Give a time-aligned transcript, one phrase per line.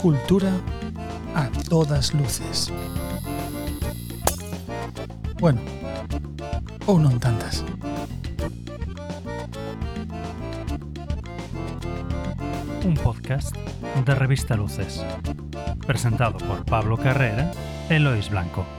[0.00, 0.52] Cultura
[1.34, 2.72] a todas luces.
[5.38, 5.60] Bueno,
[6.86, 7.66] ou non tantas.
[12.86, 13.52] Un podcast
[14.06, 15.02] de Revista Luces.
[15.82, 17.50] Presentado por Pablo Carrera
[17.90, 18.69] e Lois Blanco.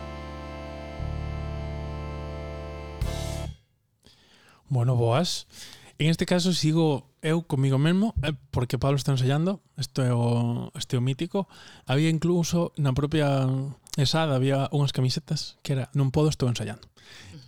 [6.22, 10.94] neste caso sigo eu comigo mesmo, eh, porque Pablo está ensayando, isto é o, este
[10.94, 11.50] o mítico.
[11.90, 13.50] Había incluso na propia
[13.98, 16.86] esada había unhas camisetas que era non podo estou ensayando.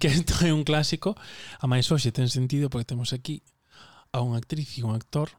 [0.02, 1.14] Que isto é un clásico,
[1.62, 3.46] a máis hoxe ten sentido porque temos aquí
[4.10, 5.30] a unha actriz e un actor,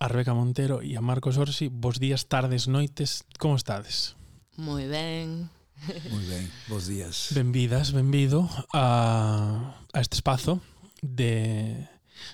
[0.00, 1.68] a Rebeca Montero e a Marcos Orsi.
[1.68, 4.16] Bos días, tardes, noites, como estades?
[4.56, 5.52] Moi ben,
[6.08, 7.36] Moi ben, bos días.
[7.36, 10.64] Benvidas, benvido a, a este espazo
[11.04, 11.84] de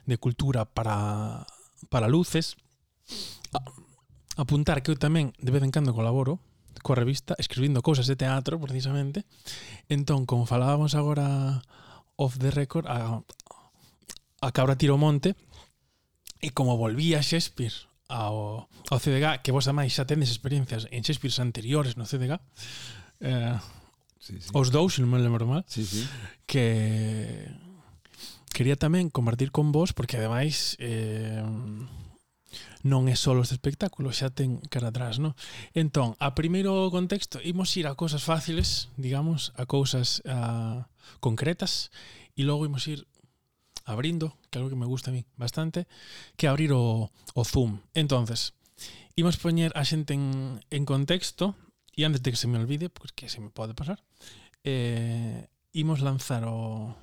[0.06, 1.46] de cultura para,
[1.88, 2.56] para luces.
[3.52, 3.60] A,
[4.36, 6.40] apuntar que eu tamén de vez en cando colaboro
[6.80, 9.28] coa revista escribindo cousas de teatro precisamente.
[9.92, 11.62] Entón, como falábamos agora
[12.16, 13.22] off the record, a,
[14.40, 15.36] a Cabra Tiro Monte
[16.42, 21.32] e como volvía Shakespeare ao, ao CDG, que vos amais xa tendes experiencias en Shakespeare
[21.38, 22.40] anteriores no CDG,
[23.22, 23.56] eh,
[24.18, 24.50] sí, sí.
[24.52, 26.02] os dous, se non me lembro mal, sí, sí.
[26.44, 27.46] que
[28.52, 31.40] quería tamén compartir con vos porque ademais eh,
[32.82, 35.38] non é só este espectáculo, xa ten cara atrás, non?
[35.72, 40.90] Entón, a primeiro contexto, imos ir a cousas fáciles, digamos, a cousas a,
[41.22, 41.94] concretas,
[42.34, 43.06] e logo imos ir
[43.86, 45.86] abrindo, que é algo que me gusta a mí bastante,
[46.34, 47.78] que abrir o, o Zoom.
[47.94, 48.54] Entonces,
[49.14, 51.54] imos poñer a xente en, en contexto,
[51.94, 54.02] e antes de que se me olvide, porque se me pode pasar,
[54.66, 56.94] eh, imos lanzar o,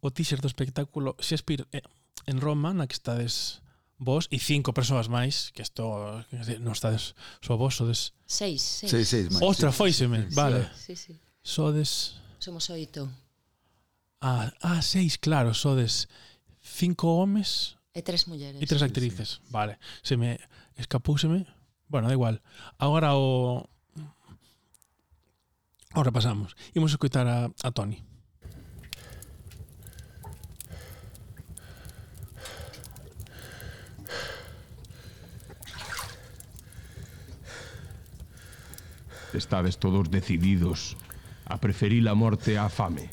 [0.00, 1.84] o teaser do espectáculo Shakespeare eh,
[2.26, 3.60] en Roma, na que estades
[4.00, 5.84] vos e cinco persoas máis, que isto
[6.64, 7.12] non estades
[7.44, 8.16] só vos, sodes...
[8.24, 8.90] Seis, seis.
[8.90, 9.44] Seis, seis máis.
[9.44, 10.64] Ostra, foiseme, sí, vale.
[10.72, 11.12] Sí, sí.
[11.44, 12.16] Sodes...
[12.40, 13.12] Somos oito.
[14.24, 16.08] Ah, ah, seis, claro, sodes
[16.64, 17.76] cinco homes...
[17.92, 18.56] E tres mulleres.
[18.56, 19.52] E tres actrices, sí, sí.
[19.52, 19.76] vale.
[20.00, 20.40] Se me
[20.80, 21.44] escapouseme.
[21.90, 22.40] Bueno, da igual.
[22.78, 23.68] Agora o...
[25.92, 26.56] Ahora pasamos.
[26.72, 28.00] Imos escutar a, a Tony.
[39.34, 40.96] Estades todos decididos
[41.46, 43.10] a preferir a morte á fame.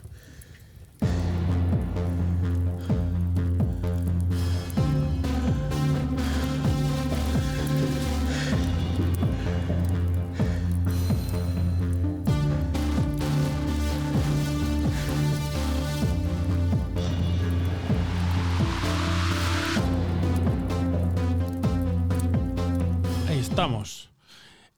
[23.57, 24.16] Estamos.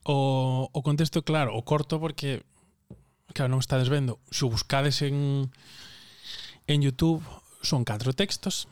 [0.09, 2.41] o, o contexto claro, o corto porque
[3.37, 4.17] claro, non estades vendo.
[4.33, 5.53] Se o buscades en
[6.65, 7.21] en YouTube
[7.61, 8.65] son catro textos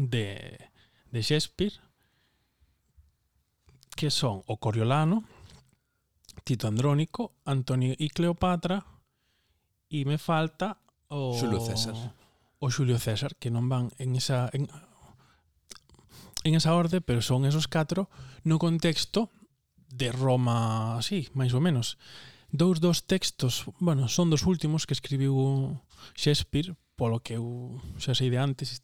[0.00, 0.56] de
[1.12, 1.76] de Shakespeare
[3.92, 5.22] que son o Coriolano,
[6.42, 8.88] Tito Andrónico, Antonio y Cleopatra
[9.92, 10.80] e me falta
[11.12, 11.94] o Xulio César.
[12.58, 14.64] O Xulio César, que non van en esa en,
[16.40, 18.08] en esa orde, pero son esos catro
[18.48, 19.28] no contexto
[19.94, 21.96] de Roma así, máis ou menos.
[22.50, 25.78] Dous dos textos, bueno, son dos últimos que escribiu
[26.14, 28.82] Shakespeare, polo que eu xa sei de antes,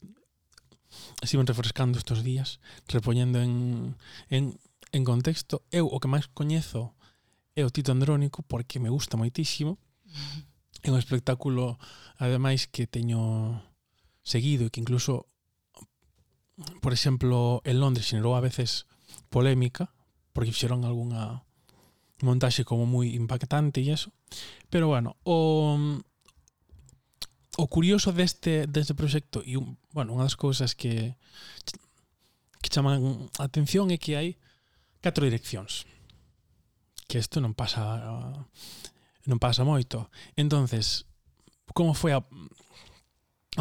[1.23, 3.95] estiven refrescando estos días, repoñendo en,
[4.31, 4.59] en,
[4.91, 5.63] en contexto.
[5.71, 6.95] Eu o que máis coñezo
[7.55, 9.79] é o Tito Andrónico, porque me gusta moitísimo.
[10.83, 11.79] É un espectáculo,
[12.19, 13.63] ademais, que teño
[14.23, 15.27] seguido e que incluso,
[16.83, 18.87] por exemplo, en Londres xenerou a veces
[19.31, 19.95] polémica,
[20.41, 21.45] porque fixeron algunha
[22.25, 24.09] montaxe como moi impactante e eso.
[24.73, 25.77] Pero bueno, o
[27.61, 31.21] o curioso deste deste proxecto e un, bueno, unha das cousas que
[32.65, 34.41] que chaman a atención é que hai
[35.05, 35.85] catro direccións.
[37.05, 38.01] Que isto non pasa
[39.29, 40.09] non pasa moito.
[40.41, 41.05] Entonces,
[41.77, 42.25] como foi a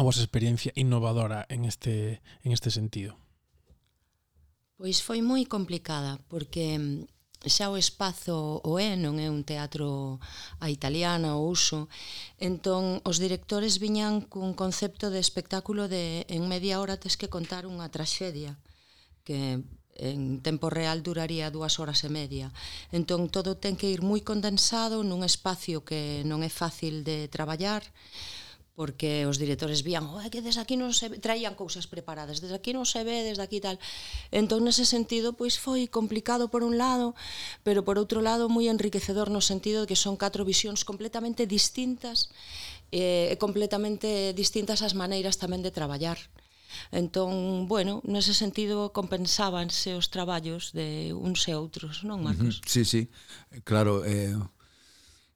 [0.00, 3.19] vosa experiencia innovadora en este en este sentido?
[4.80, 7.04] Pois foi moi complicada, porque mm,
[7.54, 10.16] xa o espazo o é, non é un teatro
[10.56, 11.92] a italiana ou uso,
[12.40, 17.68] entón os directores viñan cun concepto de espectáculo de en media hora tes que contar
[17.68, 18.56] unha traxedia
[19.28, 19.60] que
[20.00, 22.48] en tempo real duraría dúas horas e media.
[22.88, 27.84] Entón todo ten que ir moi condensado nun espacio que non é fácil de traballar,
[28.80, 32.56] porque os directores vían oh, que desde aquí non se ve, traían cousas preparadas, desde
[32.56, 33.76] aquí non se ve, desde aquí tal.
[34.32, 37.12] Entón, nese sentido, pois foi complicado por un lado,
[37.60, 42.32] pero por outro lado moi enriquecedor no sentido de que son catro visións completamente distintas
[42.88, 46.16] e eh, completamente distintas as maneiras tamén de traballar.
[46.88, 52.56] Entón, bueno, nese sentido compensábanse os traballos de uns e outros, non, Marcos?
[52.56, 52.72] Uh -huh.
[52.72, 53.12] Sí, sí,
[53.60, 54.40] claro, eh,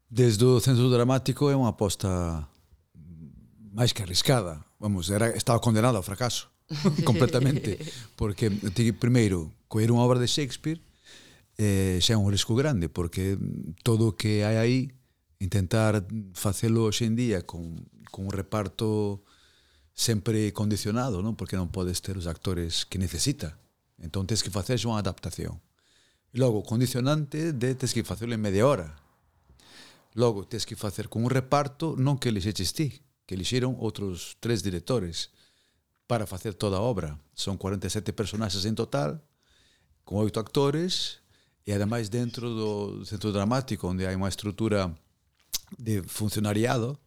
[0.08, 2.48] desde o Centro Dramático é unha aposta
[3.74, 4.62] máis que arriscada.
[4.78, 6.54] Vamos, era, estaba condenada ao fracaso
[7.04, 7.76] completamente,
[8.14, 8.48] porque
[8.96, 10.78] primeiro, coer unha obra de Shakespeare
[11.58, 13.36] eh, xa é un risco grande, porque
[13.82, 14.78] todo o que hai aí
[15.42, 17.84] intentar facelo hoxe en día con,
[18.14, 19.26] con un reparto
[19.94, 21.38] sempre condicionado, non?
[21.38, 23.58] porque non podes ter os actores que necesita.
[23.98, 25.62] Entón, tens que facer unha adaptación.
[26.34, 28.98] Logo, condicionante de tens que facelo en media hora.
[30.18, 34.60] Logo, tens que facer con un reparto non que lexeches ti, que elixiron outros tres
[34.60, 35.32] directores
[36.06, 37.16] para facer toda a obra.
[37.32, 39.24] Son 47 personaxes en total,
[40.04, 41.24] con oito actores,
[41.64, 42.70] e ademais dentro do
[43.08, 44.92] centro dramático, onde hai unha estrutura
[45.80, 47.00] de funcionariado,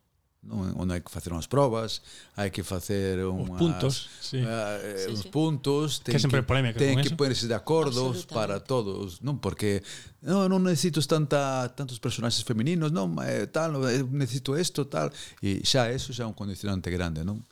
[0.48, 2.00] non hai que facer unhas probas,
[2.40, 4.40] hai que facer unhas, os puntos, sí.
[4.40, 5.30] Uh, sí, uns sí.
[5.30, 9.84] puntos, ten que, sempre que, ten que ponerse de acordos para todos, non porque
[10.24, 15.12] no, non necesito tanta, tantos personaxes femininos, non, eh, tal, eh, necesito isto, tal,
[15.44, 17.44] e xa eso xa é un condicionante grande, non?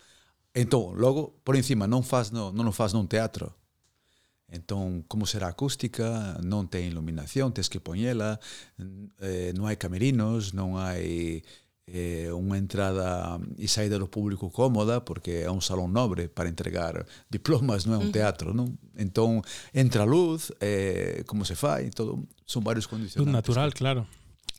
[0.55, 3.51] Entón, logo, por encima, non faz no, non o faz nun teatro,
[4.45, 8.37] Entón, como será acústica, non ten iluminación, tes que poñela,
[9.17, 11.41] eh, non hai camerinos, non hai
[11.87, 17.05] eh, unha entrada e saída do público cómoda, porque é un salón nobre para entregar
[17.29, 18.57] diplomas, non é un teatro.
[18.57, 18.81] non?
[18.97, 23.33] Entón, entra a luz, eh, como se fai, todo, são vários condicionantes.
[23.33, 24.09] natural, claro.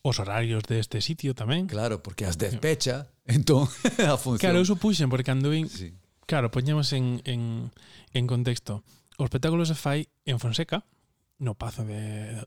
[0.07, 1.67] Os horarios deste sitio tamén.
[1.67, 2.47] Claro, porque as eh.
[2.47, 3.67] 10 pecha, entón
[4.07, 4.43] a función.
[4.47, 5.67] Claro, eu supuxen, porque cando vin...
[5.67, 5.91] Sí.
[6.27, 7.71] Claro, poñemos en, en,
[8.15, 8.83] en contexto.
[9.19, 10.87] O espectáculo se fai en Fonseca,
[11.39, 12.43] no Pazo de,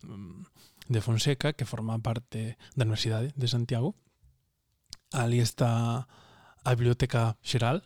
[0.88, 3.96] de Fonseca, que forma parte da Universidade de Santiago
[5.12, 6.08] ali está
[6.64, 7.84] a Biblioteca Xeral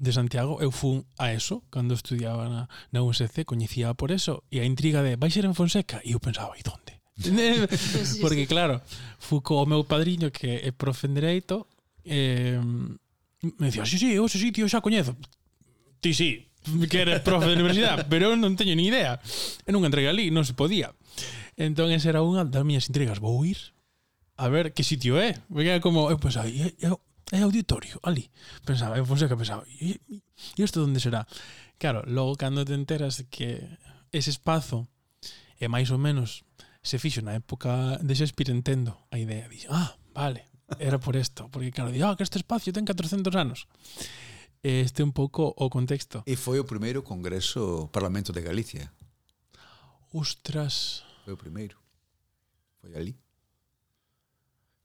[0.00, 0.58] de Santiago.
[0.58, 5.04] Eu fun a eso cando estudiaba na, na USC, coñecía por eso, e a intriga
[5.04, 6.00] de vai ser en Fonseca?
[6.02, 6.98] E eu pensaba, e donde?
[8.22, 8.80] Porque claro,
[9.20, 11.68] fu co meu padriño que é profe en Dereito,
[12.04, 15.14] eh, me dicía, sí, sí, eu ese sitio xa coñezo.
[16.00, 16.48] Ti sí,
[16.88, 19.20] que eres profe de universidade, pero eu non teño ni idea.
[19.64, 20.96] E non entrei ali, non se podía.
[21.60, 23.20] Entón, esa era unha das miñas intrigas.
[23.20, 23.76] Vou ir,
[24.40, 25.36] a ver que sitio é.
[25.52, 26.88] Porque era como, eu pensaba, é, é,
[27.36, 28.30] é auditorio, ali.
[28.64, 30.00] Pensaba, eu Fonseca pensaba, e
[30.56, 31.26] isto onde será?
[31.78, 33.60] Claro, logo cando te enteras que
[34.12, 34.88] ese espazo
[35.60, 36.44] é eh, máis ou menos
[36.80, 39.48] se fixo na época de Shakespeare entendo a idea.
[39.48, 40.48] Dixo, ah, vale,
[40.80, 41.48] era por isto.
[41.52, 43.68] Porque claro, di, ah, que este espacio ten 400 anos.
[44.64, 46.24] Este un pouco o contexto.
[46.24, 48.92] E foi o primeiro congreso Parlamento de Galicia.
[50.12, 51.04] Ostras.
[51.24, 51.76] Foi o primeiro.
[52.80, 53.16] Foi ali.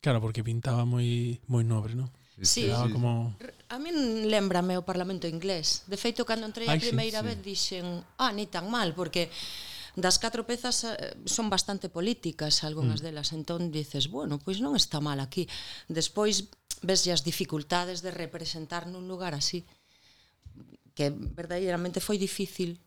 [0.05, 2.13] Claro, porque pintaba moi moi nobre, non?
[2.37, 3.33] Sí, Quedaba como...
[3.73, 5.81] A min lembrame o Parlamento inglés.
[5.89, 7.27] De feito, cando entrei Ai, a primeira sí, sí.
[7.33, 7.85] vez, dixen,
[8.21, 9.33] ah, ni tan mal, porque
[9.97, 13.05] das catro pezas eh, son bastante políticas algunhas mm.
[13.09, 15.49] delas, entón dices, bueno, pois non está mal aquí.
[15.89, 16.53] Despois
[16.85, 19.65] ves as dificultades de representar nun lugar así
[20.93, 22.77] que verdadeiramente foi difícil,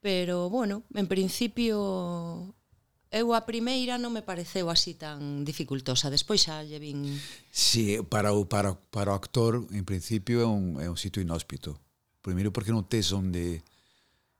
[0.00, 2.55] pero bueno, en principio
[3.16, 7.08] Eu a primeira non me pareceu así tan dificultosa, despois xa lle vin...
[7.48, 11.80] Sí, para o, para, para o actor, en principio, é un, é un sitio inhóspito.
[12.20, 13.64] Primeiro porque non tes onde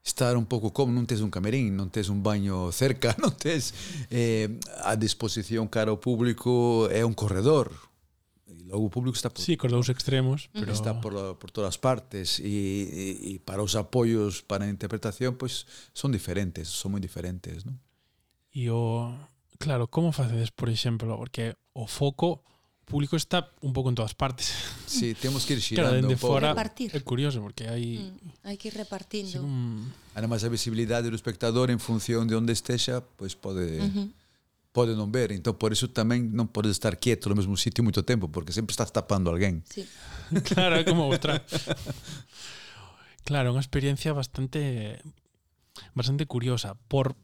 [0.05, 3.73] estar un pouco como, non tes un camerín, non tes un baño cerca, non tes
[4.13, 7.73] eh, a disposición cara ao público, é un corredor,
[8.45, 10.61] e logo o público está por, sí, cos dous extremos, mm.
[10.61, 15.33] pero está por por todas partes e, e, e para os apoios para a interpretación
[15.33, 15.65] pois
[15.97, 17.75] son diferentes, son moi diferentes, non?
[18.53, 19.13] E o...
[19.57, 22.45] Claro, como facedes, por exemplo, porque o foco
[22.85, 24.53] público está un pouco en todas partes.
[24.87, 26.39] Sí, temos que ir xirando claro, pouco.
[26.39, 26.95] fora repartir.
[26.95, 29.35] é curioso porque hai mm, hai que ir repartindo.
[29.35, 29.83] Sí, un...
[30.15, 34.07] Además a visibilidade do espectador en función de onde estexa, pois pode uh -huh
[34.77, 38.05] pode non ver, então por iso tamén non podes estar quieto no mesmo sitio moito
[38.05, 39.65] tempo, porque sempre estás tapando alguén.
[39.65, 39.81] Sí.
[40.53, 41.41] claro, é como outra.
[43.27, 45.03] Claro, unha experiencia bastante
[45.91, 47.19] bastante curiosa por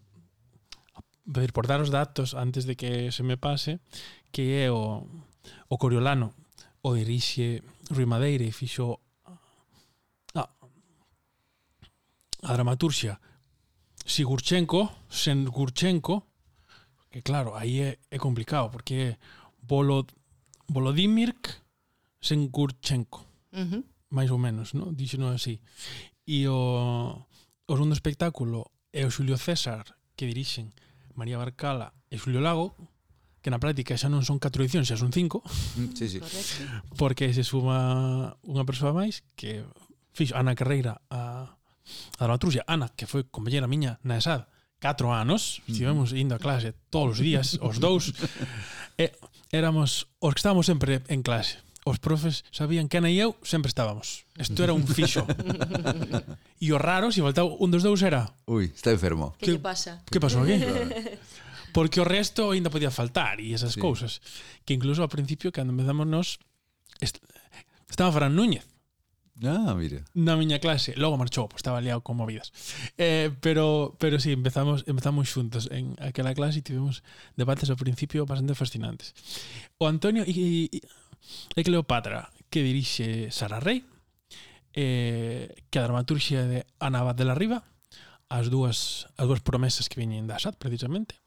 [1.25, 3.80] decir, por dar os datos antes de que se me pase,
[4.32, 5.08] que é o,
[5.70, 6.34] o Coriolano
[6.84, 9.00] o dirixe Rui Madeira e fixo
[10.36, 10.50] a,
[12.44, 13.20] a dramaturxia
[14.06, 16.27] Sigurchenko, Sengurchenko,
[17.10, 19.18] que claro, aí é, é complicado, porque é
[19.62, 20.12] Volod,
[20.68, 21.34] Volodymyr
[22.20, 23.84] Sengurchenko, uh -huh.
[24.10, 24.94] máis ou menos, no?
[24.94, 25.62] dixeno así.
[26.27, 27.25] E o,
[27.68, 30.74] o segundo espectáculo é o Xulio César, que dirixen
[31.15, 32.75] María Barcala e Xulio Lago,
[33.43, 35.43] que na práctica xa non son 4 edicións, xa son 5.
[35.43, 36.20] Mm, sí, sí.
[36.24, 36.63] Correcto.
[36.96, 39.67] Porque se suma unha persoa máis que
[40.15, 42.63] fixo Ana Carreira a, a dramaturgia.
[42.70, 44.48] Ana, que foi compañera miña na ESAD,
[44.79, 45.72] 4 anos, mm.
[45.75, 48.15] estivemos indo a clase todos os días, os dous,
[49.03, 49.12] e
[49.51, 53.67] éramos os que estábamos sempre en clase os profes sabían que Ana e eu sempre
[53.67, 54.23] estábamos.
[54.39, 55.27] Isto era un fixo.
[56.63, 58.31] e o raro, se si faltaba un dos dous era...
[58.47, 59.35] Ui, está enfermo.
[59.35, 59.99] Que, lle pasa?
[60.07, 60.57] Que pasou aquí?
[61.75, 63.81] Porque o resto aínda podía faltar e esas sí.
[63.81, 64.23] cousas.
[64.63, 66.39] Que incluso ao principio, cando empezamos nos,
[67.03, 67.19] est
[67.89, 68.63] estaba Fran Núñez.
[69.41, 70.05] Ah, mira.
[70.13, 72.53] Na miña clase, logo marchou, pues, estaba liado con movidas.
[73.01, 77.01] Eh, pero pero si sí, empezamos empezamos xuntos en aquela clase e tivemos
[77.33, 79.17] debates ao principio bastante fascinantes.
[79.81, 80.79] O Antonio e, e
[81.56, 83.86] de Cleopatra que dirixe Sara Rey
[84.74, 87.63] eh, que a dramaturxia de Ana Abad de la Riva
[88.30, 91.22] as dúas, as dúas promesas que viñen da SAT precisamente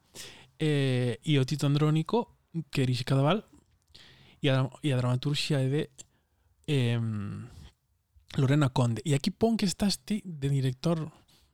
[0.59, 2.35] eh, e o Tito Andrónico
[2.73, 3.47] que dirixe Cadaval
[4.43, 5.91] e a, e a dramaturxia de
[6.67, 6.99] eh,
[8.37, 11.13] Lorena Conde e aquí pon que estás ti de director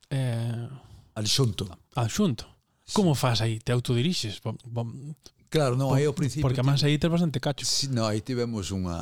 [0.09, 0.69] eh,
[1.13, 2.49] Al adxunto adxunto
[2.93, 3.59] Como faz aí?
[3.59, 4.41] Te autodirixes?
[4.41, 5.15] Bom, bom,
[5.53, 6.49] Claro, non, aí ao principio...
[6.49, 7.69] Porque además aí tes bastante cacho.
[7.69, 8.97] Si, no, aí tivemos unha...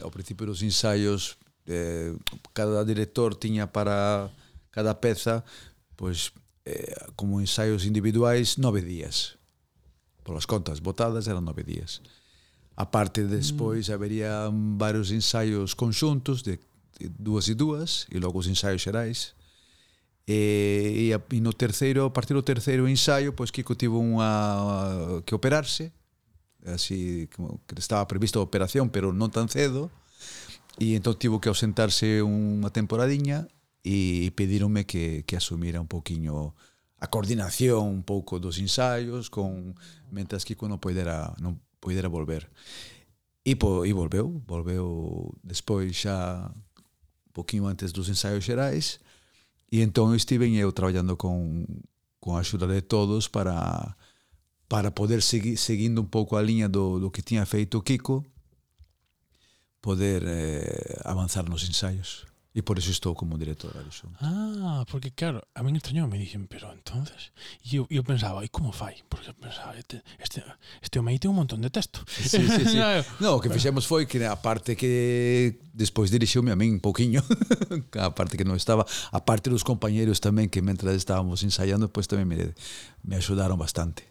[0.00, 1.36] Ao principio dos ensaios,
[1.68, 2.16] eh,
[2.56, 4.32] cada director tiña para
[4.72, 5.44] cada peza,
[5.92, 6.32] pois,
[6.64, 9.36] eh, como ensaios individuais, nove días.
[10.24, 12.00] Polas contas botadas eran nove días.
[12.72, 13.92] A parte, despois, mm.
[13.92, 14.32] habería
[14.80, 16.56] varios ensaios conxuntos de,
[16.96, 19.36] de dúas e dúas, e logo os ensaios xerais,
[20.26, 25.22] E, e, a, e no terceiro, a partir do terceiro ensaio, pois Kiko tivo unha,
[25.22, 25.94] que operarse,
[26.66, 29.86] así como que estaba prevista a operación, pero non tan cedo,
[30.82, 33.46] e entón tivo que ausentarse unha temporadiña
[33.86, 36.58] e pedironme que, que asumira un poquiño
[36.98, 39.78] a coordinación un pouco dos ensaios con
[40.10, 42.50] mentras Kiko non poidera non poidera volver.
[43.46, 48.98] E, po, e volveu, volveu despois xa un poquinho antes dos ensaios xerais,
[49.70, 51.66] E entón estiven eu traballando con,
[52.22, 53.96] con a axuda de todos para
[54.68, 58.26] para poder seguir seguindo un pouco a liña do, do que tiña feito Kiko
[59.80, 62.26] poder eh, avanzar nos ensaios.
[62.56, 64.16] E por eso estou como director de xunto.
[64.24, 67.28] Ah, porque claro, a min extrañou, me dixen, pero entonces...
[67.60, 69.04] E eu, eu pensaba, e como fai?
[69.12, 70.40] Porque pensaba, este, este,
[70.80, 72.00] este homem ten un montón de texto.
[72.08, 72.80] Sí, sí, sí.
[73.20, 77.20] no, o que fixemos foi que a parte que despois dirixiume a min un pouquiño,
[78.00, 82.08] a parte que non estaba, a parte dos compañeros tamén que mentras estábamos ensaiando, pois
[82.08, 82.56] pues, tamén me,
[83.04, 84.08] me axudaron bastante.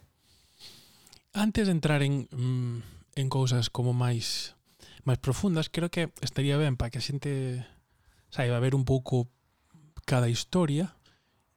[1.33, 4.53] Antes de entrar en, mm, en cousas como máis
[5.01, 7.65] máis profundas, creo que estaría ben para que a xente
[8.29, 9.29] Sai, a ver un pouco
[10.05, 10.93] cada historia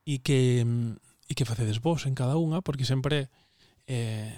[0.08, 0.96] e que mm,
[1.28, 3.28] e que facedes vos en cada unha, porque sempre
[3.84, 4.32] eh,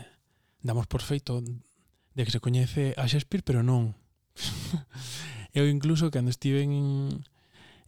[0.58, 3.94] damos por feito de que se coñece a Shakespeare, pero non.
[5.54, 7.22] Eu incluso cando estive en,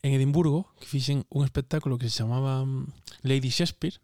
[0.03, 3.99] en Edimburgo, que fixen un espectáculo que se chamaba mm, Lady Shakespeare,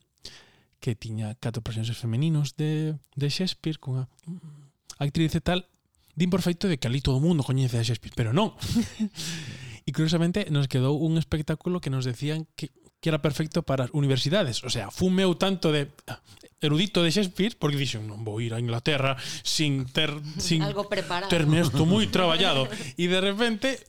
[0.83, 4.11] que tiña catro personaxes femeninos de, de Shakespeare, cunha
[4.99, 5.71] actriz e tal,
[6.19, 8.55] din por feito de que ali todo o mundo coñece a Shakespeare, pero non.
[9.89, 12.69] E curiosamente nos quedou un espectáculo que nos decían que,
[13.01, 14.61] que era perfecto para as universidades.
[14.61, 16.21] O sea, fumeu tanto de ah,
[16.61, 21.33] erudito de Shakespeare porque dixen non vou ir a Inglaterra sin ter sin Algo preparado.
[21.33, 22.69] terme isto moi traballado.
[23.01, 23.81] E de repente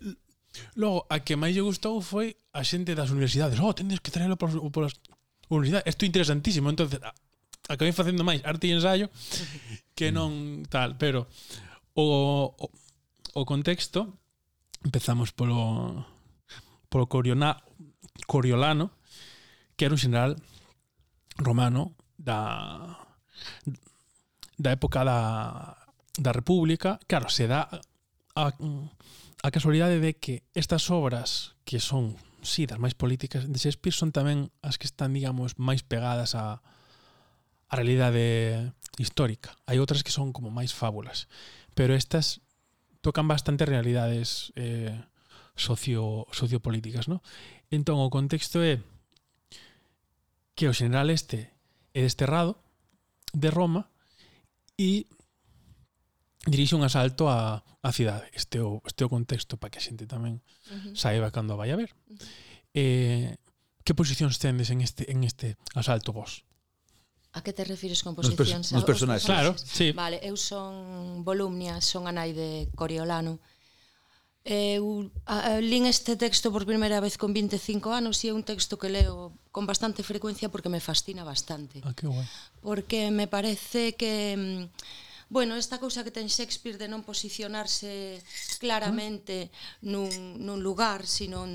[0.75, 3.59] Logo, a que máis lle gustou foi a xente das universidades.
[3.59, 4.95] Oh, tendes que traerlo por as
[5.51, 5.87] universidades.
[5.87, 6.71] Isto é interesantísimo.
[6.71, 7.13] Entonces, ah,
[7.69, 9.11] acabei facendo máis arte e ensayo
[9.93, 10.97] que non tal.
[10.97, 11.27] Pero
[11.93, 12.67] o, o,
[13.35, 14.18] o contexto
[14.83, 16.05] Empezamos polo,
[16.87, 17.63] polo Coriona,
[18.27, 18.91] Coriolano,
[19.75, 20.35] que era un general
[21.37, 23.07] romano da
[24.59, 25.87] da época da,
[26.19, 26.99] da República.
[27.07, 27.69] Claro, se dá
[28.35, 33.95] a, a casualidade de que estas obras que son, sí, das máis políticas de Shakespeare
[33.95, 39.55] son tamén as que están, digamos, máis pegadas a, a realidade histórica.
[39.63, 41.31] Hai outras que son como máis fábulas,
[41.71, 42.43] pero estas
[43.01, 44.95] tocan bastante realidades eh,
[45.55, 47.21] socio, sociopolíticas, ¿no?
[47.71, 48.81] Entón, o contexto é
[50.55, 51.53] que o general este
[51.93, 52.59] é desterrado
[53.31, 53.87] de Roma
[54.75, 55.05] e
[56.47, 58.27] dirixe un asalto á, á cidade.
[58.33, 60.93] Este é o, este é o contexto para que a xente tamén uh -huh.
[60.95, 61.93] saiba cando vai a ver.
[62.09, 62.27] Uh -huh.
[62.73, 63.29] eh,
[63.83, 66.48] que posicións tendes en este, en este asalto vos?
[67.31, 68.65] A que te refires con posición?
[68.65, 69.29] Nos, pers nos personaxes.
[69.29, 69.93] Claro, sí.
[69.93, 73.37] Vale, eu son Volumnia, son a nai de Coriolano.
[74.41, 78.41] Eu a, a, lin este texto por primeira vez con 25 anos e é un
[78.41, 81.85] texto que leo con bastante frecuencia porque me fascina bastante.
[81.85, 82.25] Ah, que guai.
[82.65, 84.65] Porque me parece que mm,
[85.29, 88.17] bueno, esta cousa que ten Shakespeare de non posicionarse
[88.57, 89.53] claramente
[89.85, 90.09] nun,
[90.41, 91.45] nun lugar, sino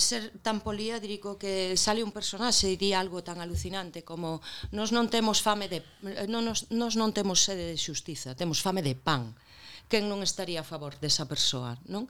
[0.00, 4.40] ser tan poliédrico que sale un personaxe e di algo tan alucinante como
[4.72, 8.62] nos non temos fame de eh, non nos, nos non temos sede de xustiza, temos
[8.62, 9.34] fame de pan.
[9.34, 9.47] Uh
[9.88, 12.06] quen non estaría a favor desa persoa, non?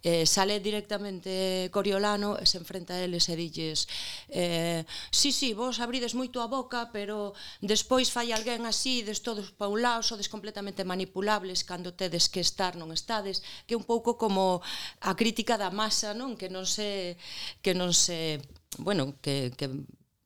[0.00, 3.90] Eh, sale directamente Coriolano e se enfrenta a eles e dilles
[4.30, 9.50] eh, sí, sí, vos abrides moito a boca, pero despois fai alguén así, des todos
[9.52, 13.84] pa un lado, sodes completamente manipulables cando tedes que estar, non estades, que é un
[13.84, 14.62] pouco como
[15.02, 16.38] a crítica da masa, non?
[16.38, 17.18] Que non se
[17.60, 18.38] que non se,
[18.78, 19.66] bueno, que que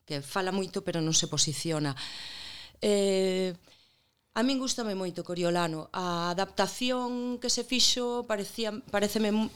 [0.04, 1.94] que fala moito pero non se posiciona.
[2.82, 3.54] Eh,
[4.30, 5.90] A min gustame moito Coriolano.
[5.90, 9.50] A adaptación que se fixo parecía pareceme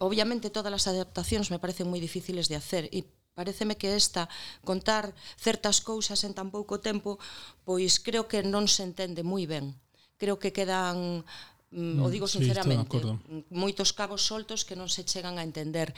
[0.00, 3.04] obviamente todas as adaptacións me parecen moi difíciles de hacer e
[3.36, 4.26] pareceme que esta
[4.64, 7.20] contar certas cousas en tan pouco tempo,
[7.68, 9.76] pois creo que non se entende moi ben.
[10.16, 11.22] Creo que quedan
[11.70, 15.92] mm, no, o digo sinceramente, sí, moitos cabos soltos que non se chegan a entender.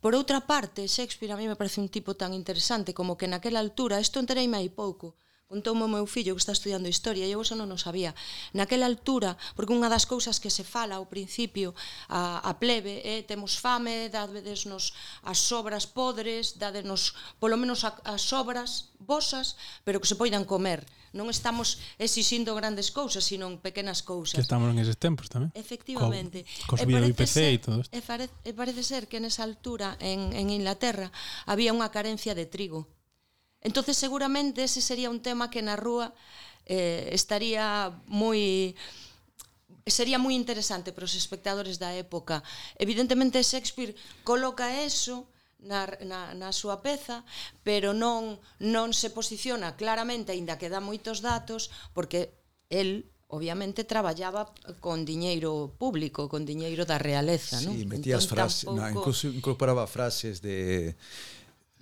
[0.00, 3.60] Por outra parte, Shakespeare a mí me parece un tipo tan interesante como que naquela
[3.60, 5.14] altura, isto entereime aí pouco,
[5.50, 8.14] Contoume o meu fillo que está estudiando historia e eu eso non o sabía.
[8.54, 11.74] Naquela altura, porque unha das cousas que se fala ao principio
[12.06, 14.94] a, a plebe é eh, temos fame, dadesnos
[15.26, 20.86] as sobras podres, dadenos polo menos a, as sobras vosas, pero que se poidan comer.
[21.10, 24.38] Non estamos exixindo grandes cousas, sino pequenas cousas.
[24.38, 25.50] Que estamos en eses tempos tamén.
[25.58, 26.46] Efectivamente.
[26.70, 27.90] Co, co e parece, IPC ser, e todo isto.
[27.90, 31.10] E, pare, e parece ser que nesa altura en, en Inglaterra
[31.42, 32.99] había unha carencia de trigo
[33.60, 36.12] Entonces seguramente ese sería un tema que na rúa
[36.64, 38.72] eh, estaría moi
[39.86, 42.40] sería moi interesante para os espectadores da época.
[42.78, 43.92] Evidentemente Shakespeare
[44.24, 45.28] coloca eso
[45.60, 47.24] na, na, na súa peza,
[47.60, 52.32] pero non, non se posiciona claramente, aínda que dá moitos datos, porque
[52.72, 57.74] el obviamente traballaba con diñeiro público, con diñeiro da realeza, sí, non?
[57.76, 58.88] Sí, metías entón, frases, tampouco...
[58.88, 60.96] incluso incorporaba frases de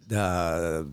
[0.08, 0.84] da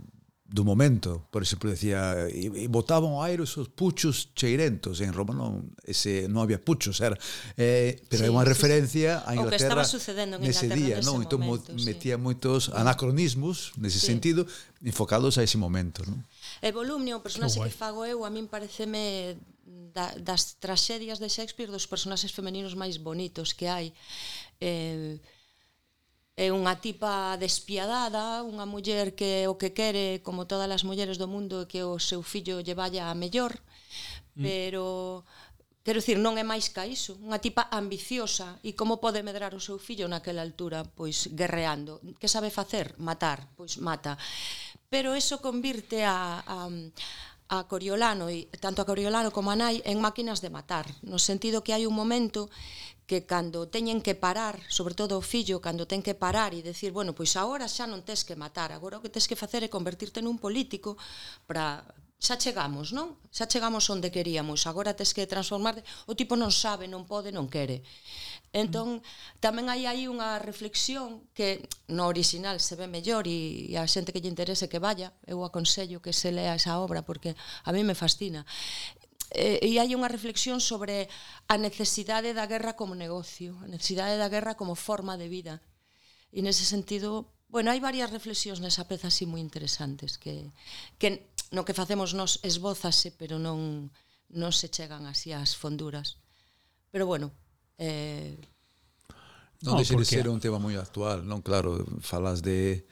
[0.46, 1.26] do momento.
[1.32, 5.02] Por exemplo, decía, e, e botaban ao aire os puchos cheirentos.
[5.02, 7.18] En Roma non, ese, non había puchos, era.
[7.58, 9.26] Eh, pero sí, é unha referencia sí.
[9.26, 11.26] a Inglaterra o que estaba sucedendo en nese Inglaterra día, nese non?
[11.26, 11.86] Momento, entón, sí.
[11.90, 14.14] metía moitos anacronismos nese sí.
[14.14, 14.46] sentido,
[14.86, 16.22] enfocados a ese momento, non?
[16.62, 21.74] E Volumnio, o personaxe que fago eu, a min pareceme da, das traxedias de Shakespeare
[21.74, 23.90] dos personaxes femeninos máis bonitos que hai.
[24.62, 25.18] Eh,
[26.36, 31.32] é unha tipa despiadada, unha muller que o que quere, como todas as mulleres do
[31.32, 33.56] mundo, que o seu fillo lle vaya a mellor,
[34.36, 34.44] mm.
[34.44, 35.24] pero
[35.80, 38.60] quero dicir, non é máis ca iso, unha tipa ambiciosa.
[38.68, 42.04] E como pode medrar o seu fillo naquela altura, pois guerreando.
[42.20, 43.00] Que sabe facer?
[43.00, 44.20] Matar, pois mata.
[44.92, 46.68] Pero eso convirte a, a
[47.48, 51.62] a Coriolano e tanto a Coriolano como a Nai en máquinas de matar, no sentido
[51.62, 52.50] que hai un momento
[53.06, 56.90] que cando teñen que parar, sobre todo o fillo, cando ten que parar e decir,
[56.90, 59.70] bueno, pois agora xa non tes que matar, agora o que tes que facer é
[59.70, 60.98] convertirte nun político
[61.46, 61.86] para
[62.18, 63.14] xa chegamos, non?
[63.30, 67.46] Xa chegamos onde queríamos, agora tes que transformarte, o tipo non sabe, non pode, non
[67.46, 67.86] quere.
[68.56, 69.04] Entón,
[69.44, 74.16] tamén hai aí unha reflexión que no original se ve mellor e, e a xente
[74.16, 77.84] que lle interese que vaya, eu aconsello que se lea esa obra porque a mí
[77.84, 78.48] me fascina
[79.36, 81.12] e, e hai unha reflexión sobre
[81.52, 85.62] a necesidade da guerra como negocio, a necesidade da guerra como forma de vida.
[86.32, 90.56] E nese sentido, bueno, hai varias reflexións nesa peza así moi interesantes que,
[90.96, 93.92] que no que facemos nos esbózase, pero non,
[94.32, 96.24] non se chegan así ás fonduras.
[96.90, 97.36] Pero bueno,
[97.76, 98.40] eh,
[99.64, 101.40] Non, non deixe de ser un tema moi actual, non?
[101.40, 102.86] Claro, falas de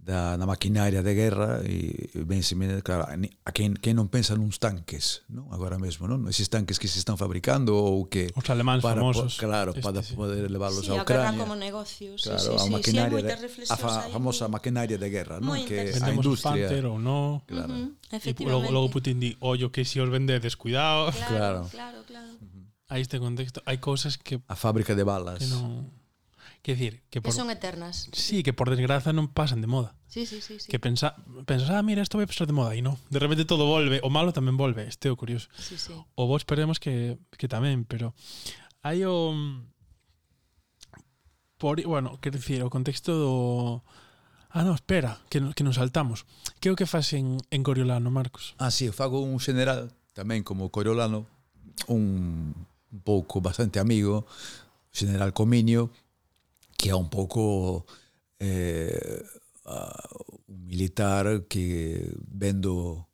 [0.00, 4.32] da, da maquinaria de guerra e, e ben semelhante, claro, a quen, quen non pensa
[4.32, 5.52] nuns tanques, non?
[5.52, 6.24] Agora mesmo, non?
[6.26, 9.84] Eses tanques que se están fabricando ou que os alemáns para, famosos, po, claro, este,
[9.84, 10.16] para sí.
[10.16, 11.36] poder levarlos sí, a Ucrania.
[11.36, 14.96] Sí, como negocios, claro, sí, sí, a maquinaria sí, de, a, fa, a famosa maquinaria
[14.96, 15.60] de guerra, non?
[15.68, 17.44] Que a industria, Panther ou non?
[17.44, 17.70] Claro.
[17.76, 18.72] Uh -huh, efectivamente.
[18.72, 21.98] E logo, logo Putin di, "Ollo que se si os vendedes, cuidado." Claro, claro, claro.
[22.08, 22.32] claro.
[22.40, 22.64] Uh -huh.
[22.88, 25.44] Aí este contexto, hai cousas que a fábrica de balas.
[25.44, 25.99] Que non
[26.60, 28.08] Que decir, que, por, son eternas.
[28.12, 29.96] Sí, que por desgraza non pasan de moda.
[30.12, 30.68] Sí, sí, sí, sí.
[30.68, 31.16] Que pensa,
[31.48, 33.00] pensas, ah, mira, isto vai pasar de moda e non.
[33.08, 35.48] De repente todo volve, o malo tamén volve, este é o curioso.
[35.56, 35.96] Sí, sí.
[35.96, 38.12] O vos esperemos que, que tamén, pero
[38.84, 39.32] hai o
[41.56, 43.32] por, bueno, quero dicir, o contexto do
[44.52, 46.26] Ah, no, espera, que, que nos saltamos.
[46.58, 48.58] Que é o que faz en, en Coriolano, Marcos?
[48.58, 51.30] Ah, sí, eu fago un general tamén como Coriolano,
[51.86, 52.52] un
[53.06, 54.26] pouco bastante amigo,
[54.90, 55.94] general Cominio,
[56.80, 57.84] que é un pouco
[58.40, 59.20] eh,
[60.48, 63.04] un militar que vendo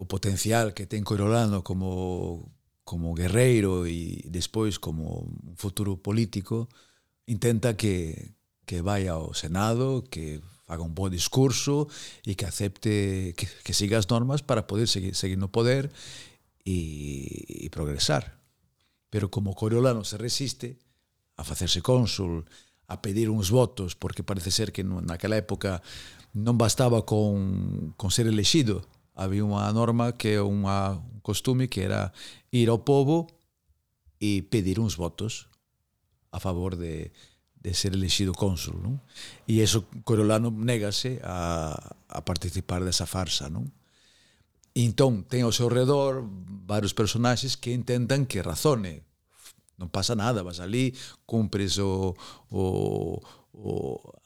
[0.00, 2.48] o potencial que ten Coriolano como
[2.88, 6.72] como guerreiro e despois como un futuro político
[7.28, 8.32] intenta que
[8.64, 11.88] que vai ao Senado, que faga un bo discurso
[12.24, 15.92] e que acepte que, que siga as normas para poder seguir, seguir no poder
[16.64, 18.40] e, e progresar.
[19.12, 20.80] Pero como Coriolano se resiste,
[21.38, 22.44] a facerse cónsul,
[22.90, 25.80] a pedir uns votos, porque parece ser que naquela época
[26.34, 28.84] non bastaba con, con ser elexido.
[29.14, 32.10] Había unha norma que é unha, un costume que era
[32.50, 33.30] ir ao povo
[34.18, 35.46] e pedir uns votos
[36.34, 37.14] a favor de,
[37.62, 38.78] de ser elegido cónsul.
[38.82, 39.00] Non?
[39.46, 41.74] E iso Corolano negase a,
[42.10, 43.46] a participar desa farsa.
[43.46, 43.70] Non?
[44.74, 46.22] E entón, ten ao seu redor
[46.64, 49.07] varios personaxes que intentan que razone
[49.78, 50.90] Non pasa nada, vas ali,
[51.22, 52.10] cumpres o,
[52.50, 53.22] o,
[53.54, 53.70] o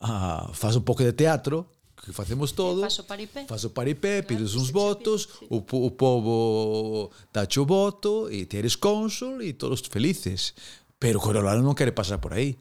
[0.00, 1.68] ah, a, faz un pouco de teatro,
[2.02, 2.80] que facemos eh, todo.
[2.80, 3.44] Faz o paripé.
[3.46, 5.46] Faz o paripé, claro, pides uns votos, sí.
[5.52, 10.56] o, o povo dache o voto e te eres cónsul e todos felices.
[10.98, 12.56] Pero o Corolano non quere pasar por aí.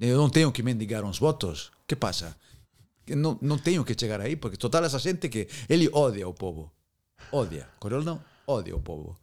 [0.00, 1.70] Eu non teño que mendigar uns votos.
[1.86, 2.34] Que pasa?
[3.04, 6.34] Que non, non teño que chegar aí, porque total esa xente que ele odia o
[6.34, 6.72] povo.
[7.30, 7.68] Odia.
[7.78, 9.20] Corolano odia o povo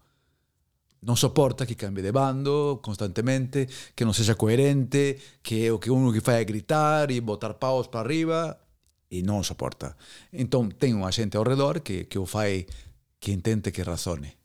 [1.01, 3.65] non soporta que cambie de bando constantemente,
[3.97, 7.89] que non sexa coherente, que o que uno que fai é gritar e botar paus
[7.89, 8.61] para arriba
[9.09, 9.97] e non soporta.
[10.29, 12.69] Entón, ten unha xente ao redor que, que o fai
[13.17, 14.37] que intente que razone.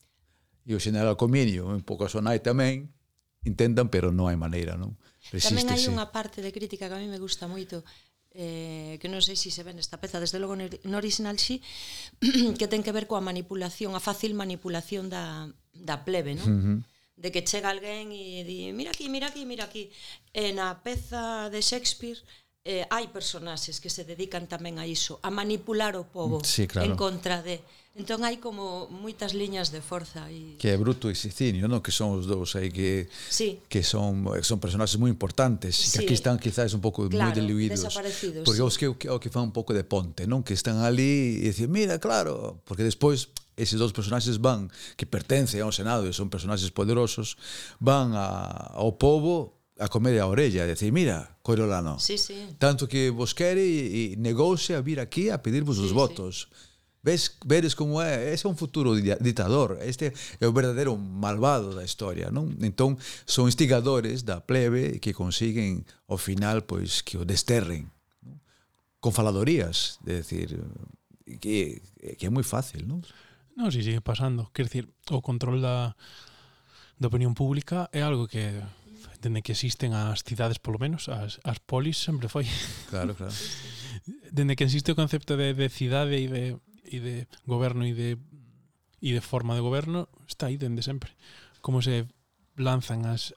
[0.64, 2.88] E o general Comínio, un pouco a Sonai tamén,
[3.44, 4.96] intentan, pero non hai maneira, non?
[5.28, 5.60] Resístese.
[5.60, 7.84] Tamén hai unha parte de crítica que a mí me gusta moito,
[8.32, 11.60] eh, que non sei se se ven esta peza, desde logo no original sí,
[12.58, 16.48] que ten que ver coa manipulación, a fácil manipulación da, da plebe, non?
[16.48, 16.78] Uh -huh.
[17.16, 19.88] De que chega alguén e di, mira aquí, mira aquí, mira aquí.
[20.36, 22.20] E na peza de Shakespeare
[22.66, 26.90] eh, hai personaxes que se dedican tamén a iso, a manipular o povo sí, claro.
[26.90, 27.62] en contra de.
[27.96, 31.78] Entón hai como moitas liñas de forza e que é Bruto e Sicinio, non?
[31.78, 33.62] Que son os dous aí que sí.
[33.70, 35.94] que son son personaxes moi importantes, sí.
[35.94, 37.86] que aquí están quizás un pouco claro, moi diluídos.
[38.42, 38.66] Porque sí.
[38.66, 40.42] os que o que fan un pouco de ponte, non?
[40.42, 45.64] Que están ali e dicen, "Mira, claro", porque despois eses dous personaxes van, que pertencen
[45.64, 47.40] ao Senado e son personaxes poderosos,
[47.80, 52.56] van a, ao povo a comer a orella, a decir, mira, Coriolano, sí, sí.
[52.58, 56.48] tanto que vos quere e negouse a vir aquí a pedirvos sí, os votos.
[56.52, 56.74] Sí.
[57.06, 61.86] Ves, veres como é, ese é un futuro ditador, este é o verdadeiro malvado da
[61.86, 62.50] historia, non?
[62.58, 67.94] Entón, son instigadores da plebe que consiguen, ao final, pois, que o desterren,
[68.26, 68.42] non?
[68.98, 70.58] con faladorías, de decir,
[71.38, 71.78] que,
[72.18, 73.06] que é moi fácil, non?
[73.56, 74.52] Non, si, sigue pasando.
[74.52, 75.96] Quer dicir, o control da,
[77.00, 78.60] da opinión pública é algo que
[79.24, 82.44] dende que existen as cidades, polo menos, as, as polis sempre foi.
[82.92, 83.32] Claro, claro.
[84.30, 86.44] dende que existe o concepto de, de cidade e de,
[86.84, 87.14] e de
[87.48, 88.20] goberno e de,
[89.00, 91.16] e de forma de goberno, está aí dende sempre.
[91.64, 92.04] Como se
[92.60, 93.32] lanzan as,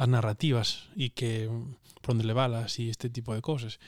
[0.00, 1.52] as narrativas e que
[2.00, 3.78] por onde leválas e este tipo de cosas.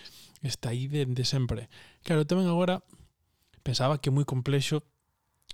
[0.43, 1.73] Está aí dende sempre.
[2.05, 2.85] Claro, tamén agora
[3.65, 4.85] pensaba que é moi complexo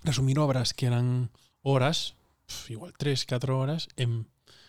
[0.03, 1.29] resumir obras que eran
[1.61, 2.15] horas,
[2.69, 4.27] igual 3, 4 horas, en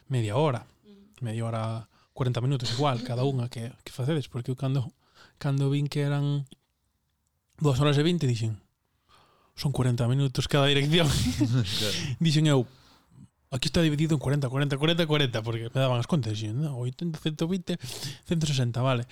[0.08, 0.66] media hora.
[0.84, 1.24] Mm.
[1.24, 4.88] Media hora, 40 minutos igual, cada unha que, que facedes, porque eu cando,
[5.36, 6.48] cando vin que eran
[7.60, 8.56] 2 horas e 20, dixen,
[9.56, 11.08] son 40 minutos cada dirección.
[12.24, 12.64] dixen eu,
[13.50, 16.78] Aquí está dividido en 40, 40, 40, 40, porque me daban as contas, ¿no?
[16.78, 17.78] 80, 120,
[18.26, 19.06] 160, vale.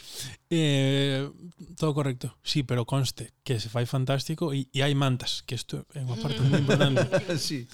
[0.51, 1.31] Eh,
[1.77, 2.37] todo correcto.
[2.42, 6.18] Sí, pero conste que se fai fantástico e, e hai mantas, que isto é unha
[6.18, 7.07] parte moi importante.
[7.38, 7.70] sí.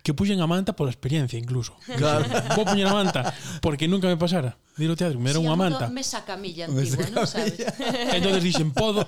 [0.00, 1.76] Que puxen a manta pola experiencia, incluso.
[2.00, 2.24] Claro.
[2.56, 3.28] Vou poñer a manta,
[3.60, 4.56] porque nunca me pasara.
[4.80, 5.92] Dilo teatro, me era sí, unha manta.
[5.92, 7.60] Mesa camilla antigua, non sabes?
[8.16, 9.04] Entón dixen, podo...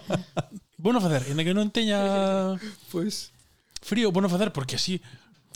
[0.76, 1.96] Vou non facer, en que non teña...
[2.92, 3.32] Pois...
[3.32, 3.40] Pues...
[3.80, 5.00] Frío, vou non facer, porque así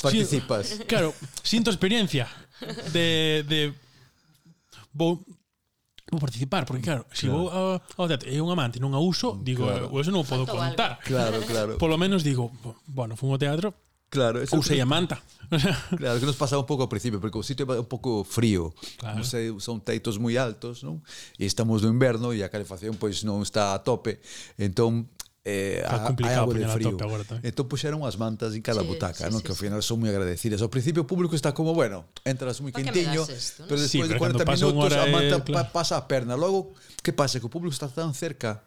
[0.04, 0.64] participas.
[0.68, 2.28] Sin, claro, sinto experiencia
[2.92, 3.72] de, de
[4.92, 5.24] vou
[6.12, 7.38] vou participar, porque claro, se claro.
[7.38, 9.88] vou ao, ao teatro e un amante non a uso, digo, claro.
[9.98, 11.00] eso non podo contar.
[11.02, 11.72] Claro, Claro, claro.
[11.80, 12.52] Polo menos digo,
[12.86, 13.74] bueno, fun ao teatro,
[14.14, 15.18] Claro, eso usei a manta.
[15.98, 18.70] claro, que nos pasaba un pouco ao principio, porque o sitio é un pouco frío.
[18.94, 19.18] Claro.
[19.18, 21.02] Non sei, son teitos moi altos, non?
[21.34, 24.22] E estamos no inverno e a calefacción pois non está a tope.
[24.54, 25.10] Entón,
[25.44, 26.96] eh, Está a hai algo de frío.
[26.96, 27.44] Agora tamén.
[27.44, 29.44] Entón puxeron as mantas en cada sí, butaca, sí, non?
[29.44, 30.64] Sí, que ao final son moi agradecidas.
[30.64, 33.68] Ao principio o público está como, bueno, entras moi quentiño, esto, ¿no?
[33.68, 35.44] pero despois sí, pero de 40 minutos a manta el...
[35.44, 36.32] pa, pasa a perna.
[36.32, 36.72] Logo,
[37.04, 37.36] que pasa?
[37.36, 38.64] Que o público está tan cerca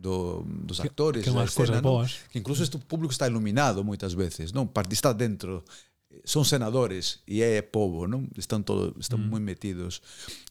[0.00, 2.08] do, dos actores que, que escena, non?
[2.32, 4.72] que incluso este público está iluminado moitas veces, non?
[4.72, 5.68] Está dentro
[6.24, 8.30] son senadores e é povo, non?
[8.38, 9.28] Están todo, están mm.
[9.28, 10.00] moi metidos.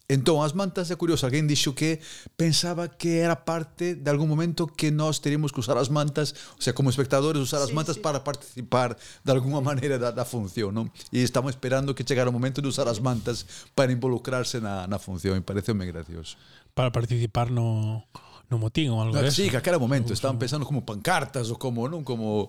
[0.06, 1.98] Entón, as mantas é curioso, alguén dixo que
[2.38, 6.62] pensaba que era parte de algún momento que nós teríamos que usar as mantas, o
[6.62, 8.06] sea, como espectadores usar as sí, mantas sí.
[8.06, 10.94] para participar de alguna maneira da, da función, non?
[11.10, 15.02] E estamos esperando que chegara o momento de usar as mantas para involucrarse na, na
[15.02, 16.38] función, e pareceume gracioso.
[16.78, 18.06] Para participar no
[18.50, 19.42] no motín ou algo no, de eso.
[19.42, 22.46] Sí, que aquela momento, estaban pensando como pancartas ou como, non, como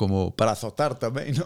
[0.00, 1.44] como para azotar tamén, ¿no?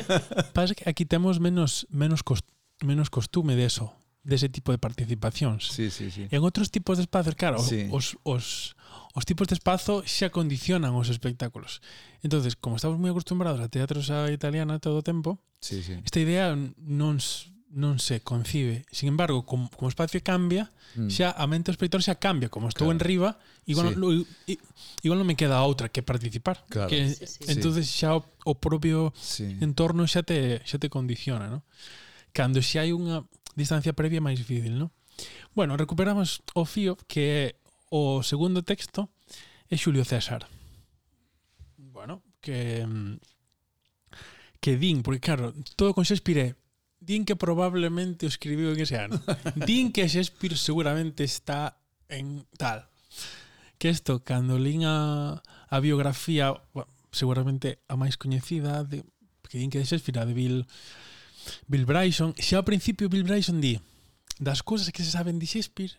[0.52, 2.44] Pasa que aquí temos menos menos cost,
[2.84, 5.72] menos costume de eso, dese de tipo de participacións.
[5.72, 6.28] Sí, sí, sí.
[6.28, 7.88] En outros tipos de espazos, claro, sí.
[7.88, 8.76] os, os,
[9.16, 11.80] os tipos de espazo xa condicionan os espectáculos.
[12.20, 15.96] entonces como estamos moi acostumbrados a teatros a italiana todo o tempo, sí, sí.
[16.04, 17.16] esta idea non
[17.74, 18.86] non se concibe.
[18.94, 21.10] Sin embargo, como, como espacio cambia, mm.
[21.10, 22.48] xa a mente do espectador xa cambia.
[22.48, 22.94] Como estou claro.
[22.94, 23.30] en riba,
[23.66, 23.98] igual, sí.
[23.98, 24.08] lo,
[25.02, 26.62] igual non me queda outra que participar.
[26.70, 26.86] Claro.
[26.86, 29.58] Que, sí, sí, entonces xa o, o propio sí.
[29.58, 31.66] entorno xa te, xa te condiciona, ¿no?
[32.30, 33.26] Cando xa hai unha
[33.58, 34.94] distancia previa máis difícil, ¿no?
[35.56, 37.56] Bueno, recuperamos o fío que
[37.90, 39.10] o segundo texto
[39.66, 40.46] é Xulio César.
[41.76, 42.86] Bueno, que
[44.60, 46.48] que din, porque claro, todo con Shakespeare é
[47.06, 49.22] Din que probablemente o escribiu en ese ano.
[49.54, 51.78] Din que Shakespeare seguramente está
[52.10, 52.90] en tal.
[53.78, 55.38] Que isto, cando lín a,
[55.70, 59.06] a biografía, bueno, seguramente a máis coñecida de
[59.46, 60.66] que din que de Shakespeare, a de Bill
[61.70, 63.78] Bill Bryson, xa ao principio Bill Bryson di
[64.42, 65.94] das cousas que se saben de Shakespeare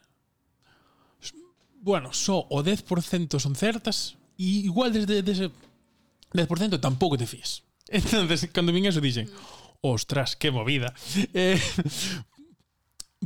[1.88, 5.52] bueno, só o 10% son certas e igual desde, desde
[6.34, 7.64] 10% tampouco te fías.
[7.88, 9.32] Entonces, cando vin eso dixen,
[9.82, 10.94] ostras, que movida.
[11.34, 11.60] Eh,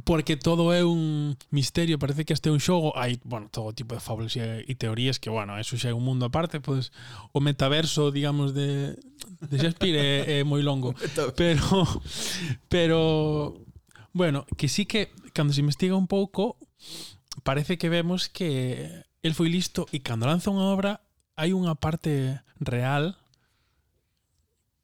[0.04, 3.94] porque todo é un misterio, parece que este é un xogo, hai, bueno, todo tipo
[3.94, 7.36] de fábulas e, e teorías que, bueno, eso xa é un mundo aparte, pois pues,
[7.36, 8.96] o metaverso, digamos, de,
[9.44, 10.96] de Shakespeare é, é moi longo.
[11.36, 11.68] Pero,
[12.72, 13.00] pero,
[14.16, 16.56] bueno, que sí que, cando se investiga un pouco,
[17.44, 21.04] parece que vemos que el foi listo e cando lanza unha obra
[21.38, 23.22] hai unha parte real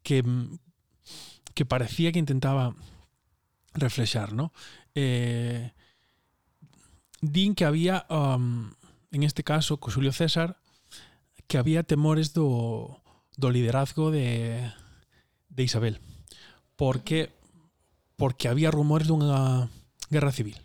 [0.06, 0.21] que
[1.57, 2.75] que parecía que intentaba
[3.73, 4.53] reflexar, ¿no?
[4.93, 5.73] Eh,
[7.19, 8.69] din que había, um,
[9.09, 10.61] en este caso, co Julio César,
[11.47, 13.01] que había temores do,
[13.37, 14.71] do liderazgo de,
[15.49, 15.99] de Isabel.
[16.75, 17.33] Porque
[18.17, 19.65] porque había rumores dunha
[20.13, 20.61] guerra civil.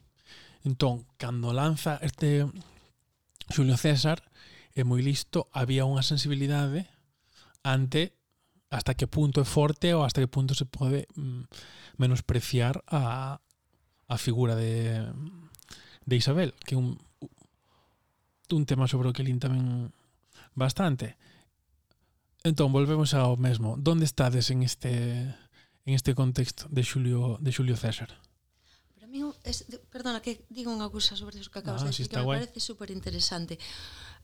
[0.60, 2.44] Entón, cando lanza este
[3.48, 4.20] Julio César,
[4.76, 6.84] é moi listo, había unha sensibilidade
[7.64, 8.12] ante
[8.72, 11.44] hasta que punto é forte ou hasta que punto se pode mm,
[12.00, 13.36] menospreciar a,
[14.08, 15.04] a figura de,
[16.08, 16.96] de Isabel, que é un,
[18.48, 19.92] un tema sobre o que Lin tamén
[20.56, 21.20] bastante.
[22.42, 23.76] Entón, volvemos ao mesmo.
[23.76, 25.36] Donde estades en este
[25.84, 28.08] en este contexto de Xulio de Xulio César?
[28.96, 32.08] Para mí, es, perdona, que digo unha cousa sobre iso que acabas ah, de decir,
[32.08, 33.60] si que me parece super interesante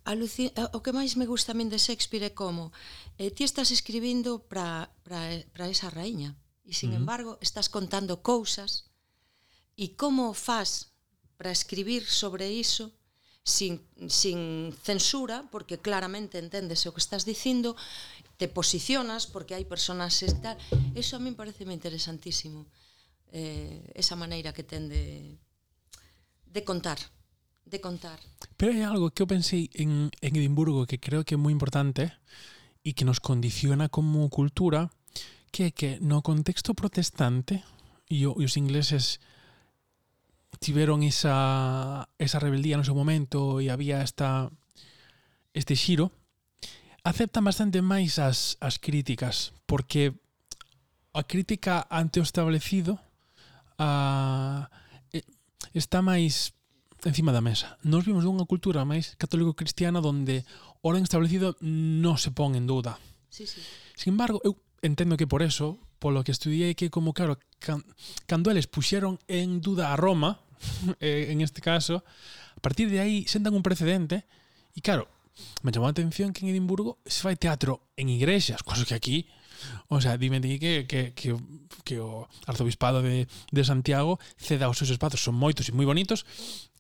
[0.09, 0.49] alucin...
[0.57, 2.73] Eh, o que máis me gusta a min de Shakespeare é como
[3.21, 4.89] eh, ti estás escribindo para
[5.69, 6.33] esa raíña
[6.65, 7.01] e sin uh -huh.
[7.05, 8.89] embargo estás contando cousas
[9.77, 10.97] e como faz
[11.37, 12.91] para escribir sobre iso
[13.49, 17.77] sin, sin censura, porque claramente entendes o que estás dicindo,
[18.37, 20.57] te posicionas porque hai personas tal.
[20.93, 22.69] Eso a min parece interesantísimo.
[23.33, 25.37] Eh, esa maneira que ten de,
[26.49, 27.01] de contar
[27.69, 28.19] de contar.
[28.57, 32.11] Pero hai algo que eu pensei en, en Edimburgo que creo que é moi importante
[32.83, 34.91] e que nos condiciona como cultura
[35.53, 37.65] que é que no contexto protestante
[38.09, 39.21] e, o, e os ingleses
[40.61, 44.51] tiveron esa, esa rebeldía no seu momento e había esta,
[45.55, 46.11] este xiro
[47.05, 50.17] aceptan bastante máis as, as críticas porque
[51.15, 52.99] a crítica ante o establecido
[53.79, 54.69] a,
[55.73, 56.58] está máis
[57.05, 57.79] encima da mesa.
[57.83, 60.43] Nos vimos dunha cultura máis católico-cristiana onde
[60.83, 62.99] o orden establecido non se pon en dúda.
[63.31, 63.63] Sí, sí.
[63.95, 67.85] Sin embargo, eu entendo que por eso, polo que estudiei que como claro, can,
[68.27, 70.43] cando eles puxeron en duda a Roma,
[70.99, 72.03] eh, en este caso,
[72.57, 74.27] a partir de aí sentan un precedente
[74.75, 75.07] e claro,
[75.63, 79.31] me chamou a atención que en Edimburgo se fai teatro en igrexas, cosas que aquí
[79.89, 81.37] O sea, dime ti que, que, que,
[81.85, 86.23] que o arzobispado de, de Santiago ceda os seus espazos, son moitos e moi bonitos,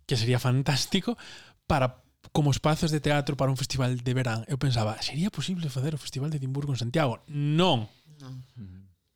[0.08, 1.20] que sería fantástico
[1.68, 2.00] para
[2.32, 4.48] como espazos de teatro para un festival de verán.
[4.48, 7.20] Eu pensaba, sería posible facer o Festival de Edimburgo en Santiago?
[7.28, 7.86] Non.
[8.24, 8.40] non.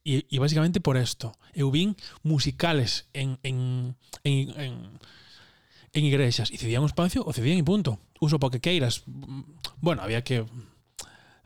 [0.04, 1.32] E, e basicamente por isto.
[1.56, 4.72] Eu vin musicales en, en, en, en,
[5.96, 7.96] en igrexas e cedían o espacio ou cedían e punto.
[8.20, 9.08] Uso para que queiras.
[9.80, 10.44] Bueno, había que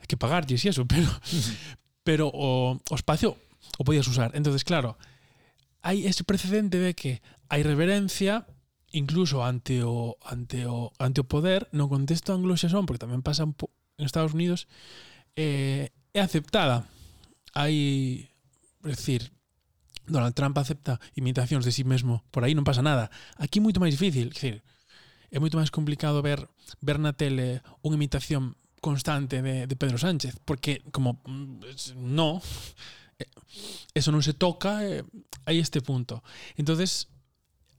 [0.07, 1.09] que pagarlles e eso, pero
[2.03, 3.39] pero o, o espacio
[3.79, 4.31] o podías usar.
[4.35, 4.95] Entonces, claro,
[5.83, 8.47] hai ese precedente de que hai reverencia,
[8.91, 14.03] incluso ante o ante o ante o poder no contexto anglosaxón, porque tamén pasa en
[14.03, 14.67] Estados Unidos,
[15.35, 16.87] eh, é aceptada.
[17.57, 18.29] Hai,
[18.85, 19.33] é decir,
[20.07, 23.11] Donald Trump acepta imitacións de sí mesmo, por aí non pasa nada.
[23.35, 24.63] Aquí é moito máis difícil, dicir,
[25.31, 26.47] é moito máis complicado ver
[26.79, 32.39] ver na tele unha imitación constante de, de Pedro Sánchez, porque como mm, no,
[33.19, 33.27] eh,
[33.91, 35.03] eso non se toca, eh,
[35.43, 36.23] hai este punto.
[36.55, 37.11] Entonces,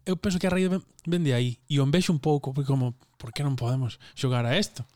[0.09, 0.73] eu penso que a raíz
[1.05, 4.49] ven de aí e o envexo un pouco porque como por que non podemos xogar
[4.49, 4.88] a isto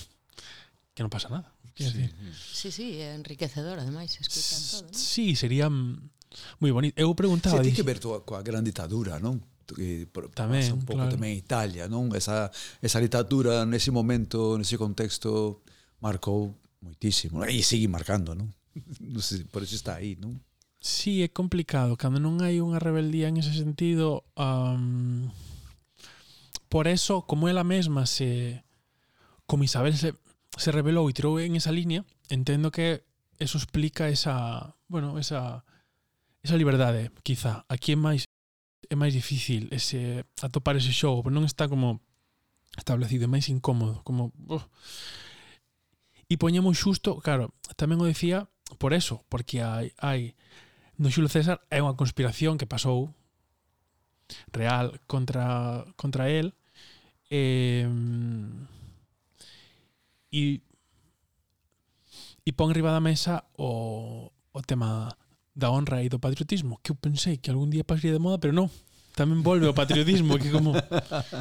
[0.96, 1.84] que non pasa nada sí.
[1.84, 2.08] Decir?
[2.32, 4.96] sí, sí, é enriquecedor ademais escutan todo ¿no?
[4.96, 9.44] sí, sería moi bonito eu preguntaba sí, dixi, que ver coa gran ditadura non?
[9.70, 11.14] que tamén, pasa un pouco claro.
[11.14, 12.10] tamén Italia, non?
[12.10, 12.50] Esa,
[12.82, 15.62] esa ditadura nese momento, nese contexto
[16.02, 18.50] marcou moitísimo, e sigue marcando, non?
[19.14, 20.34] non sei, por iso está aí, non?
[20.80, 21.96] Sí, é complicado.
[22.00, 24.24] Cando non hai unha rebeldía en ese sentido...
[24.34, 25.28] Um,
[26.72, 28.64] por eso, como ela mesma se...
[29.44, 30.14] Como Isabel se,
[30.56, 33.04] se rebelou e tirou en esa línea, entendo que
[33.36, 34.72] eso explica esa...
[34.88, 35.68] Bueno, esa...
[36.40, 37.68] Esa liberdade, quizá.
[37.68, 38.24] Aquí é máis
[38.90, 42.02] é máis difícil ese atopar ese xogo, pero non está como
[42.74, 44.64] establecido, é máis incómodo, como uh.
[46.26, 48.50] E poñemos xusto, claro, tamén o decía
[48.82, 50.34] por eso, porque hai hai
[51.00, 53.08] do Xulo César é unha conspiración que pasou
[54.52, 56.52] real contra contra el
[57.32, 57.88] eh,
[60.28, 60.60] e
[62.44, 65.08] e pon riba da mesa o, o tema
[65.56, 68.52] da honra e do patriotismo que eu pensei que algún día pasaría de moda pero
[68.52, 68.68] non
[69.20, 70.72] tamén volve o patriotismo que como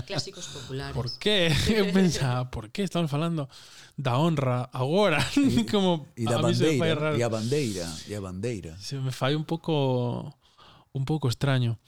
[0.04, 0.92] clásicos populares.
[0.92, 1.48] Por qué?
[1.72, 3.48] Eu pensaba, por qué estamos falando
[3.96, 5.24] da honra agora?
[5.40, 8.72] E, como e da a bandeira, e a bandeira, e a bandeira.
[8.84, 10.28] Se me fai un pouco
[10.92, 11.80] un pouco extraño.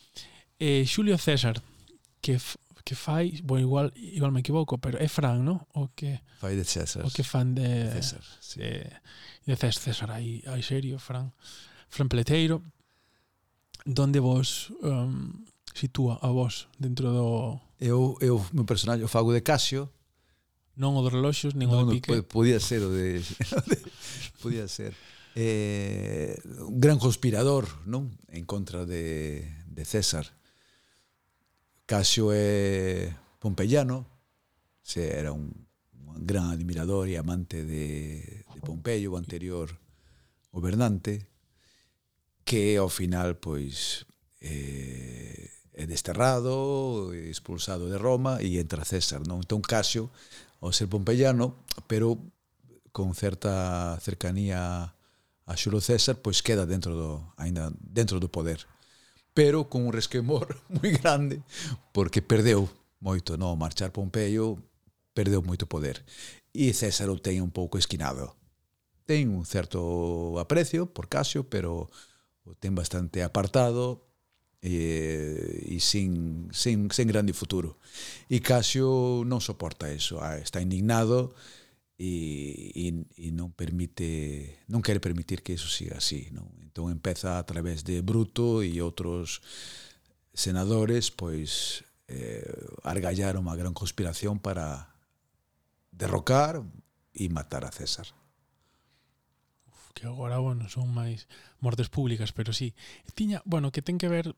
[0.56, 1.60] Eh, Xulio César
[2.24, 2.40] que
[2.88, 5.68] que fai, bueno, igual igual me equivoco, pero é Fran, ¿no?
[5.76, 7.04] O que fai de César.
[7.04, 8.64] O que fan de César, sí.
[8.64, 8.88] de,
[9.44, 11.36] de César, César aí, aí serio, Fran.
[11.92, 12.64] Fran Peleteiro.
[13.86, 17.62] donde vos um, sitúa a vos dentro do...
[17.80, 19.90] Eu, eu meu personaje, eu fago de Casio.
[20.78, 22.16] Non o dos reloxos, nin non, o de Pique.
[22.16, 23.20] No, podía ser o de...
[24.42, 24.96] podía ser.
[25.36, 28.12] Eh, un gran conspirador, non?
[28.32, 30.28] En contra de, de César.
[31.86, 34.08] Casio é pompeiano,
[34.80, 35.52] se era un,
[36.08, 39.76] un gran admirador e amante de, de Pompeyo, o anterior
[40.52, 41.28] gobernante,
[42.44, 44.06] que ao final, pois,
[44.40, 45.52] eh,
[45.82, 49.42] é desterrado, expulsado de Roma e entra César, non?
[49.42, 50.14] Entón Casio,
[50.62, 51.58] ao ser pompeiano,
[51.90, 52.22] pero
[52.94, 54.94] con certa cercanía
[55.50, 58.62] a Xulo César, pois queda dentro do aínda dentro do poder,
[59.34, 61.42] pero con un resquemor moi grande
[61.90, 62.70] porque perdeu
[63.02, 64.62] moito, non, marchar Pompeio
[65.18, 66.06] perdeu moito poder
[66.54, 68.38] e César o ten un pouco esquinado.
[69.10, 71.90] Ten un certo aprecio por Casio, pero
[72.46, 74.11] o ten bastante apartado
[74.62, 77.82] e, e sin, sin, sin grande futuro.
[78.30, 81.34] E Casio non soporta eso, ah, está indignado
[81.98, 82.86] e, e,
[83.18, 86.30] e non permite, non quere permitir que eso siga así.
[86.34, 86.50] Non?
[86.62, 89.42] Entón empeza a través de Bruto e outros
[90.32, 92.48] senadores, pois eh,
[92.86, 94.94] argallar unha gran conspiración para
[95.94, 96.66] derrocar
[97.14, 98.08] e matar a César.
[99.68, 101.30] Uf, que agora, bueno, son máis
[101.62, 102.74] mortes públicas, pero sí.
[103.14, 104.34] Tiña, bueno, que ten que ver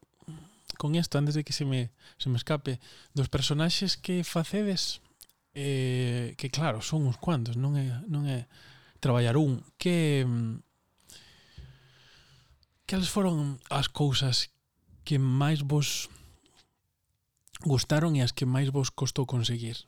[0.77, 2.79] con isto, antes de que se me, se me escape,
[3.13, 5.01] dos personaxes que facedes,
[5.53, 8.49] eh, que claro, son uns cuantos, non é, non é
[8.99, 10.25] traballar un, que...
[10.25, 10.63] Mm,
[12.83, 14.51] Cales foron as cousas
[15.07, 16.11] que máis vos
[17.63, 19.87] gustaron e as que máis vos costou conseguir?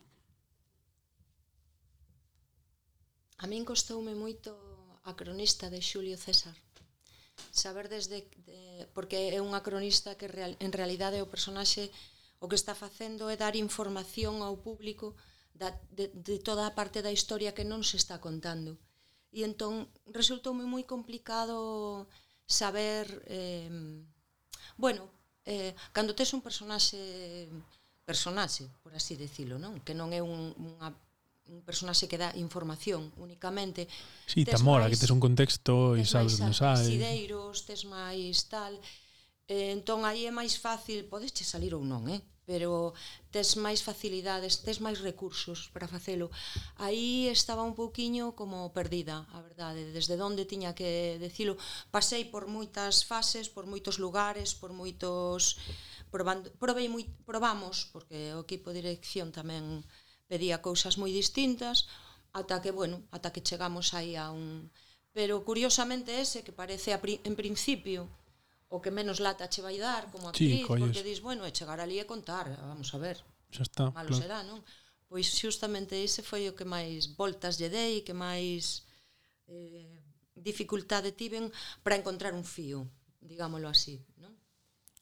[3.38, 4.56] A min costoume moito
[5.04, 6.56] a cronista de Xulio César
[7.52, 11.92] saber desde de, porque é unha cronista que real, en realidade o personaxe
[12.44, 15.16] o que está facendo é dar información ao público
[15.56, 18.76] da, de, de toda a parte da historia que non se está contando.
[19.32, 22.08] E entón resultoume moi complicado
[22.48, 23.72] saber eh,
[24.76, 25.08] bueno,
[25.48, 27.50] eh, cando tes un personaxe
[28.06, 29.82] personaxe, por así decirlo non?
[29.82, 30.94] Que non é un, unha
[31.50, 33.88] un personaxe que dá información únicamente.
[34.26, 36.82] Si, sí, tamora, que tes un contexto e sabes onde sai.
[36.82, 38.74] Sideiros, tes máis tal.
[39.46, 42.22] Eh, entón, aí é máis fácil, podes che salir ou non, eh?
[42.46, 42.94] pero
[43.34, 46.30] tes máis facilidades, tes máis recursos para facelo.
[46.78, 51.58] Aí estaba un pouquiño como perdida, a verdade, desde onde tiña que decilo.
[51.90, 55.58] Pasei por moitas fases, por moitos lugares, por moitos
[56.14, 59.84] probando, probei moi, probamos, porque o equipo de dirección tamén
[60.28, 61.86] pedía cousas moi distintas,
[62.34, 64.72] ata que, bueno, ata que chegamos aí a un...
[65.16, 67.24] Pero curiosamente ese, que parece a pri...
[67.24, 68.12] en principio
[68.68, 70.92] o que menos lata che vai dar como actriz, sí, colles.
[70.92, 73.24] porque dis, bueno, é chegar ali e contar, vamos a ver.
[73.54, 73.84] Xa está.
[73.94, 74.22] Malo claro.
[74.22, 74.60] será, non?
[75.08, 78.84] Pois xustamente ese foi o que máis voltas lle dei, que máis
[79.48, 80.02] eh,
[80.36, 81.54] dificultade tiven
[81.86, 82.90] para encontrar un fío,
[83.22, 84.36] digámoslo así, non?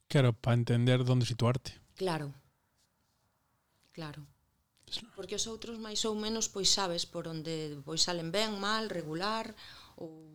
[0.06, 1.74] Claro, para entender onde situarte.
[1.98, 2.30] Claro.
[3.90, 4.22] Claro.
[5.16, 9.54] Porque os outros máis ou menos pois sabes por onde pois salen ben, mal, regular
[9.98, 10.34] ou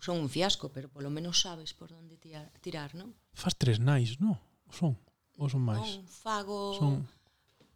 [0.00, 3.12] son un fiasco, pero polo menos sabes por onde tirar, tirar non?
[3.36, 4.34] Fas tres nais, non?
[4.72, 4.96] Son?
[5.36, 6.00] Ou son máis?
[6.00, 6.74] Non, fago...
[6.76, 7.04] Son...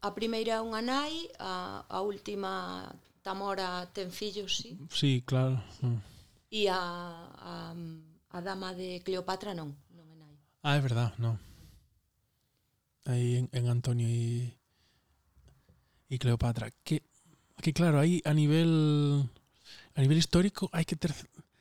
[0.05, 2.85] A primeira é unha nai, a, a última
[3.25, 4.77] Tamora ten fillos, sí?
[4.93, 5.57] Sí, claro.
[5.81, 5.89] Sí.
[5.89, 6.01] Mm.
[6.55, 7.55] E a, a,
[8.37, 10.37] a dama de Cleopatra non, non é nai.
[10.61, 11.41] Ah, é verdad, non.
[13.09, 14.53] Aí en, en Antonio e
[16.15, 16.71] y Cleopatra.
[16.87, 17.03] Que,
[17.59, 19.27] que claro, aí a nivel
[19.95, 21.11] a nivel histórico hai que ter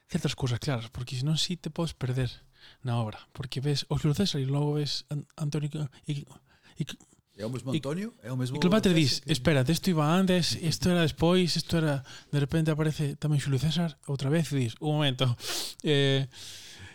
[0.10, 2.30] certas cousas claras, porque senón si sí te podes perder
[2.86, 5.70] na obra, porque ves o Xulio César e logo ves Antonio
[6.06, 6.24] e,
[6.78, 6.84] e,
[7.34, 8.14] É o mesmo Antonio?
[8.22, 9.34] É o mesmo e Cleopatra dis, que...
[9.34, 12.06] espera, isto iba antes, isto era despois, isto era...
[12.30, 15.26] De repente aparece tamén Xulio César outra vez e dis, un momento,
[15.82, 16.30] eh,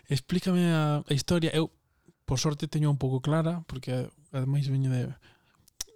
[0.06, 1.50] explícame a, a historia.
[1.50, 1.74] Eu,
[2.22, 5.10] por sorte, teño un pouco clara, porque ademais veño de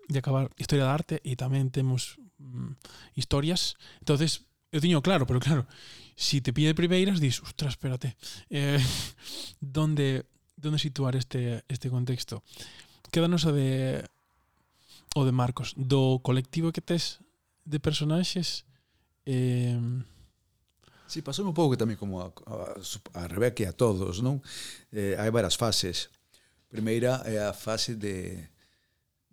[0.09, 2.75] de acabar Historia da Arte e tamén temos mm,
[3.15, 3.77] historias.
[4.03, 5.69] entonces eu tiño claro, pero claro,
[6.17, 8.17] si te pide primeiras, dis, ostras, espérate,
[8.49, 8.81] eh,
[9.61, 10.25] donde,
[10.57, 12.43] donde situar este, este contexto?
[13.13, 14.01] Quédanos o de
[15.13, 17.21] o de Marcos, do colectivo que tes
[17.69, 18.65] de personaxes
[19.29, 19.77] eh,
[21.13, 22.73] Si, sí, pasou un pouco tamén como a, a,
[23.21, 24.41] a Rebeca e a todos, non?
[24.89, 26.09] Eh, hai varias fases.
[26.73, 28.49] Primeira é a fase de,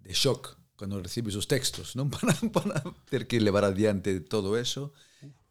[0.04, 2.80] de shock, cando recibes os textos, non para, para
[3.12, 4.96] ter que levar adiante todo eso,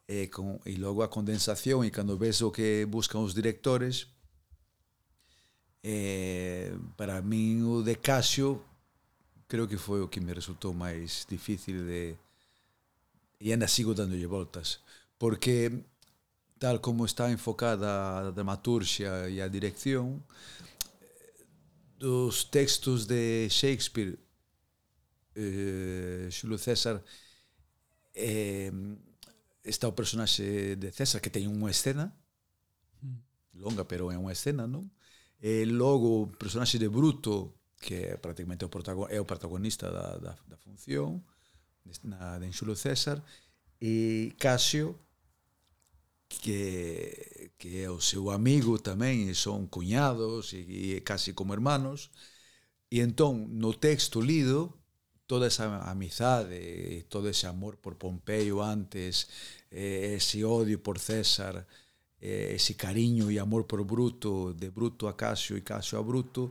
[0.09, 4.09] e, con, e logo a condensación, e cando ves o que buscan os directores,
[5.85, 8.64] eh, para min o de Casio
[9.47, 12.16] creo que foi o que me resultou máis difícil de
[13.41, 14.83] e ainda sigo dándolle voltas
[15.16, 15.72] porque
[16.59, 20.20] tal como está enfocada a dramaturgia e a dirección
[21.01, 21.47] eh,
[21.97, 24.18] dos textos de Shakespeare
[25.39, 26.99] Eh, Xulo César
[28.11, 28.74] eh,
[29.62, 32.11] está o personaxe de César que ten unha escena
[32.99, 33.62] mm.
[33.62, 34.91] longa, pero é unha escena, non?
[35.39, 40.18] E logo o personaxe de Bruto que é prácticamente o protagonista, é o protagonista da,
[40.18, 41.22] da, da función
[42.03, 43.22] na, de Xulio César
[43.80, 44.99] e Casio
[46.28, 52.11] que, que é o seu amigo tamén e son cuñados e, e casi como hermanos
[52.91, 54.78] e entón no texto lido
[55.29, 59.29] toda esa amizade, todo ese amor por Pompeyo antes,
[59.70, 61.66] eh, ese odio por César,
[62.18, 66.51] eh, ese cariño e amor por Bruto, de Bruto a Casio e Casio a Bruto,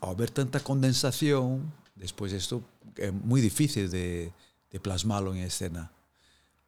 [0.00, 2.64] ao haber tanta condensación, despois isto
[2.96, 4.32] é moi difícil de,
[4.72, 5.92] de plasmalo en escena.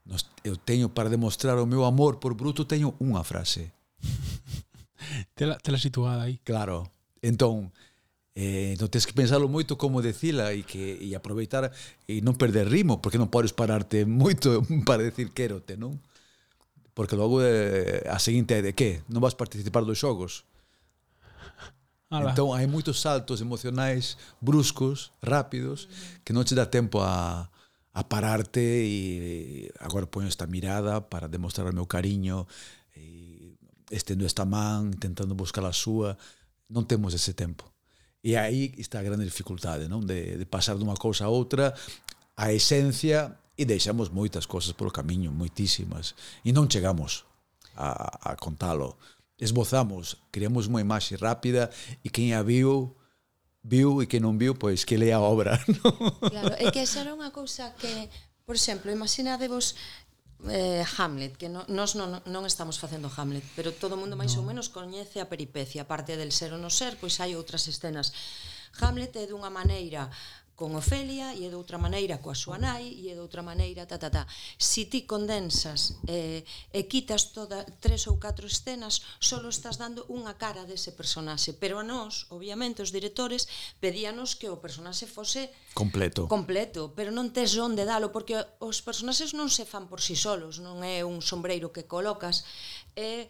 [0.04, 3.72] Nos, eu teño para demostrar o meu amor por Bruto teño unha frase.
[5.34, 6.36] tela, tela situada aí.
[6.44, 6.84] Claro.
[7.24, 7.72] Entón,
[8.34, 11.70] Eh, non tens que pensarlo moito como decila e que e aproveitar
[12.10, 14.58] e non perder ritmo, porque non podes pararte moito
[14.88, 16.02] para decir quérote, non?
[16.98, 19.06] Porque logo eh, a seguinte é de que?
[19.06, 20.42] Non vas participar dos xogos.
[22.10, 22.34] Ala.
[22.34, 25.90] Entón hai moitos saltos emocionais bruscos, rápidos,
[26.26, 27.50] que non che dá tempo a,
[27.94, 32.50] a pararte e eh, agora poño esta mirada para demostrar o meu cariño
[32.98, 33.54] eh,
[33.90, 36.18] e estendo esta man, intentando buscar a súa.
[36.70, 37.73] Non temos ese tempo.
[38.24, 40.00] E aí está a grande dificultade, non?
[40.00, 41.76] De, de pasar dunha cousa a outra,
[42.40, 47.28] a esencia, e deixamos moitas cousas polo camiño, moitísimas, e non chegamos
[47.76, 48.98] a, a contalo.
[49.38, 51.70] Esbozamos, criamos unha imaxe rápida
[52.02, 52.96] e quen a viu,
[53.62, 55.58] viu e quen non viu, pois que lea a obra.
[55.84, 56.32] Non?
[56.32, 58.10] Claro, é que esa era unha cousa que,
[58.42, 59.78] por exemplo, imaginadevos
[60.48, 64.36] eh, Hamlet, que no, nós non, non estamos facendo Hamlet, pero todo o mundo máis
[64.36, 64.42] no.
[64.42, 68.12] ou menos coñece a peripecia, aparte del ser ou non ser, pois hai outras escenas.
[68.80, 70.10] Hamlet é dunha maneira
[70.54, 74.10] con Ofelia e de outra maneira coa súa nai e de outra maneira ta ta
[74.10, 74.22] ta.
[74.58, 80.38] Si ti condensas eh, e quitas toda tres ou catro escenas, solo estás dando unha
[80.38, 83.50] cara dese personaxe, pero a nós, obviamente os directores
[83.82, 86.30] pedíanos que o personaxe fose completo.
[86.30, 90.22] Completo, pero non tes onde dalo porque os personaxes non se fan por si sí
[90.22, 92.46] solos, non é un sombreiro que colocas,
[92.94, 93.28] é eh,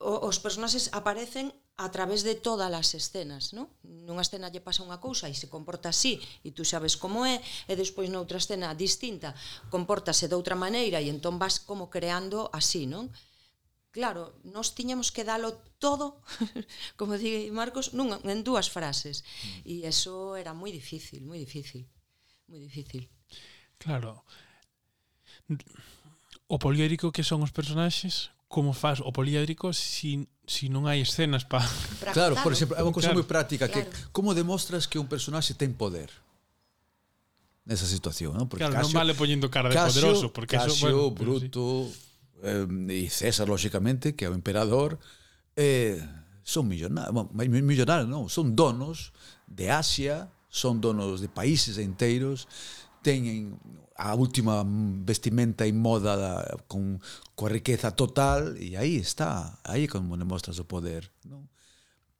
[0.00, 3.68] os personaxes aparecen a través de todas as escenas, non?
[3.84, 7.44] Nunha escena lle pasa unha cousa e se comporta así e tú sabes como é,
[7.68, 9.36] e despois noutra escena distinta
[9.68, 13.12] compórtase outra maneira e entón vas como creando así, non?
[13.92, 16.20] Claro, nós tiñamos que dalo todo,
[17.00, 19.24] como di Marcos, nunha, en dúas frases.
[19.24, 19.60] Mm.
[19.64, 21.88] E eso era moi difícil, moi difícil,
[22.48, 23.08] moi difícil.
[23.80, 24.20] Claro.
[26.48, 31.42] O poliérico que son os personaxes, como faz o poliédrico si, si non hai escenas
[31.42, 31.58] pa...
[31.98, 33.18] para claro, por exemplo, é unha cousa claro.
[33.18, 34.14] moi práctica que claro.
[34.14, 36.08] como demostras que un personaxe ten poder
[37.66, 38.46] nesa situación, non?
[38.46, 41.90] Porque claro, Casio, non vale poñendo cara de Casio, poderoso, porque Casio, eso, bueno, Bruto
[41.90, 41.98] sí.
[42.46, 45.02] eh, e César, lógicamente, que é o emperador,
[45.58, 45.98] eh,
[46.46, 49.10] son millonarios, bueno, millonarios non, son donos
[49.50, 52.46] de Asia, son donos de países enteiros,
[53.02, 53.58] teñen
[53.98, 54.64] a última
[55.04, 57.00] vestimenta e moda da, con
[57.34, 61.48] coa riqueza total e aí está, aí como demostras o poder, non?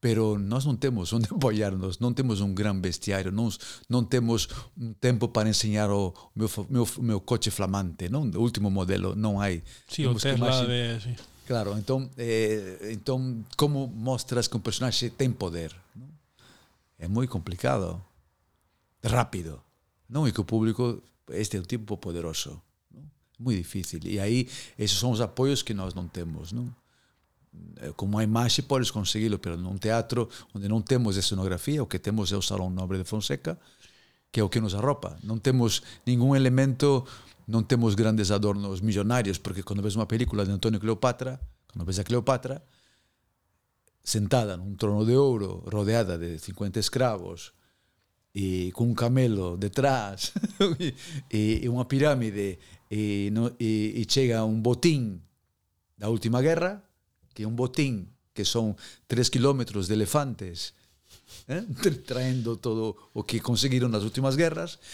[0.01, 3.53] Pero nós non temos onde apoiarnos, non temos un gran bestiario, non,
[3.93, 8.33] non temos un tempo para enseñar o meu, meu, meu coche flamante, non?
[8.33, 9.61] O último modelo, non hai.
[9.89, 11.01] Sí, temos o Tesla de...
[11.01, 11.12] Sí.
[11.47, 15.77] Claro, entón, eh, entón como mostras que un personaxe ten poder?
[15.95, 16.11] Non?
[16.97, 18.01] É moi complicado,
[19.05, 19.61] rápido,
[20.09, 20.24] non?
[20.24, 21.05] E que o público
[21.35, 22.62] este é o tipo poderoso.
[22.95, 23.07] Non?
[23.43, 24.05] Moi difícil.
[24.07, 24.47] E aí,
[24.79, 26.53] esos son os apoios que nós non temos.
[26.55, 26.70] Non?
[27.81, 32.01] Eh, como a imaxe podes conseguilo, pero nun teatro onde non temos escenografía, o que
[32.01, 33.59] temos é o Salón Nobre de Fonseca,
[34.31, 35.16] que é o que nos arropa.
[35.24, 37.09] Non temos ningún elemento,
[37.49, 42.01] non temos grandes adornos millonarios, porque cando ves unha película de Antonio Cleopatra, cando ves
[42.01, 42.61] a Cleopatra,
[44.07, 47.57] sentada nun trono de ouro, rodeada de 50 escravos,
[48.37, 50.37] e cun camelo detrás
[51.32, 52.61] e, e unha pirámide
[52.93, 55.24] e, no, e, e chega un botín
[55.97, 56.84] da última guerra
[57.32, 58.76] que é un botín que son
[59.09, 60.76] 3 kilómetros de elefantes
[61.49, 61.64] eh?
[62.05, 64.84] traendo todo o que conseguiron nas últimas guerras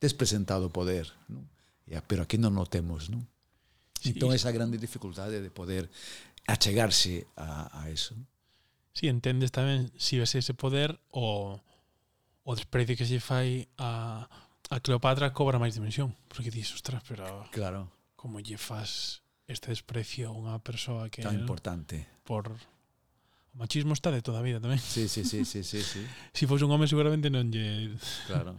[0.00, 1.44] tes presentado o poder non?
[1.84, 3.28] E, pero aquí non o temos non?
[4.00, 5.92] Sí, entón esa grande dificultade de poder
[6.48, 8.16] achegarse a, a eso
[8.96, 11.60] Sí, entendes tamén si ves ese poder o
[12.50, 14.26] o desprecio que se fai a,
[14.74, 16.10] a Cleopatra cobra máis dimensión.
[16.26, 17.46] Porque dis, ostras, pero...
[17.54, 17.94] Claro.
[18.18, 21.22] Como lle faz este desprecio a unha persoa que...
[21.22, 22.10] Tan importante.
[22.26, 22.50] Por...
[23.54, 24.82] O machismo está de toda a vida tamén.
[24.82, 26.02] Sí, sí, sí, sí, sí, sí.
[26.34, 27.94] si fose un home seguramente non lle...
[28.26, 28.58] Claro.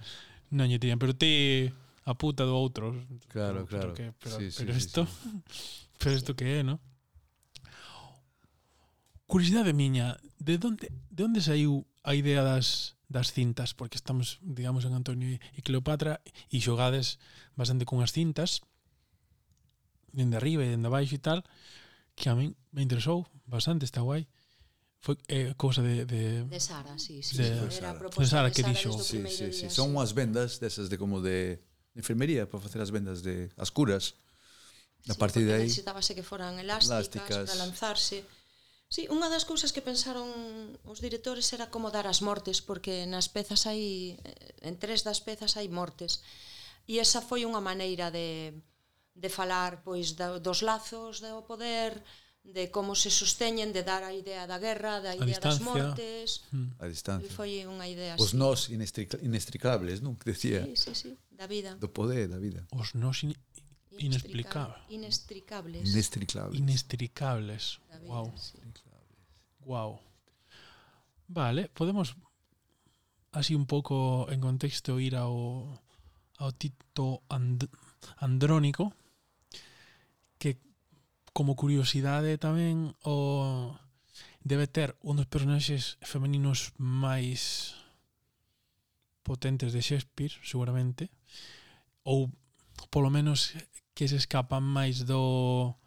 [0.55, 1.67] non lle tiran, pero ti
[2.07, 2.95] a puta do outro.
[3.27, 3.91] Claro, claro.
[3.91, 5.03] Que, pero, sí, pero sí, isto...
[5.03, 5.77] Sí, sí.
[6.01, 6.81] Pero isto que é, non?
[9.29, 14.87] Curiosidade miña, de onde de onde saiu a idea das das cintas, porque estamos, digamos,
[14.87, 17.19] en Antonio e Cleopatra e xogades
[17.59, 18.63] bastante cunhas cintas
[20.15, 21.43] dende arriba e dende abaixo e tal
[22.15, 24.27] que a min me interesou bastante, está guai
[25.01, 26.45] foi eh, cousa de, de...
[26.45, 27.37] De Sara, sí, sí.
[27.37, 27.97] De, de Sara.
[27.97, 28.93] de Sara que dixo.
[29.01, 29.65] Sí, sí, sí.
[29.65, 33.49] Día, Son unhas vendas desas de como de, de enfermería para facer as vendas de
[33.57, 34.13] as curas.
[35.09, 37.49] A sí, partir de aí necesitábase que foran elásticas, elásticas.
[37.49, 38.21] para lanzarse
[38.91, 40.27] Sí, unha das cousas que pensaron
[40.83, 45.23] os directores era como dar as mortes, porque nas pezas hai, eh, en tres das
[45.23, 46.19] pezas hai mortes.
[46.91, 48.51] E esa foi unha maneira de,
[49.15, 52.03] de falar pois da, dos lazos do poder,
[52.43, 56.43] de como se sosteñen, de dar a idea da guerra, da idea das mortes.
[56.51, 56.75] Hmm.
[56.83, 57.31] A distancia.
[57.31, 58.27] E foi unha idea así.
[58.27, 60.19] Os nós inextricables, non?
[60.19, 60.67] Que decía.
[60.67, 61.79] Sí, sí, sí, da vida.
[61.79, 62.67] Do poder, da vida.
[62.75, 63.31] Os nós in
[63.95, 64.83] inexplicables.
[64.89, 65.87] Inextricables.
[65.87, 66.59] Inextricables.
[66.59, 67.63] Inextricables.
[68.03, 68.33] Wow.
[68.35, 68.57] Sí.
[69.71, 70.01] Wow.
[71.29, 72.17] Vale, podemos
[73.31, 75.79] así un pouco en contexto ir ao,
[76.43, 77.71] ao Tito And
[78.19, 78.91] Andrónico
[80.35, 80.59] que
[81.31, 83.71] como curiosidade tamén o
[84.43, 87.71] debe ter un dos personaxes femeninos máis
[89.23, 91.07] potentes de Shakespeare, seguramente,
[92.03, 92.27] ou
[92.91, 93.55] polo menos
[93.95, 95.79] que se escapan máis do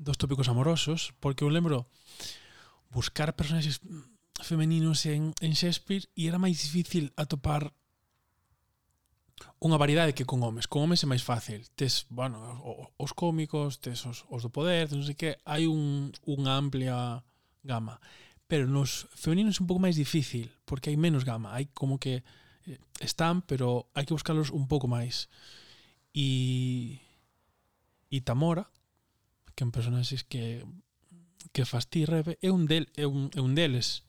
[0.00, 1.84] dos tópicos amorosos, porque eu lembro
[2.90, 3.80] buscar personaxes
[4.42, 7.72] femeninos en, en Shakespeare e era máis difícil atopar
[9.60, 10.68] unha variedade que con homes.
[10.68, 11.64] Con homes é máis fácil.
[11.76, 12.60] Tes, bueno,
[12.96, 17.20] os cómicos, tes os, os do poder, non sei que, hai un, unha amplia
[17.64, 18.00] gama.
[18.46, 21.52] Pero nos femeninos é un pouco máis difícil, porque hai menos gama.
[21.52, 22.22] Hai como que
[22.68, 25.28] eh, están, pero hai que buscarlos un pouco máis.
[26.16, 27.00] E,
[28.08, 28.68] e Tamora,
[29.52, 30.64] que é un personaxe que
[31.52, 34.04] que fas ti, Rebe, é un, del, é un, é un deles.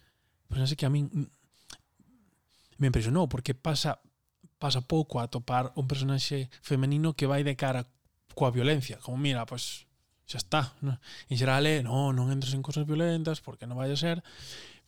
[0.47, 1.11] Pero que a min
[2.77, 3.99] me impresionou porque pasa
[4.57, 7.85] pasa pouco a topar un personaxe femenino que vai de cara
[8.33, 9.89] coa violencia, como mira, pois
[10.27, 10.99] xa está, ¿no?
[11.29, 14.21] en xeral é, no, non entres en cosas violentas porque non vai a ser,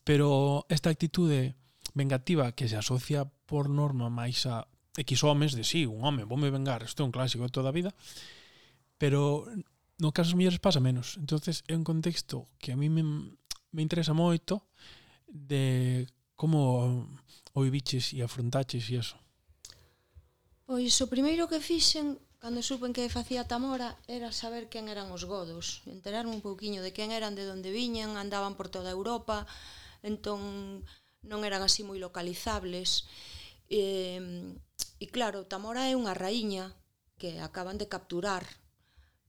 [0.03, 1.55] pero esta actitude
[1.93, 6.37] vengativa que se asocia por norma máis a X homes de sí, un home, vou
[6.37, 7.93] me vengar, isto é un clásico de toda a vida,
[8.97, 9.47] pero
[9.99, 11.19] no caso das mulleres pasa menos.
[11.19, 13.03] entonces é un contexto que a mí me,
[13.75, 14.63] me interesa moito
[15.27, 16.07] de
[16.39, 17.05] como
[17.53, 19.19] o viviches e afrontaches e eso.
[20.63, 25.27] Pois o primeiro que fixen cando supen que facía Tamora era saber quen eran os
[25.27, 29.43] godos, enterarme un pouquiño de quen eran, de onde viñan, andaban por toda Europa,
[29.99, 30.39] entón
[31.27, 33.03] non eran así moi localizables.
[33.67, 34.23] E,
[35.03, 36.71] e claro, Tamora é unha raíña
[37.19, 38.47] que acaban de capturar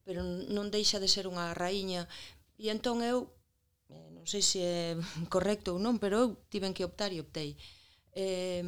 [0.04, 2.08] pero non deixa de ser unha raíña
[2.60, 3.30] e entón eu
[3.90, 4.86] eh, non sei se é
[5.34, 7.56] correcto ou non, pero eu tiven que optar e optei.
[8.12, 8.64] Eh,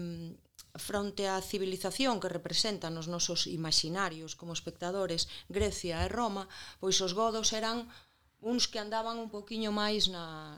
[0.78, 6.48] fronte á civilización que representan os nosos imaginarios como espectadores, Grecia e Roma,
[6.80, 7.84] pois os godos eran
[8.40, 10.56] uns que andaban un poquiño máis na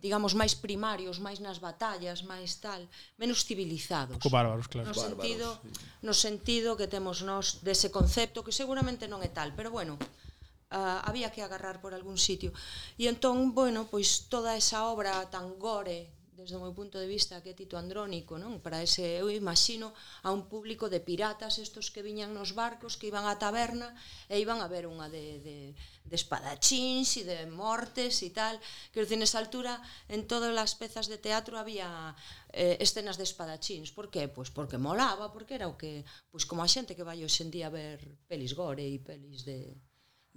[0.00, 2.84] digamos, máis primarios, máis nas batallas, máis tal,
[3.16, 4.18] menos civilizados.
[4.20, 4.88] Co bárbaros, claro.
[4.88, 5.68] No bárbaros, sentido, sí.
[6.04, 11.00] no sentido que temos nós dese concepto, que seguramente non é tal, pero bueno, uh,
[11.04, 12.52] había que agarrar por algún sitio.
[12.98, 17.40] E entón, bueno, pois toda esa obra tan gore, desde o meu punto de vista
[17.40, 18.60] que é Tito Andrónico, non?
[18.60, 23.08] Para ese eu imagino a un público de piratas estos que viñan nos barcos, que
[23.08, 23.96] iban á taberna
[24.28, 25.56] e iban a ver unha de de
[26.06, 28.60] de espadachins e de mortes e tal.
[28.92, 29.80] Que en esa altura
[30.12, 32.14] en todas as pezas de teatro había
[32.52, 33.90] eh, escenas de espadachins.
[33.96, 34.28] Por que?
[34.28, 37.50] Pois porque molaba, porque era o que, pois como a xente que vai hoxe en
[37.50, 39.72] día a ver pelis gore e pelis de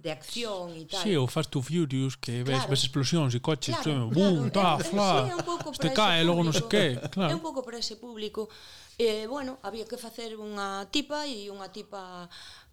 [0.00, 1.04] de acción e tal.
[1.04, 2.70] Si, sí, o Fast to Furious que ves, claro.
[2.72, 6.66] ves explosións e coches, claro, bum, claro, ta, fla, sí, este cae, logo non sei
[6.72, 6.86] que.
[7.12, 7.30] Claro.
[7.30, 8.48] É un pouco para ese público.
[8.96, 12.26] Eh, bueno, había que facer unha tipa e unha tipa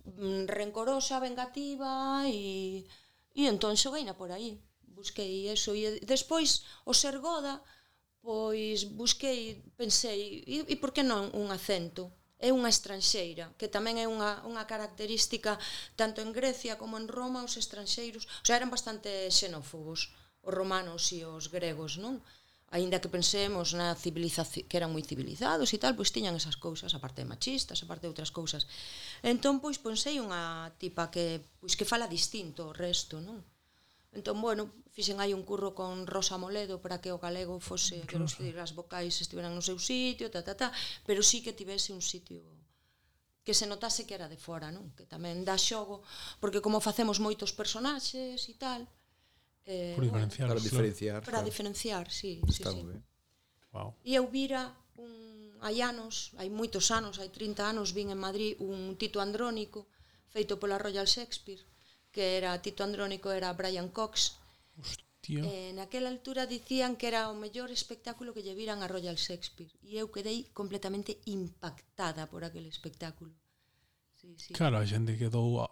[0.07, 2.87] mm, rencorosa, vengativa e
[3.35, 4.57] e entón xogueina por aí.
[4.87, 7.59] Busquei eso e despois o Sergoda
[8.27, 12.11] pois busquei, pensei, e, e por que non un acento?
[12.37, 15.57] é unha estranxeira, que tamén é unha, unha característica
[15.97, 20.13] tanto en Grecia como en Roma os estranxeiros, o sea, eran bastante xenófobos
[20.47, 22.21] os romanos e os gregos, non?
[22.67, 26.91] Aínda que pensemos na civilización que eran moi civilizados e tal, pois tiñan esas cousas,
[26.93, 28.67] aparte de machistas, aparte de outras cousas.
[29.23, 33.39] Entón, pois pensei unha tipa que pois que fala distinto ao resto, non?
[34.11, 38.09] Entón, bueno, fixen aí un curro con Rosa Moledo para que o galego fose, claro.
[38.09, 40.73] quero decir, as vocais estiveran no seu sitio, ta, ta, ta,
[41.05, 42.41] pero sí que tivese un sitio
[43.45, 44.89] que se notase que era de fora, non?
[44.97, 46.01] Que tamén dá xogo,
[46.41, 48.89] porque como facemos moitos personaxes e tal,
[49.69, 51.19] eh, Por diferenciar, bueno, para diferenciar.
[51.21, 51.45] Para claro.
[51.45, 52.89] diferenciar, sí, Está sí, sí.
[52.89, 53.05] Ben.
[53.77, 53.93] Wow.
[54.01, 55.13] E eu vira un,
[55.61, 59.85] hai anos, hai moitos anos, hai 30 anos, vin en Madrid un Tito Andrónico
[60.33, 61.61] feito pola Royal Shakespeare,
[62.09, 64.41] que era Tito Andrónico era Brian Cox,
[64.77, 65.43] Hostia.
[65.43, 69.73] Eh, naquela altura dicían que era o mellor espectáculo que lle viran a Royal Shakespeare
[69.83, 73.33] e eu quedei completamente impactada por aquel espectáculo.
[74.15, 74.53] Sí, sí.
[74.53, 75.67] Claro, a xente quedou a...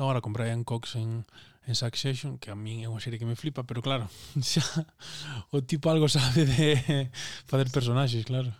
[0.00, 1.26] agora con Brian Cox en,
[1.68, 4.08] en Succession, que a min é unha serie que me flipa, pero claro,
[4.40, 4.64] xa
[5.52, 7.10] o tipo algo sabe de
[7.50, 8.50] facer personaxes, claro.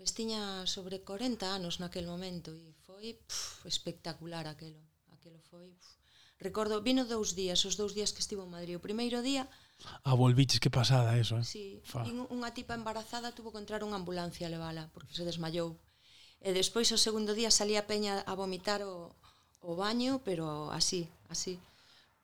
[0.00, 4.80] Pois pues tiña sobre 40 anos naquel momento e foi pff, espectacular aquelo.
[5.12, 5.99] Aquelo foi pff,
[6.40, 8.80] Recordo, vino dous días, os dous días que estivo en Madrid.
[8.80, 9.44] O primeiro día...
[10.08, 11.44] A volviches, que pasada eso, eh?
[11.44, 11.84] Sí,
[12.32, 15.76] unha tipa embarazada tuvo que entrar unha ambulancia a levala, porque se desmayou.
[16.40, 19.12] E despois, o segundo día, salía a Peña a vomitar o,
[19.60, 21.60] o baño, pero así, así.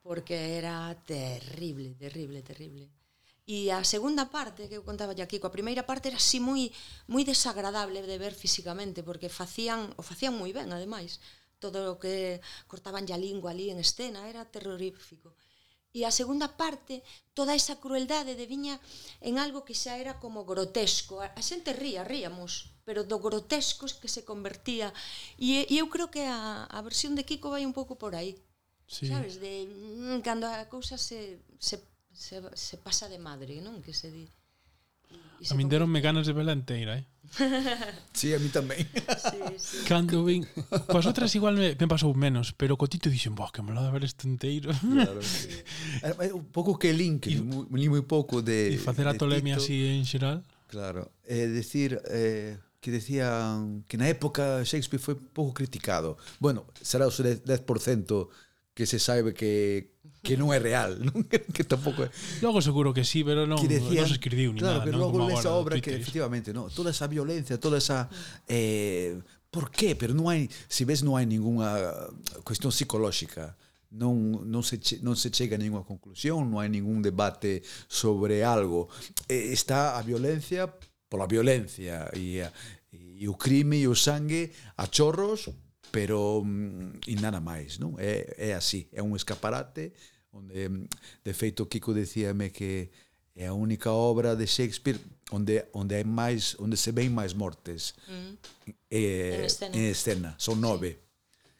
[0.00, 2.88] Porque era terrible, terrible, terrible.
[3.44, 6.72] E a segunda parte que eu contaba aquí, coa primeira parte era así moi
[7.06, 11.22] moi desagradable de ver físicamente porque facían o facían moi ben ademais,
[11.58, 15.34] todo o que cortaban ya lingua ali en escena, era terrorífico.
[15.96, 17.00] E a segunda parte,
[17.32, 18.76] toda esa crueldade de viña
[19.24, 21.24] en algo que xa era como grotesco.
[21.24, 24.92] A xente ría, ríamos, pero do grotesco que se convertía.
[25.40, 28.36] E, e eu creo que a, a versión de Kiko vai un pouco por aí.
[28.84, 29.08] Sí.
[29.08, 31.80] Sabes, de mm, cando a cousa se, se,
[32.12, 33.80] se, se pasa de madre, non?
[33.80, 34.28] Que se di.
[35.48, 37.04] A min deronme ganas de vela enteira, eh?
[38.16, 38.86] Sí, a mí tamén.
[38.88, 39.76] Sí, sí.
[39.84, 40.46] Cando vin...
[40.88, 43.84] Coas outras igual me, me pasou menos, pero co Tito dixen, boh, que me lo
[43.84, 44.72] de ver este inteiro.
[44.80, 45.52] Claro, sí.
[46.06, 48.72] Eh, eh, un pouco que link, li moi pouco de...
[48.72, 50.44] E facer a tolemia así en xeral.
[50.68, 51.12] Claro.
[51.24, 56.16] É eh, decir, eh, que decían que na época Shakespeare foi pouco criticado.
[56.38, 58.28] Bueno, será o 10%
[58.76, 59.95] que se sabe que
[60.26, 61.22] que non é real, non?
[61.54, 62.10] que tampouco é.
[62.42, 64.90] Logo seguro que sí, pero non, decían, non se escribiu ni claro, nada.
[64.90, 68.10] Claro, pero non, logo esa obra que efectivamente, no, toda esa violencia, toda esa
[68.50, 69.14] eh,
[69.54, 69.94] por qué?
[69.94, 71.70] Pero non hai, se ves non hai ningunha
[72.42, 73.54] cuestión psicolóxica.
[73.94, 78.90] Non, non, se, non se chega a ninguna conclusión, non hai ningún debate sobre algo.
[79.30, 80.66] Eh, está a violencia
[81.08, 82.42] pola violencia e,
[82.92, 85.50] e, e o crime e o sangue a chorros,
[85.90, 87.94] pero mm, e nada máis, non?
[87.96, 89.94] É, eh, é así, é un escaparate
[90.36, 90.88] onde
[91.24, 92.92] de feito Kiko decíame que
[93.36, 97.92] é a única obra de Shakespeare onde onde hai máis onde se ven máis mortes
[98.08, 98.32] mm.
[98.90, 99.74] eh, en, escena.
[99.76, 100.98] en escena son nove sí.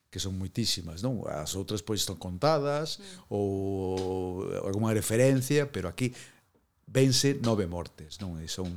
[0.08, 3.28] que son moitísimas non as outras pois están contadas mm.
[3.28, 6.16] ou algunha referencia pero aquí
[6.88, 8.72] vense nove mortes non e son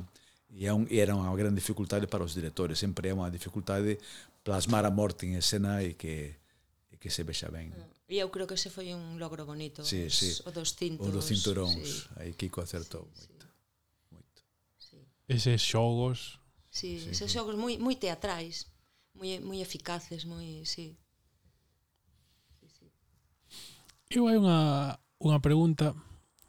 [0.52, 3.96] e, é un, e era unha gran dificultade para os directores sempre é unha dificultade
[4.44, 6.36] plasmar a morte en escena e que
[6.92, 7.99] e que se vexa ben mm.
[8.10, 10.42] E eu creo que ese foi un logro bonito, sí, os, sí.
[10.42, 11.06] o dos cintos.
[11.06, 12.18] O dos cinturóns, sí.
[12.18, 13.46] aí Kiko acertou sí, moito.
[14.10, 14.10] Sí.
[14.10, 14.42] moito.
[14.82, 14.98] Sí.
[15.30, 16.42] Eses xogos...
[16.74, 18.66] Sí, sí, eses xogos moi, moi teatrais,
[19.14, 20.66] moi, moi eficaces, moi...
[20.66, 20.98] Sí.
[22.58, 22.86] Sí, sí.
[24.10, 25.94] Eu hai unha, unha pregunta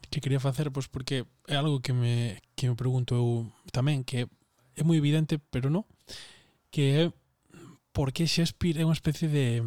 [0.10, 4.26] que quería facer, pois porque é algo que me, que me pregunto eu tamén, que
[4.74, 5.86] é moi evidente, pero non,
[6.74, 7.14] que é
[7.94, 9.62] por que Shakespeare é unha especie de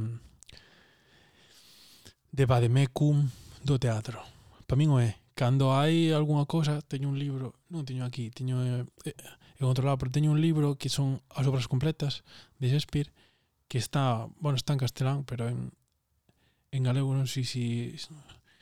[2.34, 3.30] de vademecum
[3.62, 4.18] do teatro.
[4.66, 5.14] Para min o é.
[5.34, 9.14] Cando hai algunha cousa, teño un libro, non teño aquí, teño eh, eh,
[9.58, 12.22] en outro lado, pero teño un libro que son as obras completas
[12.58, 13.10] de Shakespeare,
[13.66, 15.74] que está, bueno, está en castelán, pero en,
[16.70, 18.10] en galego non sei se si,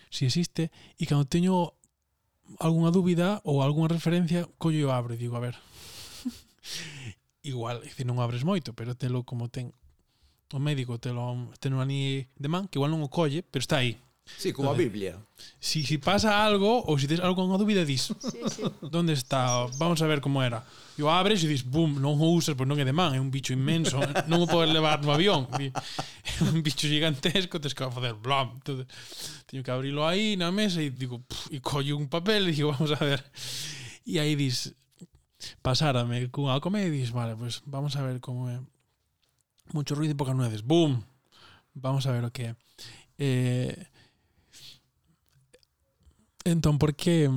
[0.09, 1.77] si existe, e cando teño
[2.61, 5.57] algunha dúbida ou algunha referencia, collo e abro e digo, a ver,
[7.45, 9.77] igual, é dicir, non abres moito, pero telo como ten
[10.53, 13.97] o médico telo, teno ali de man, que igual non o colle, pero está aí.
[14.25, 15.17] Sí, como Entonces, a Biblia.
[15.59, 18.15] Si, si pasa algo ou se si con algunha dúbida dis.
[18.23, 18.63] Sí, sí.
[18.83, 19.67] Donde está?
[19.79, 20.63] Vamos a ver como era.
[20.97, 23.21] E o abres e dis, bum, non o usas, pois non é de man, é
[23.21, 25.49] un bicho inmenso, eh, non o podes levar no avión.
[26.23, 28.55] É un bicho gigantesco, tens que facer blam.
[28.63, 28.87] Entonces,
[29.47, 32.95] teño que abrilo aí na mesa e digo, e collo un papel e digo, vamos
[32.95, 33.21] a ver.
[34.07, 34.71] E aí dis,
[35.63, 38.63] pasárame cunha comedia e dis, vale, pois pues vamos a ver como é.
[39.73, 40.63] Mucho ruido y pocas nueces.
[40.63, 41.05] ¡Boom!
[41.75, 42.45] Vamos a ver o eh, mm, que
[43.19, 43.87] é.
[46.45, 47.31] entón, por que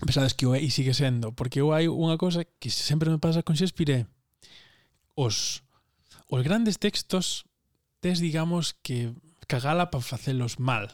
[0.00, 1.32] pensades que o é e sigue sendo?
[1.32, 4.08] Porque eu hai unha cosa que sempre me pasa con Shakespeare
[5.16, 5.64] os,
[6.28, 7.44] os grandes textos
[8.00, 9.12] tes, digamos, que
[9.48, 10.92] cagala para facelos mal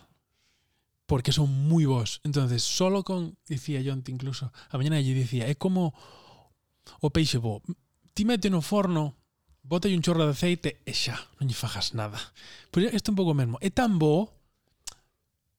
[1.13, 2.25] porque son moi bons.
[2.25, 5.93] Entonces, solo con, dicía Jonte incluso, a mañana lle dicía, é como
[7.05, 7.61] o peixe bo,
[8.17, 9.21] ti mete no forno
[9.63, 12.19] bota un chorro de aceite e xa, non lle fajas nada.
[12.75, 13.57] Pero isto é un pouco mesmo.
[13.63, 14.35] É tan bo,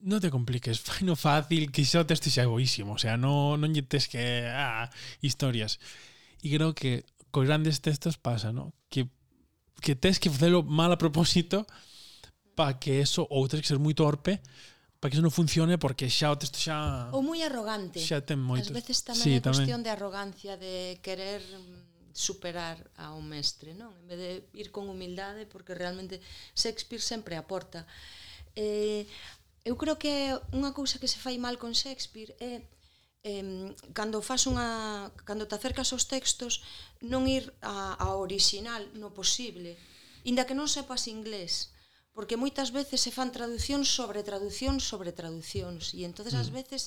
[0.04, 2.94] non te compliques, fai no fácil, que xa o texto xa é boísimo.
[2.94, 4.44] o sea, non, non lle tes que...
[4.52, 4.92] Ah,
[5.24, 5.80] historias.
[6.44, 8.76] E creo que cos grandes textos pasa, ¿no?
[8.92, 9.08] Que,
[9.80, 11.66] que tes que facelo mal a propósito
[12.54, 14.38] para que eso, ou tes que ser moi torpe,
[15.00, 17.08] para que eso non funcione porque xa o texto xa...
[17.10, 17.98] Ou moi arrogante.
[17.98, 18.68] Xa ten moito.
[18.68, 19.84] As veces tamén sí, é cuestión tamén.
[19.84, 23.90] de arrogancia, de querer mm, superar ao mestre, non?
[24.00, 26.22] En vez de ir con humildade, porque realmente
[26.54, 27.84] Shakespeare sempre aporta.
[28.54, 29.04] Eh,
[29.66, 32.62] eu creo que unha cousa que se fai mal con Shakespeare é
[33.24, 36.62] eh, cando fas unha cando te acercas aos textos
[37.02, 39.74] non ir a, a original no posible,
[40.22, 41.74] inda que non sepas inglés,
[42.14, 46.40] porque moitas veces se fan traduccións sobre traduccións sobre traduccións e entonces mm.
[46.40, 46.82] ás veces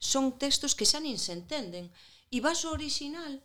[0.00, 1.92] son textos que xa nin se entenden
[2.34, 3.44] e vas ao original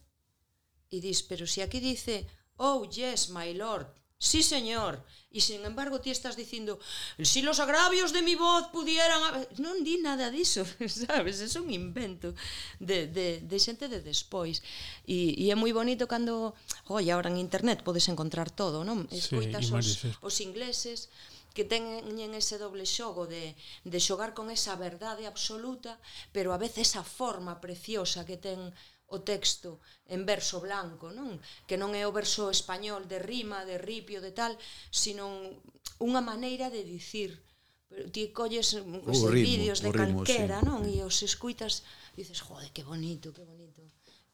[0.90, 2.26] E dis, pero se si aquí dice,
[2.58, 3.88] oh yes, my lord,
[4.20, 5.00] sí señor,
[5.32, 6.80] e sin embargo ti estás dicindo,
[7.22, 9.22] si los agravios de mi voz pudieran...
[9.62, 12.34] Non di nada diso, sabes, é un invento
[12.82, 14.60] de, de, de xente de despois.
[15.08, 16.58] E, e é moi bonito cando,
[16.92, 19.06] oi, oh, agora en internet podes encontrar todo, non?
[19.14, 19.88] Escoitas sí, os,
[20.20, 21.08] os ingleses,
[21.54, 25.98] que teñen ese doble xogo de, de xogar con esa verdade absoluta,
[26.36, 28.74] pero a veces esa forma preciosa que ten
[29.10, 31.42] o texto en verso blanco, non?
[31.66, 34.54] Que non é o verso español de rima, de ripio, de tal,
[34.94, 35.26] sino
[35.98, 37.42] unha maneira de dicir.
[37.90, 40.66] Ti colles mm, os vídeos de ritmo, calquera, sí.
[40.66, 40.86] non?
[40.86, 41.82] E os escuitas,
[42.14, 43.82] dices, "Jode, que bonito, que bonito."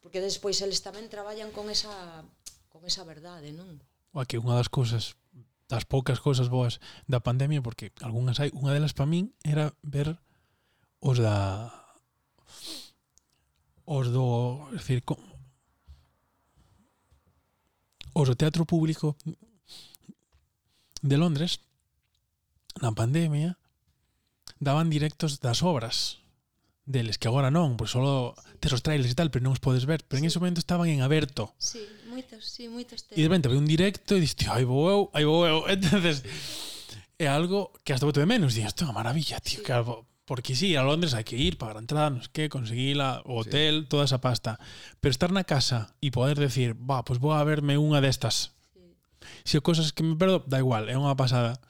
[0.03, 2.23] Porque despois eles tamén traballan con esa
[2.67, 3.79] con esa verdade, non?
[4.11, 5.15] Oa que unha das cousas
[5.71, 10.19] das poucas cousas boas da pandemia porque algunhas hai, unha delas para min era ver
[10.99, 11.84] os da
[13.85, 15.21] os do, decir, como
[18.13, 19.17] os do teatro público
[21.01, 21.61] de Londres
[22.81, 23.55] na pandemia
[24.59, 26.25] daban directos das obras
[26.85, 29.89] deles, que agora non, pois solo tes os trailers e tal, pero non os podes
[29.89, 31.51] ver, pero en ese momento estaban en aberto.
[31.57, 33.09] Sí, moitos, sí, moitos.
[33.09, 35.65] E de repente ve un directo e diste, ai vou eu, ai vou eu.
[35.73, 36.21] Entonces,
[37.17, 39.65] é algo que hasta boto de menos, e isto é unha maravilla, tío, sí.
[39.65, 42.97] que algo, Porque sí, a Londres hay que ir, pagar entrada, no sé qué, conseguir
[42.97, 43.87] la hotel, sí.
[43.87, 44.59] toda esa pasta.
[44.99, 48.57] Pero estar na casa e poder decir, va, pues vou a verme unha destas.
[48.73, 48.81] Sí.
[49.45, 51.61] Se si cosas que me perdo, da igual, é unha pasada.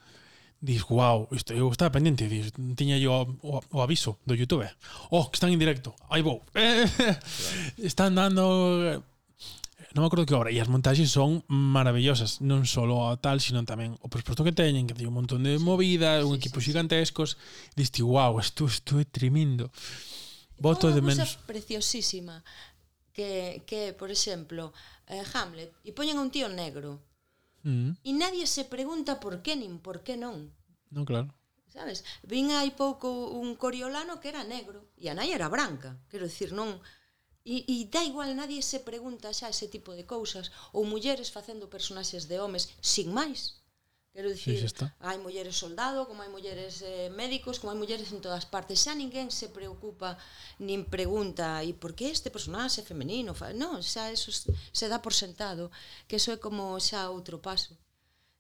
[0.64, 4.72] Dis, wow, isto eu estaba pendente, dis, tiña yo o, o aviso do YouTube.
[5.12, 5.92] Oh, que están en directo.
[6.08, 6.40] Aí vou.
[6.56, 7.20] Eh, claro.
[7.84, 9.04] Están dando
[9.96, 13.64] non me acordo que obra, e as montaxes son maravillosas, non só a tal, sino
[13.64, 16.76] tamén o presupuesto que teñen, que teñen un montón de movida, sí, un equipo sí,
[16.76, 17.40] gigantescos,
[17.80, 19.72] diste, wow, isto, isto é tremendo.
[20.60, 21.40] Voto de menos.
[21.48, 22.44] preciosísima,
[23.16, 24.76] que, que por exemplo,
[25.08, 27.00] eh, Hamlet, e poñen a un tío negro,
[27.64, 28.04] mm.
[28.04, 30.52] e nadie se pregunta por qué nin por qué non.
[30.92, 31.32] Non, claro.
[31.72, 32.04] Sabes?
[32.28, 35.96] Vin hai pouco un coriolano que era negro e a nai era branca.
[36.12, 36.84] Quero dicir, non
[37.46, 41.70] E, e da igual, nadie se pregunta xa ese tipo de cousas ou mulleres facendo
[41.70, 43.62] personaxes de homes sin máis.
[44.16, 48.24] Quero dicir, sí, hai mulleres soldado, como hai mulleres eh, médicos, como hai mulleres en
[48.24, 48.82] todas partes.
[48.82, 50.16] Xa ninguén se preocupa
[50.58, 53.38] nin pregunta e por que este personaxe é femenino?
[53.38, 53.52] Fa...
[53.52, 55.68] Non, xa eso se dá por sentado,
[56.08, 57.76] que eso é como xa outro paso.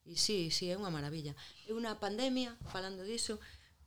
[0.07, 1.35] E sí, sí, é unha maravilla.
[1.67, 3.35] É unha pandemia, falando diso,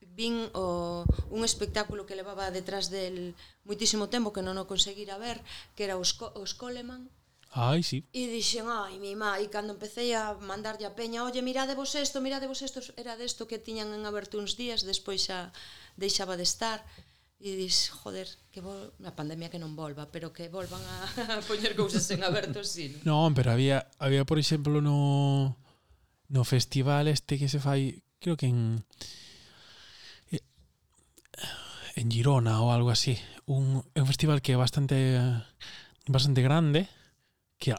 [0.03, 3.35] vin o, un espectáculo que levaba detrás del
[3.65, 5.39] muitísimo tempo que non o conseguira ver,
[5.79, 7.07] que era os, os Coleman.
[7.55, 8.05] Ai, sí.
[8.13, 11.95] E dixen, ai, mi má, e cando empecé a mandarlle a peña, oye, mirade vos
[11.97, 15.55] isto, mirade vos isto, era desto que tiñan en aberto uns días, despois xa
[15.97, 16.85] deixaba de estar.
[17.39, 18.91] E dis, joder, que vol...
[19.07, 20.99] a pandemia que non volva, pero que volvan a,
[21.39, 22.99] a poñer cousas en aberto, sí.
[23.07, 25.57] Non, no, pero había, había por exemplo, no,
[26.29, 28.85] no festival este que se fai, creo que en
[31.99, 33.19] en Girona o algo así.
[33.45, 35.19] Un, un festival que é bastante
[36.07, 36.89] bastante grande,
[37.59, 37.75] que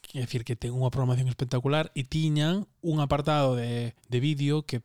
[0.00, 4.78] que decir que ten unha programación espectacular e tiñan un apartado de, de vídeo que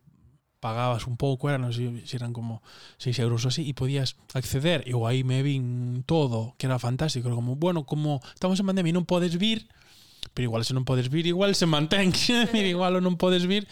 [0.59, 2.65] pagabas un pouco, era, non sei se eran como
[2.97, 6.81] 6 euros ou así, e podías acceder, e eu aí me vin todo, que era
[6.81, 9.69] fantástico, era como, bueno, como estamos en pandemia e non podes vir,
[10.33, 12.09] pero igual se non podes vir, igual se mantén,
[12.57, 13.69] igual o non podes vir,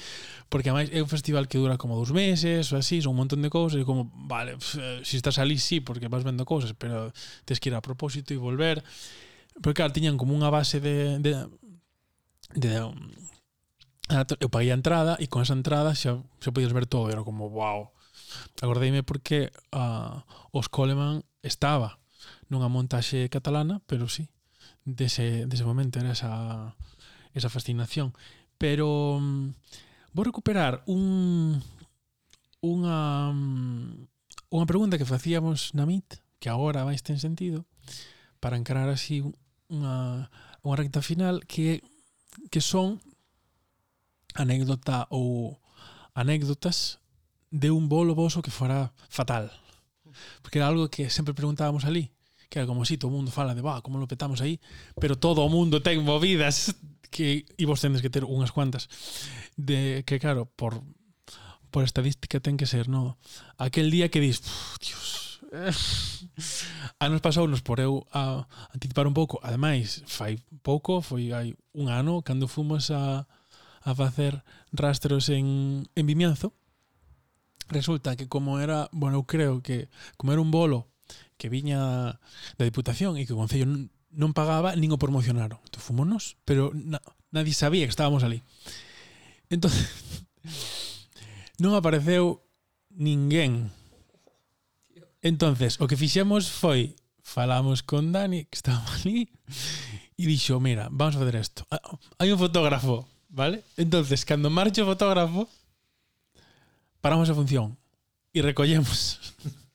[0.50, 3.44] porque ademais é un festival que dura como dous meses ou así, son un montón
[3.44, 6.74] de cousas e como, vale, se eh, si estás ali sí, porque vas vendo cousas,
[6.76, 7.12] pero
[7.44, 8.84] tens que ir a propósito e volver.
[9.62, 11.34] Pero claro, tiñan como unha base de, de,
[12.56, 12.96] de um,
[14.40, 17.52] eu paguei a entrada e con esa entrada xa, xa podías ver todo era como,
[17.52, 17.92] wow
[18.62, 22.00] acordeime porque ah, uh, os Coleman estaba
[22.52, 24.32] nunha montaxe catalana, pero sí
[24.88, 26.76] dese, dese momento era esa,
[27.34, 28.14] esa fascinación.
[28.58, 29.54] Pero um,
[30.18, 31.62] Vou recuperar un
[32.66, 33.30] unha
[34.50, 37.70] unha pregunta que facíamos na MIT, que agora máis ten sentido,
[38.42, 39.22] para encarar así
[39.70, 40.26] unha,
[40.66, 41.86] unha recta final que
[42.50, 42.98] que son
[44.34, 45.62] anécdota ou
[46.18, 46.98] anécdotas
[47.54, 49.54] de un bolo voso que fora fatal.
[50.42, 52.10] Porque era algo que sempre preguntábamos ali,
[52.50, 54.58] que era como si todo o mundo fala de, bah, como lo petamos aí,
[54.98, 56.74] pero todo o mundo ten movidas
[57.08, 58.88] que e vos tendes que ter unhas cuantas
[59.56, 60.84] de que claro, por
[61.72, 63.20] por estadística ten que ser, no,
[63.60, 64.42] aquel día que dis,
[64.80, 65.76] dios, eh,
[67.00, 72.24] anos pasounos por eu a anticipar un pouco, ademais fai pouco, foi hai un ano
[72.24, 73.28] cando fomos a
[73.88, 76.54] a facer rastros en en Vimianzo.
[77.70, 80.88] Resulta que como era, bueno, eu creo que como era un bolo
[81.38, 82.20] que viña
[82.58, 83.68] da Diputación e que o Concello
[84.12, 85.60] non pagaba nin o promocionaron.
[85.64, 87.02] Entón, fumonos, pero na,
[87.32, 88.44] nadie sabía que estábamos ali.
[89.52, 89.72] Entón,
[91.64, 92.44] non apareceu
[92.94, 93.72] ninguén.
[95.22, 96.96] Entonces, o que fixemos foi
[97.28, 99.28] falamos con Dani, que estaba ali,
[100.16, 101.68] e dixo, mira, vamos a fazer isto.
[101.68, 101.84] Ah,
[102.24, 103.68] hai un fotógrafo, vale?
[103.76, 105.52] Entonces, cando marcho o fotógrafo,
[107.04, 107.76] paramos a función
[108.32, 109.20] e recollemos.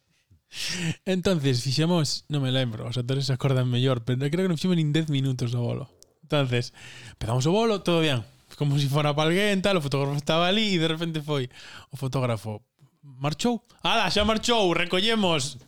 [1.05, 4.77] Entonces, fixemos, non me lembro, os actores se acordan mellor, pero creo que non fixemos
[4.77, 5.89] nin 10 minutos do bolo.
[6.23, 6.73] Entonces,
[7.13, 8.25] empezamos o bolo, todo bien,
[8.57, 11.49] como se si fora palguén, tal, o fotógrafo estaba ali e de repente foi
[11.91, 12.61] o fotógrafo
[13.03, 13.63] marchou.
[13.83, 15.59] Ala, xa marchou, recollemos.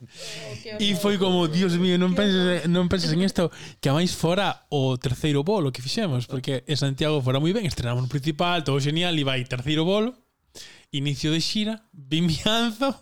[0.78, 3.50] E foi como, Dios mío, non penses, non penses en isto,
[3.82, 7.66] que a máis fora o terceiro bolo que fixemos, porque en Santiago fora moi ben,
[7.66, 10.14] estrenamos no principal, todo genial, e vai terceiro bolo,
[10.94, 12.94] inicio de xira, vimianzo,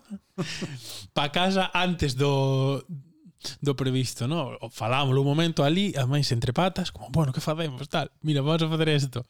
[1.17, 2.81] pa casa antes do,
[3.61, 4.57] do previsto, no?
[4.73, 8.73] Falámoslo un momento ali, ademais entre patas, como, bueno, que facemos, tal, mira, vamos a
[8.73, 9.29] facer isto.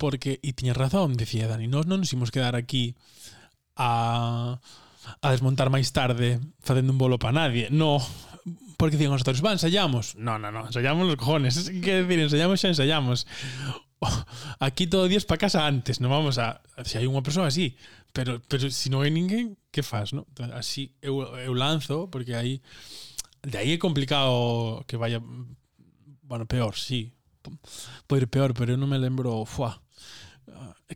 [0.00, 2.96] Porque, e tiña razón, decía Dani, nós non nos imos quedar aquí
[3.76, 4.56] a,
[5.20, 8.00] a desmontar máis tarde facendo un bolo para nadie, no,
[8.80, 10.16] porque dicen os outros, va, ensayamos.
[10.16, 11.68] No, no, no, ensayamos los cojones.
[11.84, 13.28] Que decir, ensayamos xa ensayamos.
[14.58, 16.64] aquí todo Dios para casa antes, non vamos a...
[16.84, 17.76] Se hai unha persoa así,
[18.16, 20.24] pero, pero se non hai ninguén, que faz, no?
[20.56, 22.64] Así eu, eu lanzo, porque aí...
[23.40, 25.20] De aí é complicado que vaya...
[26.24, 27.12] Bueno, peor, sí.
[28.06, 29.44] Pode ir peor, pero eu non me lembro...
[29.44, 29.80] Fuá,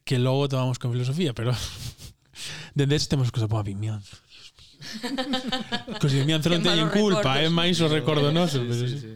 [0.05, 1.53] que logo tomamos con filosofía, pero...
[2.75, 4.17] Dende ese temos que boa a Vimianzo.
[6.01, 8.61] Cos de Vimianzo non teñen culpa, é máis o recordo noso.
[8.65, 9.15] Sí, sí, sí.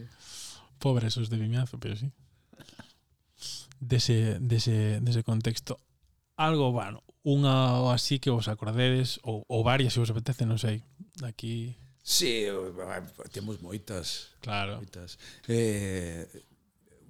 [0.79, 2.07] Pobres os de Vimianzo, pero sí
[3.79, 5.79] dese, dese, dese contexto.
[6.35, 10.59] Algo, bueno, unha ou así que vos acordedes, ou, ou varias se vos apetece, non
[10.59, 10.83] sei.
[11.23, 11.75] Aquí...
[11.99, 12.55] Sí, eh,
[13.31, 14.31] temos moitas.
[14.39, 14.79] Claro.
[14.79, 15.19] Moitas.
[15.47, 16.23] Eh,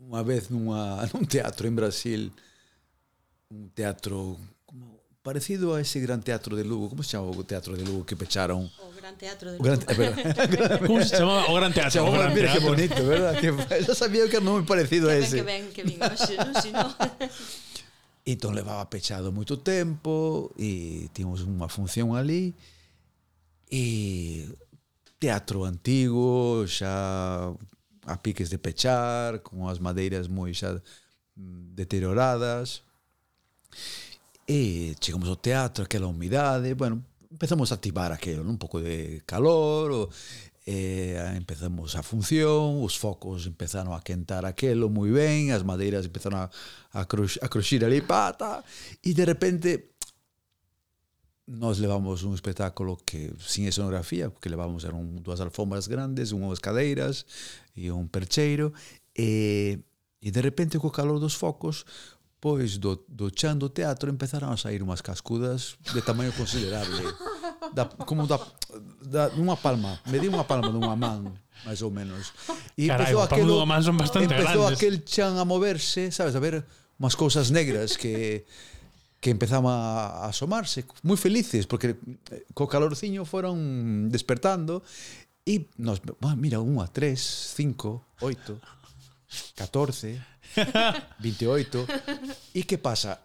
[0.02, 2.22] unha vez nunha, nun teatro en Brasil,
[3.54, 4.38] un teatro
[5.30, 8.16] parecido a ese gran teatro de Lugo, como se chama o teatro de Lugo que
[8.16, 8.66] pecharon?
[8.82, 9.70] O gran teatro de Lugo.
[9.70, 11.92] Gran, verdad, como se chamaba o gran teatro?
[11.92, 12.62] Chamaba, o gran mira, teatro.
[12.62, 13.38] que bonito, verdad?
[13.38, 13.54] Que,
[13.86, 15.38] yo sabía que era un nome parecido que a ese.
[15.38, 16.90] Que ben, que ben, que ben, hoxe, non, si non.
[18.26, 22.58] Entón levaba pechado moito tempo e tínhamos unha función ali
[23.70, 24.50] e
[25.22, 27.54] teatro antigo, xa
[28.10, 30.82] a piques de pechar, con as madeiras moi xa
[31.78, 32.82] deterioradas.
[33.78, 34.09] E
[34.50, 39.92] E chegamos ao teatro, aquela humidade, bueno, empezamos a activar aquello, un pouco de calor,
[39.92, 40.10] o,
[40.66, 46.42] e empezamos a función, os focos empezaron a quentar aquelo moi ben, as madeiras empezaron
[46.42, 46.50] a,
[46.98, 48.66] a, crux, a cruxir ali pata,
[49.06, 49.94] e de repente
[51.46, 57.30] nos levamos un espectáculo que sin escenografía, porque levamos eran dúas alfombras grandes, unhas cadeiras
[57.78, 58.74] e un percheiro,
[59.14, 59.78] e,
[60.26, 61.86] e de repente co calor dos focos
[62.40, 67.04] Pois do, do chan do teatro empezaron a sair umas cascudas de tamaño considerable.
[67.76, 68.40] Da, como da,
[69.04, 71.36] da unha palma, me di unha palma dunha man,
[71.68, 72.32] máis ou menos.
[72.80, 74.80] E Carai, empezou aquel, man son bastante empezou grandes.
[74.80, 76.64] aquel chan a moverse, sabes, a ver
[76.96, 78.48] unhas cousas negras que
[79.20, 82.00] que empezaban a asomarse, moi felices, porque
[82.32, 84.80] eh, co calorciño foron despertando
[85.44, 86.00] e nos,
[86.40, 87.20] mira, unha, tres,
[87.52, 88.64] cinco, oito,
[89.60, 90.24] catorce,
[91.20, 91.86] 28.
[92.54, 93.20] E que pasa?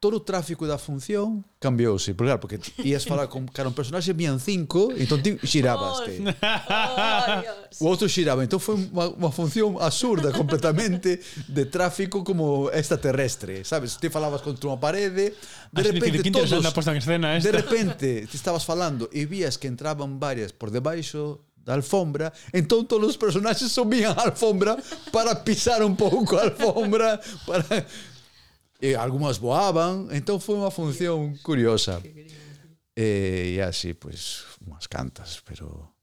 [0.00, 4.16] todo o tráfico da función cambiouse, por claro, porque ias falar con cara un personaxe
[4.16, 6.24] vían cinco, entón ti xirabaste.
[6.24, 12.72] Oh, oh, o outro xiraba, entón foi unha, unha función absurda completamente de tráfico como
[12.72, 14.00] extraterrestre, sabes?
[14.00, 15.36] Ti falabas contra unha parede,
[15.68, 17.52] de Así repente que, que todos, en escena esta.
[17.52, 22.84] de repente te estabas falando e vías que entraban varias por debaixo da alfombra, então
[22.84, 24.76] todos os personagens subían a alfombra
[25.12, 27.86] para pisar un pouco a alfombra, para...
[28.80, 32.00] e algumas voaban então foi uma función curiosa.
[32.96, 35.94] E, e eh, así, pois, pues, unhas cantas, pero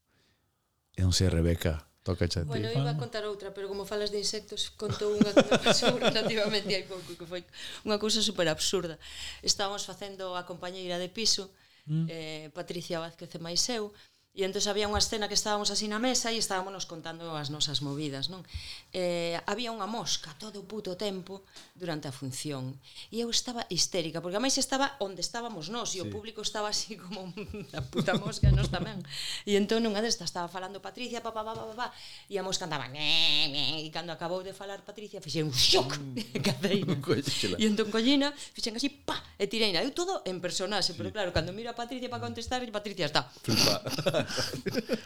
[0.98, 2.42] non sei, Rebeca, toca a ti.
[2.42, 5.94] Bueno, iba a contar outra, pero como falas de insectos, contou unha que me pasou
[6.02, 7.46] relativamente hai pouco, que foi
[7.86, 8.98] unha cousa super absurda.
[9.44, 11.54] Estábamos facendo a compañeira de piso,
[11.86, 12.06] mm.
[12.10, 15.90] eh, Patricia Vázquez e máis eu, e E entón había unha escena que estábamos así
[15.90, 18.46] na mesa e estábamos contando as nosas movidas, non?
[18.94, 21.42] Eh, había unha mosca todo o puto tempo
[21.74, 22.78] durante a función.
[23.10, 26.06] E eu estaba histérica, porque a máis estaba onde estábamos nós e sí.
[26.06, 27.34] o público estaba así como
[27.74, 29.02] a puta mosca, nós tamén.
[29.42, 31.88] E entón unha destas estaba falando Patricia, pa, pa, pa, pa, pa,
[32.30, 36.38] e a mosca andaba e cando acabou de falar Patricia fixei un xoc mm.
[36.46, 36.94] cadeina.
[37.58, 39.82] e entón collina, fixen así, pa, e tireina.
[39.82, 40.98] Eu todo en personaxe, sí.
[41.02, 43.26] pero claro, cando miro a Patricia para contestar, Patricia está...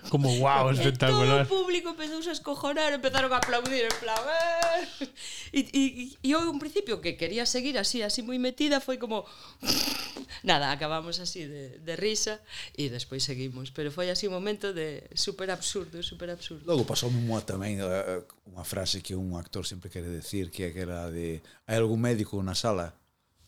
[0.10, 1.44] Como wow, espectacular.
[1.44, 5.08] E todo o público empezou a escojonar, empezaron a aplaudir en plan, eh!
[5.52, 5.82] E, e,
[6.24, 9.28] e eu un principio que quería seguir así, así moi metida, foi como
[10.48, 12.40] nada, acabamos así de, de risa
[12.76, 16.64] e despois seguimos, pero foi así un momento de super absurdo, super absurdo.
[16.68, 20.72] Logo pasou moi tamén eh, eh, unha frase que un actor sempre quere decir, que
[20.72, 22.96] era de hai algún médico na sala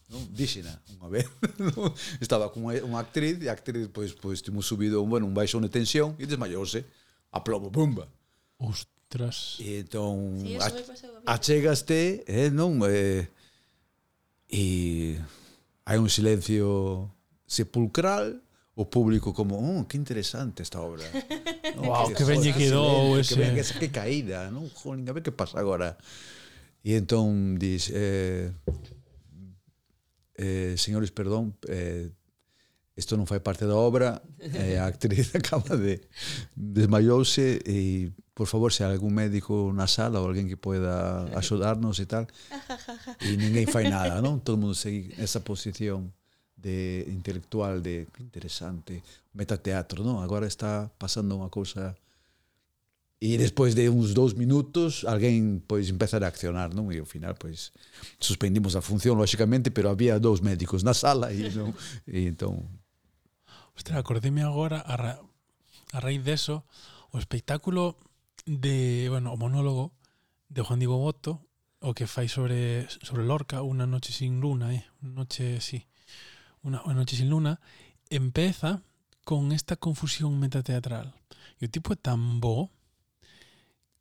[0.09, 0.21] non?
[0.31, 1.27] Díxena unha vez.
[1.59, 1.93] Non?
[2.23, 5.63] Estaba con unha actriz e a actriz pois pois timo subido un, bueno, un baixón
[5.63, 6.83] de tensión e desmayouse
[7.31, 8.07] a plomo bomba.
[8.59, 9.61] Ostras.
[9.61, 10.67] E entón sí, a,
[11.37, 13.29] achegaste, eh, non, eh,
[14.49, 14.63] e
[15.85, 17.09] hai un silencio
[17.45, 18.41] sepulcral
[18.75, 21.05] o público como, oh, que interesante esta obra.
[21.77, 23.37] no, wow, que, que ben lle quedou ese.
[23.37, 24.65] Que ben que, que caída, non?
[24.73, 25.97] Jolín, a ver que pasa agora.
[26.81, 28.49] E entón dis, eh,
[30.35, 32.09] eh, señores, perdón, eh,
[32.95, 36.01] isto non fai parte da obra, eh, a actriz acaba de
[36.53, 41.97] desmayouse e por favor, se hai algún médico na sala ou alguén que poida axudarnos
[42.03, 42.25] e tal,
[43.21, 44.41] e ninguén fai nada, non?
[44.41, 46.09] Todo mundo segue esa posición
[46.57, 49.05] de intelectual, de que interesante,
[49.37, 50.25] metateatro, non?
[50.25, 51.93] Agora está pasando unha cousa
[53.23, 56.91] E despois de uns dous minutos, alguén pois empezar a accionar, non?
[56.91, 57.71] E ao final pois
[58.19, 61.71] suspendimos a función lógicamente pero había dous médicos na sala e non
[62.03, 62.67] e entón
[63.79, 65.13] Ostras, acordeme agora a, ra,
[65.95, 66.67] a raíz deso
[67.09, 67.95] o espectáculo
[68.43, 69.95] de, bueno, o monólogo
[70.49, 71.47] de Juan Diego Boto,
[71.79, 75.87] o que fai sobre sobre Lorca, unha noche sin luna, eh, unha noche, sí.
[76.59, 77.63] Una, una noche sin luna
[78.11, 78.83] empeza
[79.23, 81.15] con esta confusión metateatral.
[81.63, 82.67] E o tipo é tan bo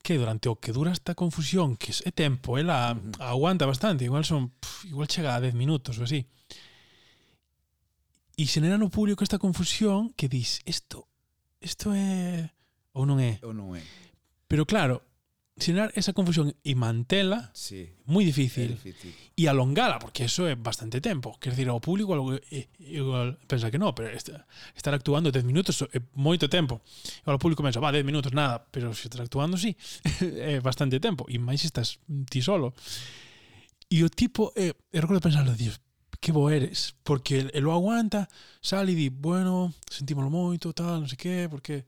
[0.03, 4.51] que durante o que dura esta confusión, que é tempo, ela aguanta bastante, igual son
[4.51, 6.27] pff, igual chega a 10 minutos ou así.
[8.35, 11.07] E xenera no público esta confusión que dis, isto
[11.63, 12.51] isto é
[12.93, 13.39] ou non é?
[13.47, 13.83] Ou non é.
[14.51, 15.07] Pero claro,
[15.59, 18.73] generar esa confusión e mantela sí, moi difícil.
[18.73, 19.13] difícil.
[19.37, 22.41] E alongala, porque eso é bastante tempo quer dizer, ao público eh, igual,
[22.81, 26.81] igual pensa que no, pero esta, estar actuando 10 minutos é moito tempo
[27.21, 29.77] igual o público pensa, va, 10 minutos, nada pero se estás actuando, sí,
[30.41, 32.01] é bastante tempo e máis estás
[32.33, 32.73] ti solo.
[33.93, 35.77] E o tipo, eh, eu recordo pensarlo, Dios,
[36.17, 38.25] que bo eres porque el, el lo aguanta,
[38.65, 41.85] sale e di bueno, sentímolo moito, tal, non sei que porque,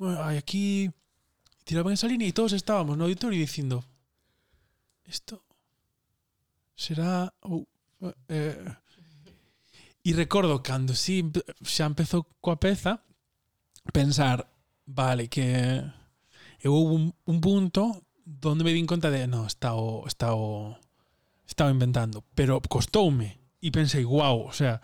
[0.00, 0.88] bueno, hai aquí
[1.64, 3.04] tiraban esa línea y todos estábamos no?
[3.04, 3.84] Auditorio dicindo
[5.04, 5.42] esto
[6.76, 7.66] será ou
[8.00, 8.74] oh, eh,
[10.04, 11.22] e recordo cando si
[11.62, 12.98] xa empezou coa peza
[13.92, 14.42] pensar
[14.86, 15.46] vale que
[16.62, 20.78] eu houve un, un punto donde me din conta de no, está o, está o
[21.46, 24.80] estaba inventando, pero costoume e pensei, wow, o sea,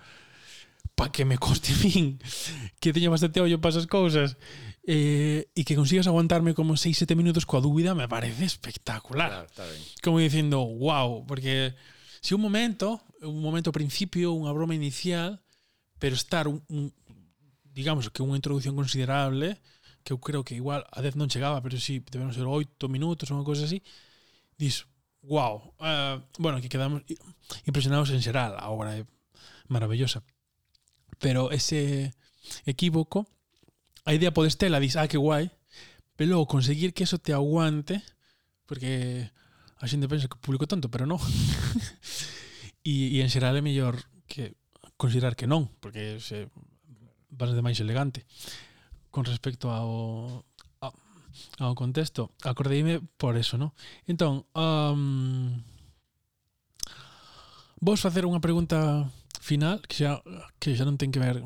[0.94, 2.18] pa que me coste min
[2.82, 4.36] que teño bastante ollo para esas cousas
[4.88, 9.28] eh, e que consigas aguantarme como 6-7 minutos coa dúbida me parece espectacular.
[9.28, 9.84] Claro, está ben.
[10.00, 11.76] Como dicindo, wow, porque
[12.24, 15.44] si un momento, un momento principio, unha broma inicial,
[16.00, 16.88] pero estar un, un
[17.68, 19.60] digamos que unha introducción considerable,
[20.00, 22.88] que eu creo que igual a 10 non chegaba, pero si sí, debemos ser 8
[22.88, 23.84] minutos ou unha cosa así,
[24.56, 24.88] dis,
[25.20, 27.04] wow, uh, eh, bueno, que quedamos
[27.68, 29.04] impresionados en xeral, a obra é
[29.68, 30.24] maravillosa.
[31.20, 32.16] Pero ese
[32.64, 33.28] equívoco
[34.08, 35.52] a idea podes tela, dis, ah, que guai,
[36.16, 38.00] pero logo conseguir que eso te aguante,
[38.64, 39.28] porque
[39.76, 41.20] a xente pensa que publico tanto, pero non.
[42.88, 44.56] e, e en xeral é mellor que
[44.96, 46.48] considerar que non, porque se
[47.28, 48.24] bastante máis elegante.
[49.12, 50.40] Con respecto ao
[50.80, 50.96] ao,
[51.60, 53.76] ao contexto, acordeime por eso, non?
[54.08, 55.60] Entón, um,
[57.76, 59.04] vos facer unha pregunta
[59.48, 60.20] final, que xa,
[60.60, 61.40] que xa non ten que ver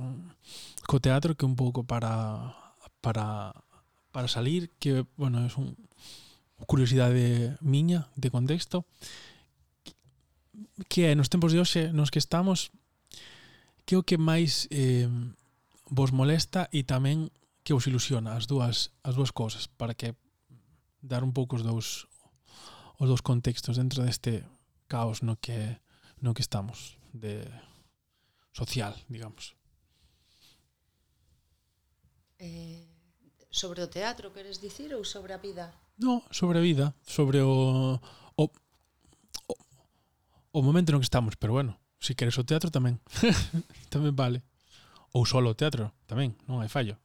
[0.91, 2.51] co teatro, que un pouco para
[2.99, 3.55] para
[4.11, 5.79] para salir, que, bueno, é un
[6.67, 8.85] curiosidade miña de contexto,
[10.91, 12.75] que é nos tempos de hoxe nos que estamos
[13.87, 15.09] que é o que máis eh,
[15.91, 17.31] vos molesta e tamén
[17.63, 20.15] que vos ilusiona as dúas as dúas cousas para que
[21.03, 22.07] dar un pouco os dous
[22.99, 24.47] os dous contextos dentro deste
[24.87, 25.81] caos no que
[26.23, 27.43] no que estamos de
[28.53, 29.57] social, digamos.
[32.39, 32.87] Eh,
[33.51, 35.73] sobre o teatro, queres dicir, ou sobre a vida?
[35.97, 38.01] No, sobre a vida, sobre o,
[38.37, 38.45] o,
[39.49, 39.55] o,
[40.53, 42.99] o momento no que estamos, pero bueno, se si queres o teatro tamén,
[43.93, 44.43] tamén vale.
[45.13, 46.97] Ou solo o teatro, tamén, non hai fallo.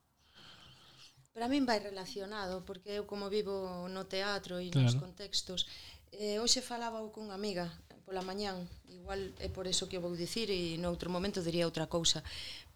[1.30, 4.90] Para min vai relacionado, porque eu como vivo no teatro e claro.
[4.90, 5.70] nos contextos,
[6.10, 7.70] eh, hoxe falaba con unha amiga
[8.08, 12.24] pola mañán, igual é por eso que vou dicir e noutro momento diría outra cousa,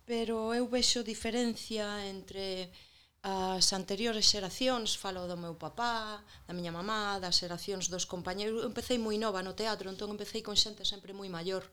[0.05, 2.69] pero eu vexo diferencia entre
[3.25, 8.69] as anteriores xeracións, falo do meu papá, da miña mamá, das xeracións dos compañeiros, eu
[8.69, 11.65] empecé moi nova no teatro, entón empecé con xente sempre moi maior.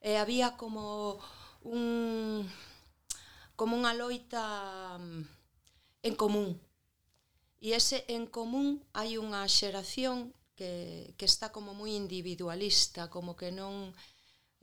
[0.00, 1.20] E había como
[1.68, 2.48] un
[3.60, 5.20] como unha loita mm,
[6.08, 6.56] en común.
[7.60, 13.52] E ese en común hai unha xeración que, que está como moi individualista, como que
[13.52, 13.92] non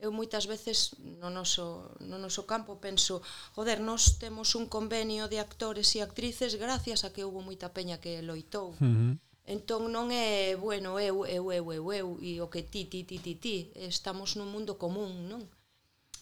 [0.04, 3.22] eu moitas veces no noso, no noso campo penso,
[3.54, 8.02] joder, nós temos un convenio de actores e actrices gracias a que houve moita peña
[8.02, 8.74] que loitou.
[8.76, 9.12] Uh -huh.
[9.44, 13.20] Entón non é, bueno, eu, eu, eu, eu, eu, e o que ti, ti, ti,
[13.20, 15.44] ti, ti, estamos nun mundo común, non?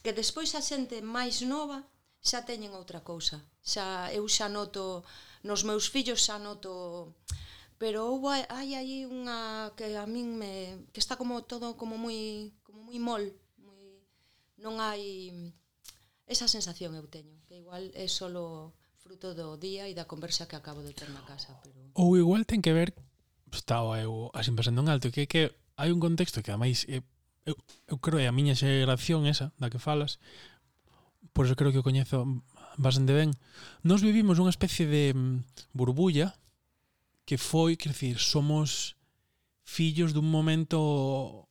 [0.02, 1.86] Que despois a xente máis nova
[2.18, 3.38] xa teñen outra cousa.
[3.62, 5.06] Xa, eu xa noto,
[5.46, 7.14] nos meus fillos xa noto
[7.82, 12.54] pero houve hai aí unha que a min me que está como todo como moi
[12.62, 13.24] como moi mol,
[13.58, 13.82] moi
[14.62, 15.34] non hai
[16.30, 18.70] esa sensación eu teño, que igual é solo
[19.02, 22.46] fruto do día e da conversa que acabo de ter na casa, pero ou igual
[22.46, 22.94] ten que ver
[23.50, 27.02] estaba eu así pensando en alto que que hai un contexto que ademais eh,
[27.50, 27.58] eu,
[27.90, 30.22] eu creo é a miña xeración esa da que falas
[31.34, 32.30] por eso creo que o coñezo
[32.78, 33.34] bastante ben
[33.82, 36.38] nos vivimos unha especie de mm, burbulla
[37.32, 38.92] que foi, quer dicir, somos
[39.64, 41.48] fillos dun momento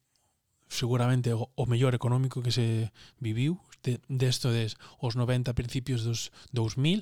[0.69, 3.57] seguramente o, o mellor económico que se viviu
[4.05, 7.01] desto de, de des os 90 principios dos 2000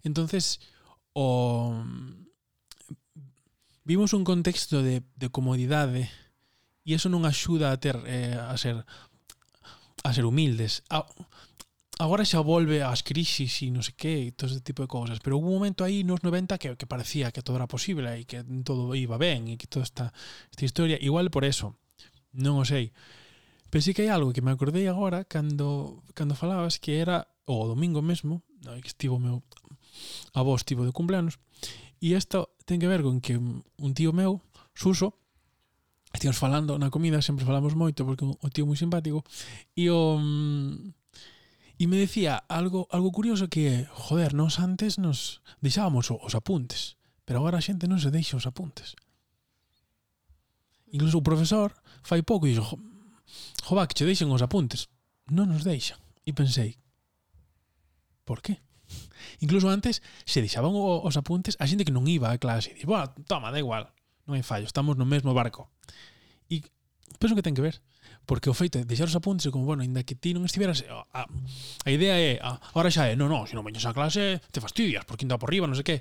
[0.00, 0.64] entonces
[1.12, 1.76] o
[3.84, 6.08] vimos un contexto de, de comodidade
[6.88, 8.80] e eso non axuda a ter eh, a ser
[10.00, 10.80] a ser humildes.
[10.88, 11.04] A,
[11.98, 15.40] agora xa volve ás crisis e non sei que, todo ese tipo de cousas, pero
[15.40, 18.44] hubo un momento aí nos 90 que, que parecía que todo era posible e que
[18.64, 20.12] todo iba ben e que toda esta,
[20.52, 21.80] esta historia, igual por eso,
[22.36, 22.92] non o sei.
[23.72, 27.64] Pero sí que hai algo que me acordei agora cando, cando falabas que era o
[27.64, 29.40] domingo mesmo, que estivo meu
[30.36, 31.40] a vos tipo de cumpleanos,
[32.04, 34.44] e isto ten que ver con que un tío meu,
[34.76, 35.16] Suso,
[36.12, 39.24] estivemos falando na comida, sempre falamos moito porque o tío moi simpático,
[39.72, 41.05] e o mm,
[41.76, 46.96] E me decía algo algo curioso que, joder, nós antes nos deixábamos os apuntes,
[47.28, 48.96] pero agora a xente non se deixa os apuntes.
[50.88, 52.80] Incluso o profesor fai pouco e dixo,
[53.60, 54.88] jova, que che deixen os apuntes.
[55.28, 56.00] Non nos deixan.
[56.24, 56.80] E pensei,
[58.24, 58.64] por qué?
[59.44, 62.72] Incluso antes se deixaban os apuntes a xente que non iba a clase.
[62.72, 63.92] E dixo, toma, da igual,
[64.24, 65.68] non hai fallo, estamos no mesmo barco.
[66.48, 66.64] E
[67.20, 67.84] penso que ten que ver
[68.26, 70.82] porque o feito de deixar os apuntes é como, bueno, ainda que ti non estiveras
[70.90, 73.94] a, a, a idea é, a, ahora xa é, non, non, se non veñas a
[73.94, 75.96] clase te fastidias, porque ainda por riba, non sei que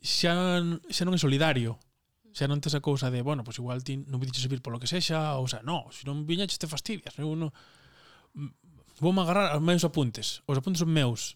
[0.00, 1.82] xa, xa non é solidario
[2.30, 4.62] xa non tes a cousa de, bueno, pois pues igual ti non me diches subir
[4.62, 7.50] polo que sexa, ou xa, non, se non viñaches te fastidias, eu non
[8.38, 11.34] mm, vou me agarrar aos meus apuntes, os apuntes son meus,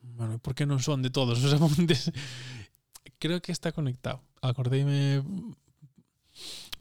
[0.00, 2.08] bueno, por que non son de todos os apuntes?
[3.20, 4.20] Creo que está conectado.
[4.44, 5.24] Acordeime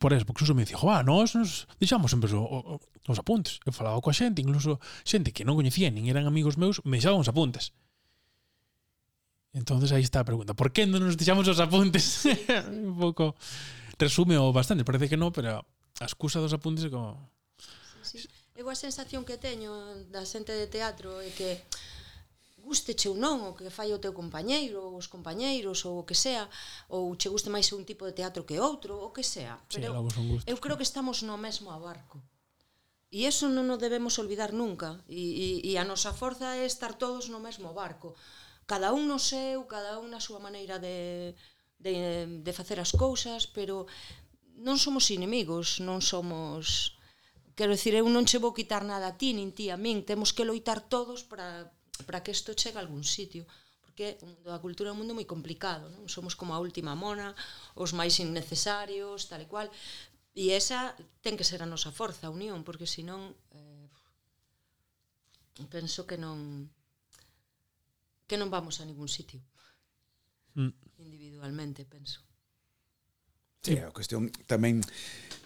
[0.06, 2.80] por eso, porque Suso me dixo, ah, nós nos deixamos sempre o, o,
[3.10, 3.58] os apuntes.
[3.66, 7.18] Eu falaba coa xente, incluso xente que non coñecía, nin eran amigos meus, me deixaban
[7.18, 7.74] os apuntes.
[9.50, 12.22] Entonces aí está a pregunta, por que non nos deixamos os apuntes?
[12.70, 13.34] Un pouco
[13.98, 17.18] resume o bastante, parece que non, pero a excusa dos apuntes é como...
[18.06, 18.30] Sí, sí.
[18.54, 19.74] Eu a sensación que teño
[20.14, 21.66] da xente de teatro é que
[22.66, 26.18] gusteche ou non o que fai o teu compañeiro ou os compañeiros ou o que
[26.18, 26.50] sea
[26.90, 29.62] ou che guste máis un tipo de teatro que outro o que sea.
[29.70, 32.18] Pero sí, eu creo que estamos no mesmo abarco.
[33.14, 35.00] E eso non o debemos olvidar nunca.
[35.06, 38.18] E, e, e a nosa forza é estar todos no mesmo barco.
[38.66, 41.38] Cada un no seu, cada un na súa maneira de,
[41.78, 41.94] de,
[42.42, 43.86] de facer as cousas pero
[44.58, 46.96] non somos inimigos non somos
[47.56, 50.36] Quero dicir, eu non che vou quitar nada a ti nin ti a min, temos
[50.36, 51.72] que loitar todos para
[52.04, 53.48] para que isto chegue a algún sitio
[53.96, 56.12] porque o mundo da cultura é un mundo moi complicado, non?
[56.12, 57.32] Somos como a última mona,
[57.80, 59.72] os máis innecesarios, tal e cual.
[60.36, 60.92] E esa
[61.24, 63.88] ten que ser a nosa forza, a unión, porque senón eh,
[65.72, 66.68] penso que non
[68.28, 69.40] que non vamos a ningún sitio.
[70.60, 70.76] Mm.
[71.00, 72.20] Individualmente, penso.
[73.64, 74.84] Sí, a cuestión tamén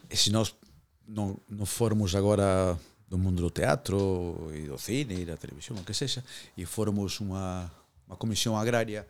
[0.10, 0.58] se nós
[1.06, 5.84] non, non formos agora do mundo do teatro e do cine e da televisión, o
[5.84, 6.22] que sexa,
[6.54, 7.68] e formos unha,
[8.06, 9.10] unha comisión agraria,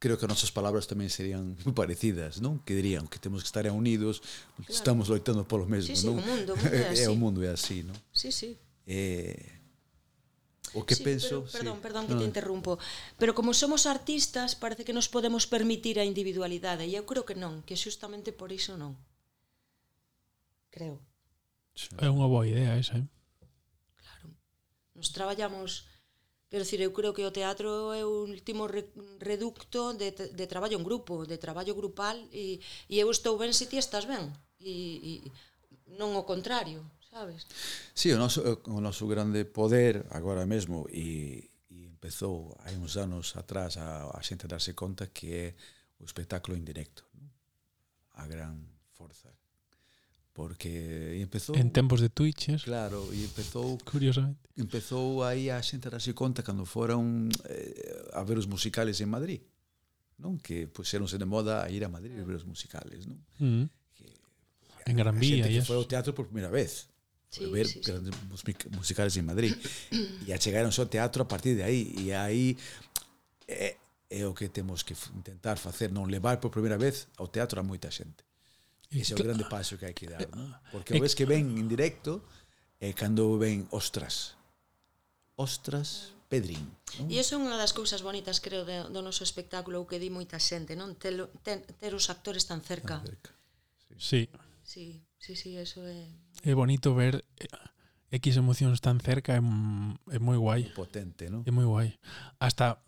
[0.00, 2.64] creo que as nosas palabras tamén serían moi parecidas, non?
[2.64, 4.24] Que dirían que temos que estar unidos,
[4.56, 4.72] claro.
[4.72, 6.16] estamos loitando polo mesmo, sí, sí, non?
[6.16, 7.04] O mundo, o mundo é, así.
[7.04, 7.96] é o mundo é así, non?
[8.10, 8.56] Sí, sí.
[8.88, 9.60] Eh,
[10.74, 11.82] O que sí, penso, pero, perdón, sí.
[11.86, 12.20] perdón que no.
[12.20, 12.72] te interrumpo,
[13.14, 17.38] pero como somos artistas, parece que nos podemos permitir a individualidade e eu creo que
[17.38, 18.98] non, que xustamente por iso non.
[20.74, 20.98] Creo.
[22.02, 23.06] É unha boa idea esa, eh?
[25.04, 25.84] nos traballamos
[26.48, 28.86] Quero dicir, eu creo que o teatro é o último re,
[29.18, 33.66] reducto de, de traballo en grupo, de traballo grupal e, e eu estou ben se
[33.66, 34.30] ti estás ben
[34.62, 35.12] e, e
[35.98, 37.42] non o contrario, sabes?
[37.90, 38.38] Si, sí, o noso,
[38.70, 44.20] o noso grande poder agora mesmo e, e empezou hai uns anos atrás a, a
[44.22, 45.46] xente darse conta que é
[45.98, 47.34] o espectáculo en directo, non?
[48.14, 48.54] a gran
[48.94, 49.34] forza
[50.34, 56.10] Porque empezou En tempos de Twitch Claro, e empezou Curiosamente Empezou aí a xente darse
[56.10, 59.40] conta Cando foron eh, a ver os musicales en Madrid
[60.18, 63.18] non que puxéronse de moda a ir a Madrid a ver os musicales non?
[63.42, 63.66] Mm.
[63.94, 64.06] Que,
[64.86, 66.86] en Gran Vía que foi ao teatro por primeira vez
[67.30, 68.54] sí, ver sí, grandes sí.
[68.70, 69.52] musicales en Madrid
[70.22, 72.54] e achegaron ao teatro a partir de aí e aí
[73.50, 73.74] é,
[74.10, 77.66] é o que temos que intentar facer non levar por primeira vez ao teatro a
[77.66, 78.22] moita xente
[78.94, 80.54] Ese é o grande paso que hai que dar, non?
[80.70, 82.22] Porque o ves que ven en directo
[82.78, 84.38] e cando ven ostras.
[85.34, 86.66] Ostras, Pedrín.
[86.98, 87.10] Non?
[87.10, 90.38] E iso é unha das cousas bonitas, creo, de, do noso espectáculo que di moita
[90.40, 90.98] xente, non?
[90.98, 91.14] Ter,
[91.46, 93.02] ter, ter os actores tan cerca.
[93.02, 93.30] Tan cerca.
[93.98, 94.26] Sí.
[94.64, 96.08] Sí, sí, sí, eso é...
[96.42, 97.46] É bonito ver eh,
[98.18, 99.42] X emocións tan cerca, é,
[100.10, 100.72] é moi guai.
[100.74, 101.44] Potente, non?
[101.44, 101.88] É moi guai.
[102.40, 102.80] Hasta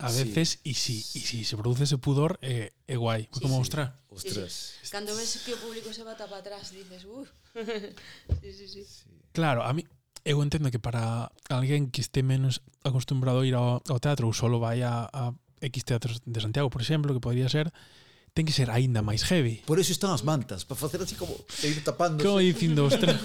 [0.00, 3.28] A veces, e si, si, si se produce ese pudor, é eh, eh, guai.
[3.28, 3.68] Sí, como, sí.
[3.68, 4.00] ostra.
[4.08, 4.80] Ostras.
[4.80, 4.90] Sí, sí.
[4.90, 7.28] Cando ves que o público se bata para atrás, dices, uff.
[8.40, 9.08] sí, sí, sí, sí.
[9.36, 9.84] Claro, a mí,
[10.24, 14.34] eu entendo que para alguén que este menos acostumbrado a ir ao, ao teatro ou
[14.36, 17.72] solo vai a, a X teatros de Santiago, por exemplo, que podría ser,
[18.32, 19.62] ten que ser aínda máis heavy.
[19.66, 22.26] Por eso están as mantas, para facer así como e ir tapándose.
[22.26, 23.18] Como dicindo, ostras.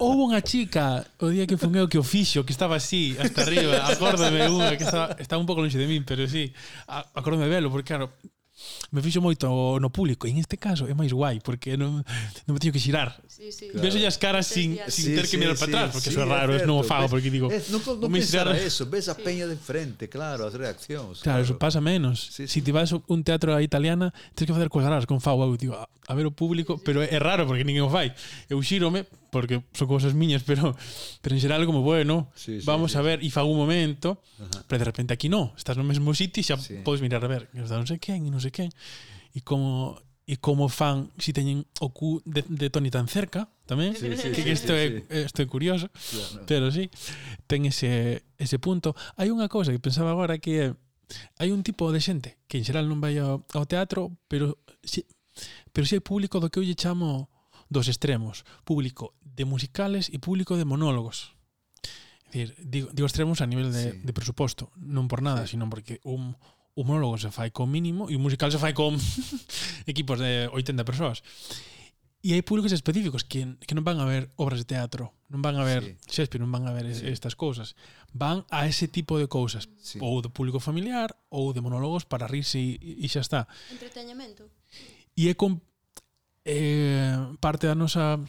[0.00, 3.84] Houve unha chica o día que fumeu que o fixo, que estaba así hasta arriba,
[3.86, 6.52] acórdame unha que estaba, estaba un pouco longe de min, pero sí,
[6.88, 8.12] acórdame velo, porque claro,
[8.90, 10.26] me fixo moito no público.
[10.26, 12.00] E en este caso é máis guai, porque non,
[12.48, 13.12] non me teño que xirar.
[13.28, 13.68] Sí, sí.
[13.68, 13.84] Claro.
[13.84, 16.24] Veso as caras sin, sin sí, ter que mirar sí, para atrás, porque sí, eso
[16.24, 17.52] é raro, é non o fago, porque digo...
[17.52, 19.22] Es, non non pensar a eso, ves a sí.
[19.22, 21.20] peña de frente, claro, as reaccións.
[21.20, 21.44] Claro, claro.
[21.44, 22.32] eso pasa menos.
[22.32, 22.58] Sí, sí.
[22.58, 25.44] Si te vas a un teatro a italiana, tens que facer coas raras con fago,
[25.56, 26.84] digo, a, a ver o público, sí, sí.
[26.86, 28.14] pero é raro, porque ninguén o fai.
[28.48, 29.04] Eu xírome,
[29.36, 30.72] porque son cousas miñas, pero
[31.20, 32.98] pero en xeral como bueno, sí, sí, vamos sí.
[32.98, 34.64] a ver e fago un momento, Ajá.
[34.64, 36.80] pero de repente aquí no, estás no mesmo sitio e xa sí.
[36.80, 38.70] podes mirar a ver, non sei quen, non sei sei quen,
[39.34, 43.94] e como e como fan si teñen o cu de, de Tony tan cerca tamén
[43.94, 45.46] sí, sí, que isto sí, sí, é isto sí.
[45.46, 46.46] é curioso yeah, no.
[46.50, 46.90] pero sí
[47.46, 50.66] ten ese ese punto hai unha cousa que pensaba agora que é
[51.38, 55.06] hai un tipo de xente que en xeral non vai ao, ao teatro pero si,
[55.70, 57.30] pero si hai público do que eu lle chamo
[57.70, 61.38] dos extremos público de musicales e público de monólogos
[62.34, 63.98] é dicir, digo, digo extremos a nivel de, sí.
[64.02, 65.54] de presuposto non por nada, sí.
[65.56, 66.34] sino porque un
[66.76, 69.00] o monólogo se fai con mínimo e o musical se fai con
[69.92, 71.24] equipos de 80 persoas.
[72.20, 75.56] E hai públicos específicos que, que non van a ver obras de teatro, non van
[75.56, 76.20] a ver sí.
[76.20, 77.08] Shakespeare, non van a ver sí.
[77.08, 77.78] estas cousas.
[78.12, 79.96] Van a ese tipo de cousas, sí.
[80.04, 83.40] ou do público familiar, ou de monólogos para rirse e, e xa está.
[83.72, 84.52] Entretenimento.
[85.16, 85.64] E é con,
[86.44, 88.20] eh, parte da nosa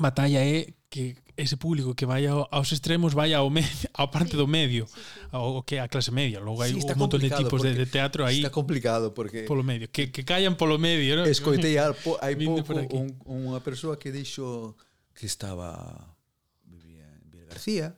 [0.00, 4.34] batalla é que ese público que vai ao, aos extremos vai ao medio, ao parte
[4.34, 5.30] sí, do medio, sí, sí.
[5.30, 8.26] ao que a clase media, logo hai sí, un montón de tipos de, de teatro
[8.26, 8.42] aí.
[8.42, 11.22] Está complicado porque polo medio, que que callan polo medio, ¿no?
[11.22, 14.74] Escoitei po, hai pouco un, unha persoa que dixo
[15.14, 16.18] que estaba
[16.66, 17.94] vivía en Vila García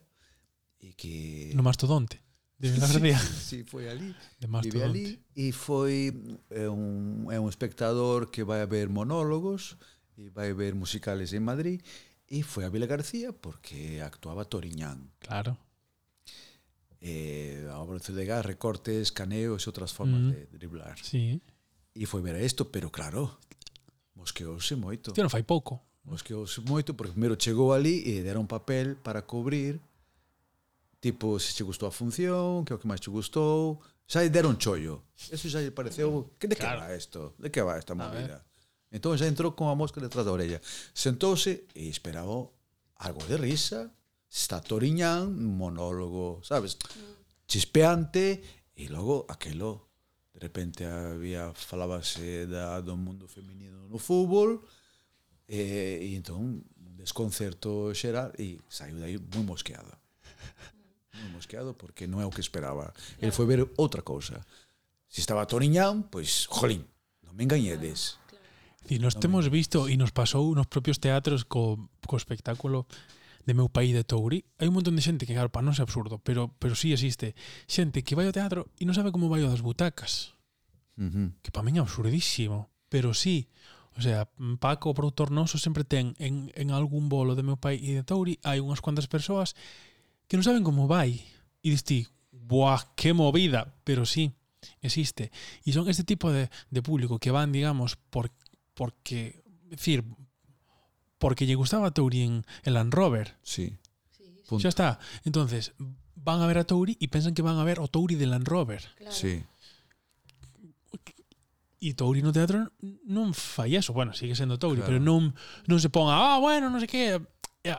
[0.77, 2.21] e que no Mastodonte.
[2.61, 3.17] De Vila García.
[3.17, 4.13] Sí, sí, foi ali.
[4.37, 6.13] De Vive ali e foi
[6.53, 9.81] é un é un espectador que vai a ver monólogos
[10.21, 11.81] e vai a ver musicales en Madrid
[12.31, 15.11] E foi a Vila García porque actuaba Toriñán.
[15.19, 15.59] Claro.
[17.03, 20.31] Eh, a obra de Zulegar, recortes, caneos e outras formas mm.
[20.31, 20.95] de driblar.
[21.03, 21.43] Sí.
[21.91, 23.35] E foi ver a isto, pero claro,
[24.15, 25.11] mosqueouse moito.
[25.11, 25.83] Tío, non fai pouco.
[26.07, 29.83] Mosqueouse moito porque primeiro chegou ali e dera un papel para cubrir
[31.03, 34.31] tipo se che gustou a función, que é o que máis che gustou, xa lle
[34.31, 35.03] deron chollo.
[35.19, 36.85] Eso xa lle pareceu, que de claro.
[36.85, 37.35] que va isto?
[37.43, 38.39] De que va esta a movida?
[38.39, 38.50] Ver.
[38.91, 40.59] Entón xa entrou con a mosca detrás da orella.
[40.91, 42.51] Sentouse e esperaba
[42.99, 43.95] algo de risa,
[44.27, 46.75] está toriñán, monólogo, sabes?
[47.47, 48.43] Chispeante,
[48.75, 49.91] e logo aquelo
[50.35, 54.63] de repente había falábase da, do mundo feminino no fútbol,
[55.47, 59.91] e, e entón un desconcerto xeral e saiu dai moi mosqueado.
[61.19, 62.95] Moi mosqueado porque non é o que esperaba.
[63.19, 64.43] El foi ver outra cousa.
[65.11, 66.87] Se si estaba toriñán, pois, jolín,
[67.27, 68.15] non me engañedes.
[68.15, 68.30] Claro
[68.91, 72.91] E nos no temos visto e nos pasou nos propios teatros co, co espectáculo
[73.47, 74.43] de meu país de Touri.
[74.59, 77.39] Hai un montón de xente que, claro, para non é absurdo, pero, pero sí existe
[77.71, 80.35] xente que vai ao teatro e non sabe como vai das butacas.
[80.99, 81.29] Uh -huh.
[81.39, 82.67] Que para min é absurdísimo.
[82.91, 83.47] Pero sí,
[83.95, 84.27] o sea,
[84.59, 88.03] Paco, o produtor noso, sempre ten en, en algún bolo de meu pai e de
[88.03, 89.55] Touri hai unhas cuantas persoas
[90.27, 91.23] que non saben como vai.
[91.63, 93.71] E diste, buah, que movida.
[93.87, 94.35] Pero sí,
[94.83, 95.31] existe.
[95.63, 98.50] E son este tipo de, de público que van, digamos, porque
[98.81, 100.09] porque, decir,
[101.21, 103.37] porque lle gustaba a Touri en el Land Rover.
[103.45, 103.77] Sí.
[104.49, 104.65] Punto.
[104.65, 104.99] Xa está.
[105.29, 105.77] Entonces,
[106.17, 108.49] van a ver a Touri e pensan que van a ver o Touri de Land
[108.49, 108.81] Rover.
[108.97, 109.13] Claro.
[109.13, 109.45] Sí.
[111.77, 112.73] E Touri no teatro
[113.05, 113.93] non fai eso.
[113.93, 114.97] Bueno, sigue sendo Touri, claro.
[114.97, 115.37] pero non
[115.69, 117.21] non se ponga, ah, bueno, non sei que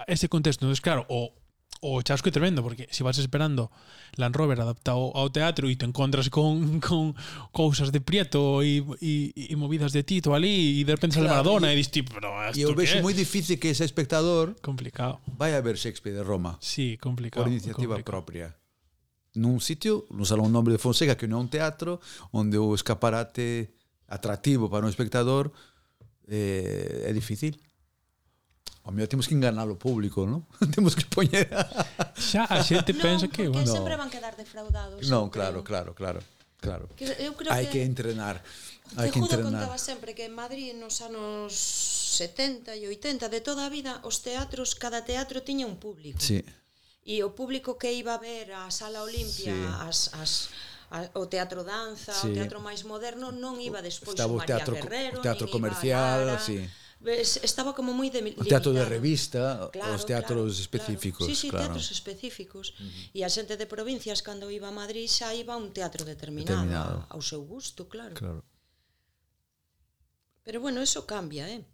[0.05, 0.69] ese contexto.
[0.69, 1.33] Entonces, claro, o
[1.81, 3.69] o chasco é tremendo, porque se vas esperando
[4.17, 7.17] Land Rover adaptado ao teatro e te encontras con, con
[7.51, 11.73] cousas de Prieto e, e, e movidas de Tito ali e de repente claro, Maradona
[11.73, 15.17] e, e dis tipo, pero E eu vexo moi difícil que ese espectador complicado.
[15.25, 16.57] vai a ver Shakespeare de Roma.
[16.61, 17.43] Sí, complicado.
[17.43, 18.05] Por iniciativa complicado.
[18.05, 18.47] propia.
[19.33, 21.97] Nun sitio, no Salón Nobre de Fonseca, que non é un teatro,
[22.29, 23.73] onde o escaparate
[24.05, 25.49] atractivo para un espectador
[26.27, 27.57] eh, é difícil.
[28.83, 30.41] Oh, mellor temos que enganar o público, non?
[30.73, 31.45] temos que poñer...
[32.17, 33.45] Xa a xente pensa que...
[33.45, 33.53] que...
[33.53, 33.69] Bueno.
[33.69, 35.05] sempre van quedar defraudados.
[35.05, 36.21] Non, claro, claro, claro.
[36.61, 36.85] Claro.
[36.93, 38.37] Que eu creo Hai que, que entrenar.
[38.93, 39.65] Hai que entrenar.
[39.65, 44.21] contaba sempre que en Madrid nos anos 70 e 80 de toda a vida os
[44.21, 46.21] teatros, cada teatro tiña un público.
[46.21, 46.45] Sí.
[47.01, 49.65] E o público que iba a ver a Sala Olimpia, sí.
[49.89, 50.31] as, as,
[50.93, 52.29] a, o teatro danza, sí.
[52.29, 56.29] o teatro máis moderno non iba despois Estaba o María teatro, Guerrero, o teatro comercial,
[56.29, 56.61] así
[57.43, 58.45] estaba como moi limitado.
[58.45, 61.33] O teatro de revista, claro, os teatros claro, específicos, claro.
[61.33, 61.65] Sí, sí, claro.
[61.65, 62.65] teatros específicos.
[62.77, 63.17] Uh -huh.
[63.17, 66.61] E a xente de provincias cando iba a Madrid xa iba a un teatro determinado,
[66.61, 66.97] determinado.
[67.09, 68.13] ao seu gusto, claro.
[68.13, 68.45] Claro.
[70.45, 71.65] Pero bueno, eso cambia, eh?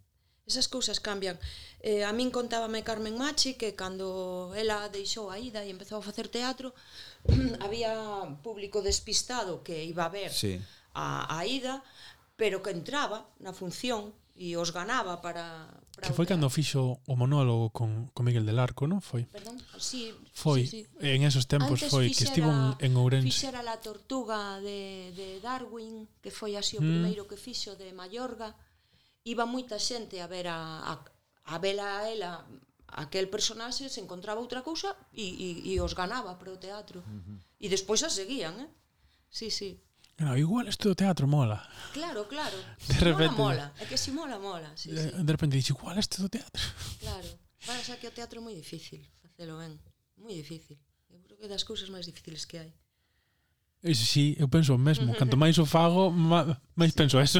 [0.48, 1.36] Esas cousas cambian.
[1.84, 6.06] Eh, a min contábame Carmen Machi que cando ela deixou a ida e empezou a
[6.08, 6.72] facer teatro,
[7.64, 7.92] había
[8.40, 10.56] público despistado que iba a ver sí.
[10.96, 11.84] a, a ida,
[12.40, 15.66] pero que entraba na función e os ganaba para...
[15.98, 19.02] para que foi cando fixo o monólogo con, con Miguel del Arco, non?
[19.02, 19.26] Foi?
[19.26, 21.02] Perdón, sí, foi, sí, sí.
[21.02, 23.26] en esos tempos Antes foi, que estivo en Ourense.
[23.26, 26.86] Fixera la tortuga de, de Darwin, que foi así o mm.
[26.86, 28.54] primeiro que fixo de Mallorca.
[29.26, 30.94] Iba moita xente a ver a, a,
[31.50, 32.32] a vela a ela
[32.88, 35.26] aquel personaxe se encontraba outra cousa e,
[35.66, 37.04] e, e os ganaba para o teatro.
[37.04, 37.38] Uh -huh.
[37.58, 38.70] E despois a seguían, eh?
[39.28, 39.82] Sí, sí.
[40.18, 41.62] No, igual isto do teatro mola.
[41.94, 42.58] Claro, claro.
[42.90, 43.82] De si repente, mola, mola.
[43.82, 44.70] É que si mola, mola.
[44.74, 45.14] Sí, de, sí.
[45.14, 46.62] de repente dixe, igual isto do teatro.
[46.98, 47.30] Claro.
[47.62, 48.98] Para xa que o teatro é moi difícil
[49.38, 49.78] facelo ben.
[50.18, 50.76] Moi difícil.
[51.10, 52.70] Eu creo que das cousas máis difíciles que hai.
[53.78, 55.14] Eso sí, eu penso o mesmo.
[55.14, 57.38] Canto máis o fago, máis penso eso.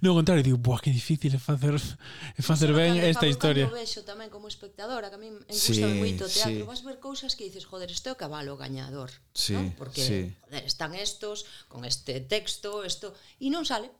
[0.00, 3.68] no contrario, digo, buah, que difícil é facer é facer ben esta historia.
[3.68, 6.64] Eu vexo tamén como espectadora, que a mí me gusta sí, moito o teatro.
[6.64, 6.64] Sí.
[6.64, 9.12] Vas ver cousas que dices, joder, este é o cabalo gañador.
[9.36, 9.76] Sí, non?
[9.76, 10.32] Porque, sí.
[10.48, 13.12] joder, están estos, con este texto, isto...
[13.36, 13.92] E non sale.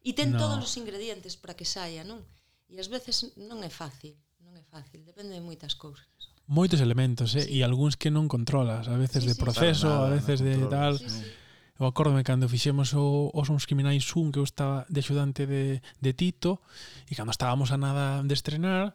[0.00, 0.40] E ten no.
[0.40, 2.24] todos os ingredientes para que saia, non?
[2.72, 5.04] E ás veces non é fácil, non é fácil.
[5.04, 7.48] Depende de moitas cousas moitos elementos, eh?
[7.48, 7.56] Sí.
[7.56, 10.52] e algúns que non controlas, a veces sí, de proceso, sí, nada, a veces nada,
[10.52, 10.94] de tal.
[11.00, 11.24] Sí, sí.
[11.80, 15.80] Eu acórdome cando fixemos o, os uns criminais un que eu estaba de axudante de,
[15.80, 16.60] de Tito
[17.08, 18.92] e cando estábamos a nada de estrenar,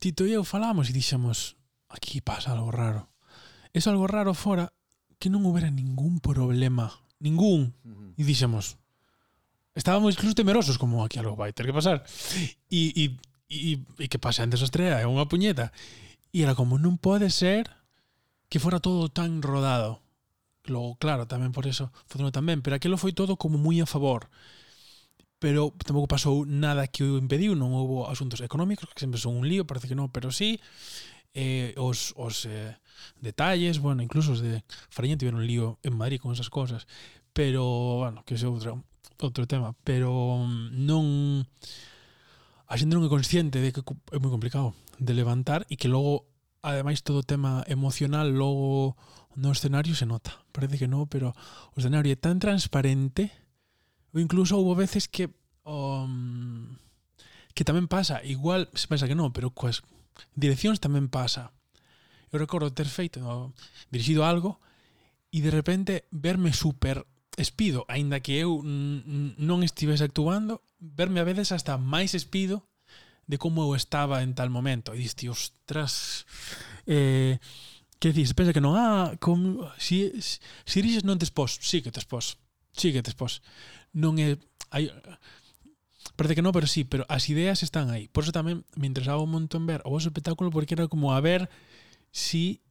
[0.00, 1.60] Tito e eu falamos e dixemos
[1.92, 3.12] aquí pasa algo raro.
[3.76, 4.72] Eso algo raro fora
[5.20, 6.88] que non houbera ningún problema.
[7.20, 7.76] Ningún.
[7.84, 8.10] Uh -huh.
[8.16, 8.80] E dixemos
[9.74, 12.02] estábamos incluso temerosos como aquí algo vai ter que pasar.
[12.70, 13.04] E, e,
[13.50, 15.72] e, e que pase antes a estrea, é unha puñeta.
[16.32, 17.70] Y era como, no puede ser
[18.48, 20.02] que fora todo tan rodado.
[20.64, 24.28] Logo, claro, tamén por eso funcionou tamén, pero aquilo foi todo como moi a favor.
[25.40, 29.48] Pero tampouco pasou nada que o impediu, non houbo asuntos económicos, que sempre son un
[29.48, 30.60] lío, parece que non, pero sí,
[31.32, 32.76] eh, os, os eh,
[33.18, 34.62] detalles, bueno, incluso os de
[34.92, 36.84] Fariña tiveron un lío en Madrid con esas cosas,
[37.32, 38.84] pero, bueno, que é outro,
[39.16, 41.46] outro tema, pero mm, non
[42.70, 43.82] a xente non é consciente de que
[44.14, 46.30] é moi complicado de levantar e que logo
[46.62, 48.94] ademais todo o tema emocional logo
[49.34, 50.38] no escenario se nota.
[50.54, 51.34] Parece que non, pero
[51.74, 53.34] o escenario é tan transparente
[54.14, 55.34] ou incluso houve veces que
[55.66, 56.78] um,
[57.58, 59.82] que tamén pasa igual se pensa que non, pero coas
[60.38, 61.50] direccións tamén pasa.
[62.30, 63.50] Eu recordo ter feito no,
[63.90, 64.62] dirixido algo
[65.34, 67.02] e de repente verme super
[67.40, 72.68] espido, aínda que eu non estivese actuando, verme a veces hasta máis espido
[73.30, 74.92] de como eu estaba en tal momento.
[74.92, 76.26] E diste, ostras,
[76.86, 77.38] eh,
[78.00, 80.10] que dices, pensa que non, ah, com, si,
[80.66, 82.40] si dixes non te expós, sí que te expós,
[82.72, 83.44] sí que te expós.
[83.92, 84.40] Non é,
[84.72, 84.88] hai,
[86.16, 88.08] parece que non, pero sí, pero as ideas están aí.
[88.08, 91.20] Por eso tamén me interesaba un montón ver o vosso espectáculo porque era como a
[91.20, 91.52] ver
[92.10, 92.64] si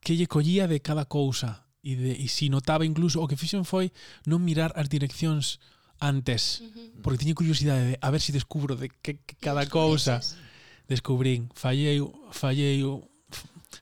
[0.00, 3.64] que lle collía de cada cousa e, de, e si notaba incluso o que fixen
[3.64, 3.92] foi
[4.28, 5.60] non mirar as direccións
[6.00, 7.02] antes, uh -huh.
[7.04, 10.20] porque tiña curiosidade de a ver se si descubro de que, que cada cousa
[10.88, 11.48] descubrín.
[11.54, 12.02] Fallei,
[12.32, 12.82] fallei,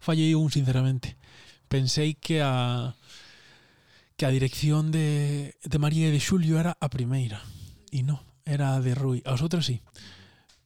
[0.02, 1.16] fallei un sinceramente.
[1.68, 2.94] Pensei que a
[4.18, 7.38] que a dirección de, de María e de Xulio era a primeira.
[7.94, 9.22] E non, era a de Rui.
[9.22, 9.78] As outras sí.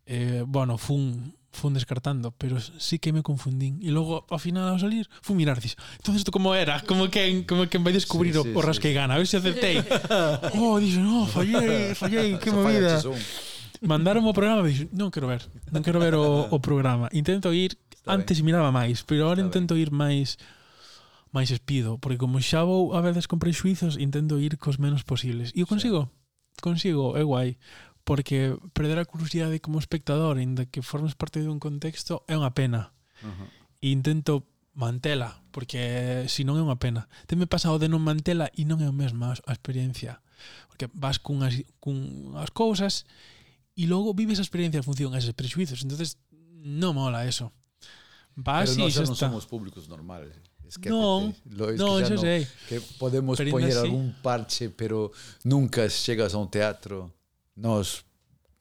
[0.09, 3.79] Eh, bueno, fun fun descartando, pero sí que me confundín.
[3.85, 7.45] E logo, ao final, ao salir, fui mirar, dis, entonces isto como era, como que
[7.45, 9.17] como que vai descubrir sí, sí, o, o rasqueigana, sí.
[9.17, 9.77] a ver se aceptei.
[10.57, 13.05] oh, dixo, no, fallei, fallei, que movida.
[13.85, 17.13] Mandaron o programa e dixo, non quero ver, non quero ver o, o programa.
[17.13, 18.49] Intento ir, Está antes ben.
[18.51, 20.41] miraba máis, pero agora intento ir máis
[21.33, 25.53] máis espido, porque como xa vou a veces con prexuizos, intento ir cos menos posibles.
[25.53, 26.61] E o consigo, sí.
[26.61, 27.57] consigo, é guai
[28.05, 32.91] porque perder a curiosidade como espectador, ainda que formes parte dun contexto, é unha pena.
[33.23, 33.49] Uh -huh.
[33.83, 37.07] E intento mantela, porque se non é unha pena.
[37.29, 40.25] Te me pasado de non mantela e non é a mesma a experiencia.
[40.67, 43.05] Porque vas cun as, cun as cousas
[43.77, 45.85] e logo vives a experiencia en función a eses prexuizos.
[45.85, 46.19] entonces
[46.63, 47.53] non mola eso.
[48.35, 50.33] Vas Pero nós xa non somos públicos normales.
[50.65, 50.97] Esquécete.
[50.97, 52.41] Non, Lo, es non, que xa, xa sei.
[52.65, 53.85] Que podemos poñer así.
[53.85, 55.13] algún parche, pero
[55.45, 57.13] nunca chegas a un teatro
[57.57, 58.05] nós,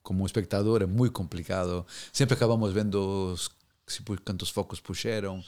[0.01, 1.85] como espectador, é moi complicado.
[2.11, 3.49] Sempre acabamos vendo os,
[3.91, 5.43] se cantos focos puxeron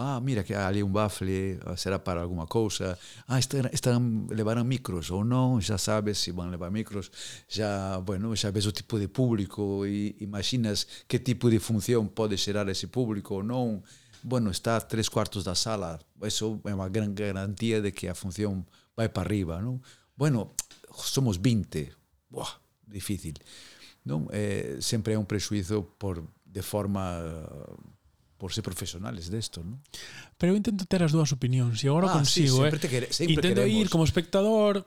[0.00, 2.96] Ah, mira, que ali un bafle, ah, será para alguma cousa
[3.26, 7.10] Ah, están, están levarán micros ou non já sabes se van levar micros.
[7.50, 12.38] xa bueno, xa ves o tipo de público e imaginas que tipo de función pode
[12.38, 13.82] xerar ese público ou non
[14.18, 15.98] Bueno, está tres cuartos da sala.
[16.22, 19.82] eso é unha grande garantía de que a función vai para arriba, non
[20.14, 20.54] Bueno,
[20.94, 21.94] somos 20.
[22.30, 22.50] Buah,
[22.88, 23.36] difícil.
[24.08, 24.26] Non?
[24.32, 27.20] Eh, sempre é un prexuizo por de forma
[28.38, 29.82] por ser profesionales desto, non?
[30.38, 32.82] Pero eu intento ter as dúas opinións e agora ah, consigo, sí, sempre eh.
[32.82, 33.82] Te quere, sempre intento queremos.
[33.82, 34.86] ir como espectador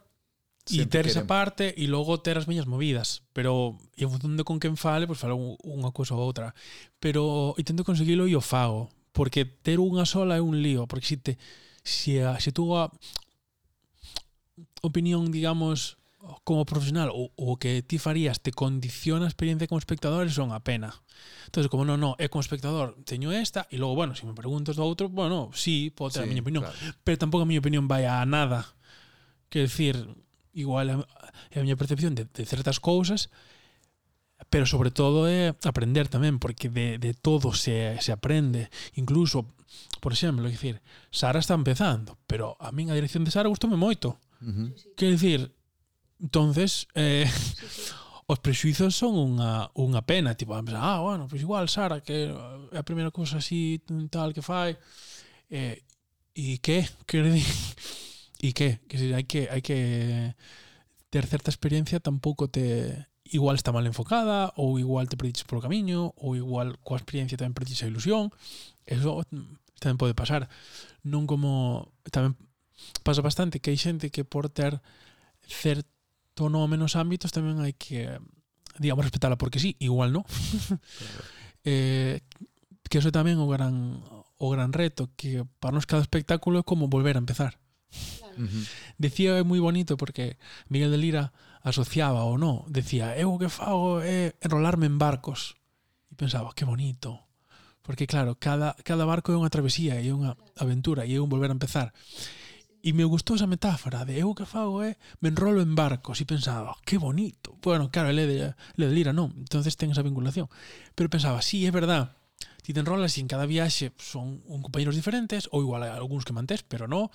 [0.71, 4.57] e ter esa parte e logo ter as miñas movidas, pero en función de con
[4.57, 5.35] quen fale, pois pues, falo
[5.67, 6.55] unha cousa ou outra,
[7.03, 11.19] pero intento conseguilo e o fago, porque ter unha sola é un lío, porque se
[11.19, 11.35] te
[11.83, 12.87] se a, se tú a
[14.79, 15.99] opinión, digamos,
[16.43, 20.63] como profesional o, o que ti farías te condiciona a experiencia como espectador son a
[20.63, 20.93] pena.
[21.45, 24.37] Entonces, como non, non, é como espectador, teño esta e logo, bueno, se si me
[24.37, 26.77] preguntas do outro, bueno, sí, pode ter sí, a miña opinión, claro.
[27.03, 28.71] pero tampouco a miña opinión vai a nada.
[29.49, 29.97] Quer decir,
[30.53, 33.29] igual a, a miña percepción de, de certas cousas,
[34.49, 38.73] pero sobre todo é aprender tamén, porque de, de todo se, se aprende.
[38.97, 39.47] Incluso,
[40.01, 40.81] por exemplo, é dicir,
[41.11, 44.17] Sara está empezando, pero a min a dirección de Sara gustoume moito.
[44.41, 44.67] Uh -huh.
[44.97, 45.53] Quer dicir,
[46.21, 47.25] Entonces, eh,
[48.31, 52.77] os prexuizos son unha, unha pena, tipo, ah, bueno, pois igual Sara, que eh, é
[52.77, 53.81] a primeira cousa así
[54.13, 54.77] tal que fai,
[55.49, 55.81] eh,
[56.37, 57.51] e que, quero dicir,
[58.39, 59.77] e que, que hai que hai que
[61.11, 66.15] ter certa experiencia tampouco te igual está mal enfocada ou igual te perdiches polo camiño
[66.17, 68.31] ou igual coa experiencia tamén perdiches a ilusión.
[68.87, 69.27] Eso
[69.77, 70.47] tamén pode pasar.
[71.03, 72.39] Non como tamén
[73.03, 74.79] pasa bastante que hai xente que por ter
[75.45, 75.90] certo
[76.33, 78.19] tono menos ámbitos tamén hai que
[78.79, 80.23] digamos respetala porque sí, igual no
[81.67, 82.21] eh,
[82.91, 84.03] que eso tamén o gran
[84.41, 87.61] o gran reto que para nos cada espectáculo é como volver a empezar.
[88.35, 88.63] Uh -huh.
[88.97, 91.23] Decía é moi bonito porque Miguel de Lira
[91.61, 95.61] asociaba ou non, decía, eu o que fago é enrolarme en barcos.
[96.09, 97.21] E pensaba, que bonito.
[97.85, 101.29] Porque claro, cada, cada barco é unha travesía e é unha aventura e é un
[101.29, 101.93] volver a empezar.
[102.81, 106.25] E me gustou esa metáfora de eu que fago é me enrolo en barcos e
[106.25, 107.53] pensaba, oh, que bonito.
[107.61, 110.49] Bueno, claro, ele de, ele de Lira non, entonces ten esa vinculación.
[110.97, 112.17] Pero pensaba, sí, é verdad,
[112.61, 116.25] ti te enrolas e en cada viaxe son un compañeros diferentes, ou igual hai algúns
[116.25, 117.09] que mantés, pero non.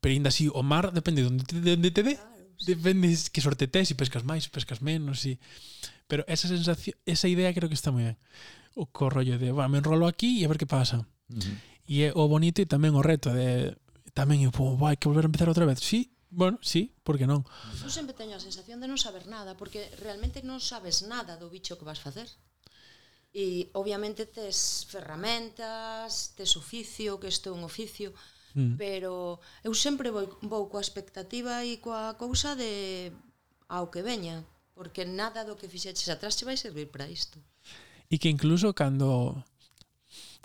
[0.00, 2.20] Pero ainda así, o mar depende de onde te, de onde te dé.
[2.68, 5.40] Depende que sorte tes, se pescas máis, se pescas menos, e...
[6.08, 8.16] Pero esa sensación, esa idea creo que está moi ben.
[8.76, 11.04] O co rollo de, bueno, me enrolo aquí e a ver que pasa.
[11.28, 11.56] Uh -huh.
[11.86, 13.76] E é o bonito e tamén o reto de
[14.16, 15.84] tamén eu pô, vai que volver a empezar outra vez.
[15.84, 17.44] Sí, bueno, sí, por que non?
[17.84, 21.52] Eu sempre teño a sensación de non saber nada, porque realmente non sabes nada do
[21.52, 22.24] bicho que vas facer.
[23.36, 28.16] E obviamente tes ferramentas, tes oficio, que isto é un oficio,
[28.56, 28.80] mm.
[28.80, 33.12] pero eu sempre vou, vou coa expectativa e coa cousa de
[33.68, 34.40] ao que veña,
[34.72, 37.36] porque nada do que fixeches atrás che vai servir para isto.
[38.08, 39.44] E que incluso cando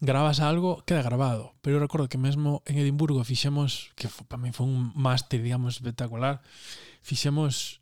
[0.02, 1.54] grabas algo, queda grabado.
[1.62, 5.78] Pero eu recordo que mesmo en Edimburgo fixemos, que para mí foi un máster, digamos,
[5.78, 6.42] espectacular,
[7.06, 7.80] fixemos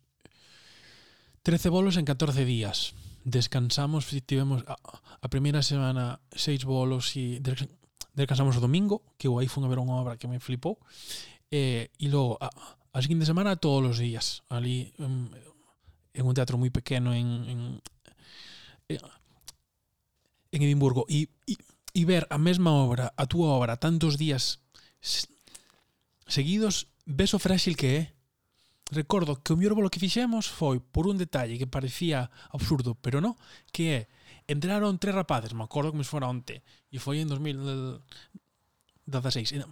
[1.42, 2.92] 13 bolos en 14 días.
[3.24, 4.76] Descansamos, tivemos a,
[5.20, 7.40] a primeira semana 6 bolos e
[8.12, 10.76] descansamos o domingo, que eu aí fun a ver unha obra que me flipou.
[11.48, 12.52] Eh, e logo, a,
[12.92, 15.32] a seguinte semana, todos os días, ali en,
[16.12, 17.60] en un teatro moi pequeno en, en,
[20.52, 21.08] en Edimburgo.
[21.08, 21.56] E, e
[21.94, 24.60] e ver a mesma obra, a túa obra, tantos días
[26.26, 28.12] seguidos, ves o frágil que é.
[28.90, 33.22] Recordo que o mellor bolo que fixemos foi por un detalle que parecía absurdo, pero
[33.22, 33.38] non,
[33.70, 34.10] que é,
[34.50, 39.62] entraron tres rapaces, me acordo que me fora onte, e foi en 2016,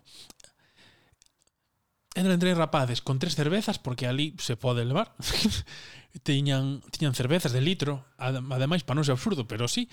[2.19, 5.15] entran tres rapaces con tres cervezas porque ali se pode levar.
[6.23, 9.87] Tiñan, tiñan cervezas de litro ademais para non ser absurdo, pero sí.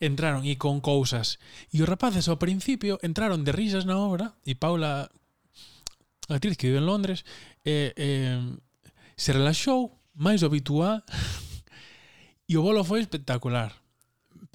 [0.00, 1.36] Entraron e con cousas.
[1.68, 5.12] E os rapaces ao principio entraron de risas na obra e Paula
[6.28, 7.22] a actriz que vive en Londres
[7.62, 8.40] eh, eh,
[9.14, 11.04] se relaxou máis do habitual
[12.50, 13.76] e o bolo foi espectacular.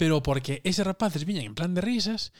[0.00, 2.34] Pero porque eses rapaces viñan en plan de risas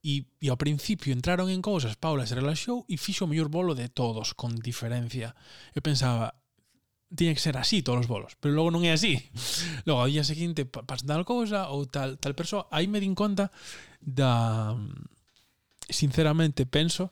[0.00, 3.76] E, e ao principio entraron en cousas, Paula se relaxou e fixo o mellor bolo
[3.76, 5.36] de todos, con diferencia.
[5.76, 6.40] Eu pensaba,
[7.12, 9.20] tiña que ser así todos os bolos, pero logo non é así.
[9.88, 13.52] Logo, ao día seguinte pasa tal cousa ou tal, tal persoa, aí me din conta
[14.00, 14.72] da...
[15.90, 17.10] Sinceramente, penso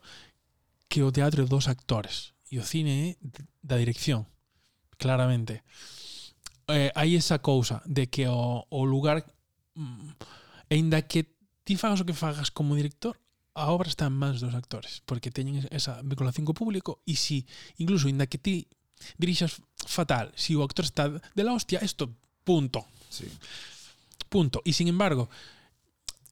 [0.86, 4.24] que o teatro é dos actores e o cine é da dirección,
[4.96, 5.66] claramente.
[6.70, 9.26] Eh, hai esa cousa de que o, o lugar,
[9.74, 10.14] mm,
[10.70, 11.37] ainda que
[11.68, 13.20] ti fagas o que fagas como director,
[13.52, 17.44] a obra está en mans dos actores, porque teñen esa vinculación co público e si
[17.76, 18.64] incluso inda que ti
[19.20, 22.08] dirixas fatal, si o actor está de la hostia, esto
[22.40, 22.88] punto.
[23.12, 23.28] Sí.
[24.32, 24.64] Punto.
[24.64, 25.28] E sin embargo,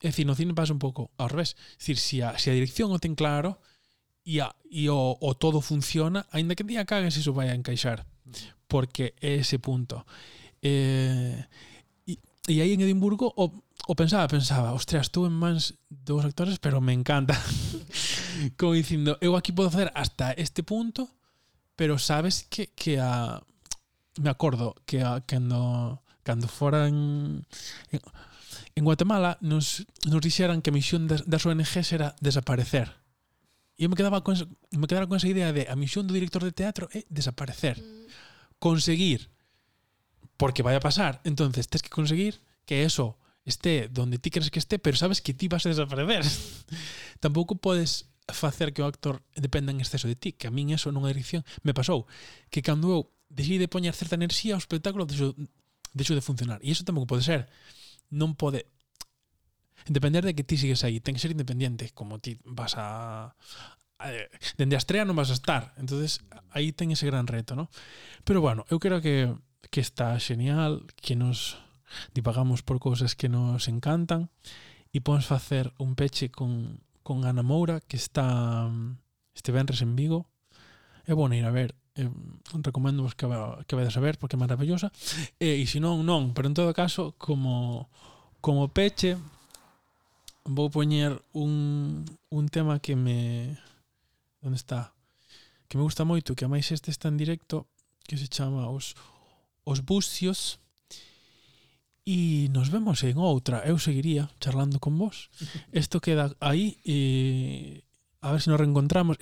[0.01, 2.57] é dicir, no cine pasa un pouco ao revés, é dicir, si a, si a
[2.57, 3.61] dirección o ten claro
[4.25, 8.09] e, a, e o, o todo funciona, aínda que día cagues iso vai a encaixar,
[8.73, 10.01] porque é ese punto.
[10.65, 11.45] Eh,
[12.09, 12.17] e,
[12.49, 13.53] e aí en Edimburgo o,
[13.87, 17.39] o pensaba, pensaba, ostras, estou en mans dos actores, pero me encanta.
[18.59, 21.07] Como dicindo, eu aquí podo facer hasta este punto,
[21.79, 23.41] pero sabes que, que a...
[24.19, 27.47] Me acordo que a, cando, cando foran...
[27.95, 28.01] En,
[28.75, 32.91] en Guatemala nos, nos dixeran que a misión das, das ONGs era desaparecer.
[33.79, 34.35] E eu me quedaba con,
[34.73, 37.79] me quedaba con esa idea de a misión do director de teatro é desaparecer.
[37.79, 38.11] Mm.
[38.59, 39.31] Conseguir.
[40.37, 41.21] Porque vai a pasar.
[41.25, 45.32] entonces tens que conseguir que eso esté donde ti queres que esté, pero sabes que
[45.32, 46.27] ti vas a desaparecer.
[47.20, 50.90] Tampouco podes facer que o actor dependa en exceso de ti, que a min eso
[50.90, 52.10] nunha dirección me pasou,
[52.51, 53.01] que cando eu
[53.31, 55.39] deixei de poñer certa enerxía ao espectáculo deixo,
[55.94, 56.59] deixo de funcionar.
[56.60, 57.47] E iso tampouco pode ser.
[58.10, 58.66] Non pode
[59.86, 63.31] depender de que ti sigues aí, ten que ser independiente, como ti vas a
[64.59, 65.70] dende a estrela non vas a estar.
[65.78, 67.70] Entonces aí ten ese gran reto, ¿no?
[68.27, 69.31] Pero bueno, eu creo que
[69.70, 71.59] que está genial, que nos
[72.15, 74.31] divagamos por cousas que nos encantan
[74.93, 78.71] e podemos facer un peche con, con Ana Moura que está
[79.35, 80.27] este venres en Vigo.
[81.07, 82.11] É bueno ir a ver eh,
[82.63, 83.27] recomendo vos que,
[83.67, 84.93] que vedes a ver porque é maravillosa.
[85.39, 87.89] Eh, e se non, non, pero en todo caso como,
[88.41, 89.17] como peche
[90.47, 93.59] vou poñer un, un tema que me
[94.43, 94.95] onde está?
[95.69, 97.67] Que me gusta moito que a máis este está en directo
[98.07, 98.95] que se chama Os,
[99.67, 100.63] os Bucios.
[102.07, 103.66] E nos vemos en outra.
[103.66, 105.27] Eu seguiría charlando con vos.
[105.74, 107.83] Isto queda aí e
[108.23, 109.19] a ver se nos reencontramos.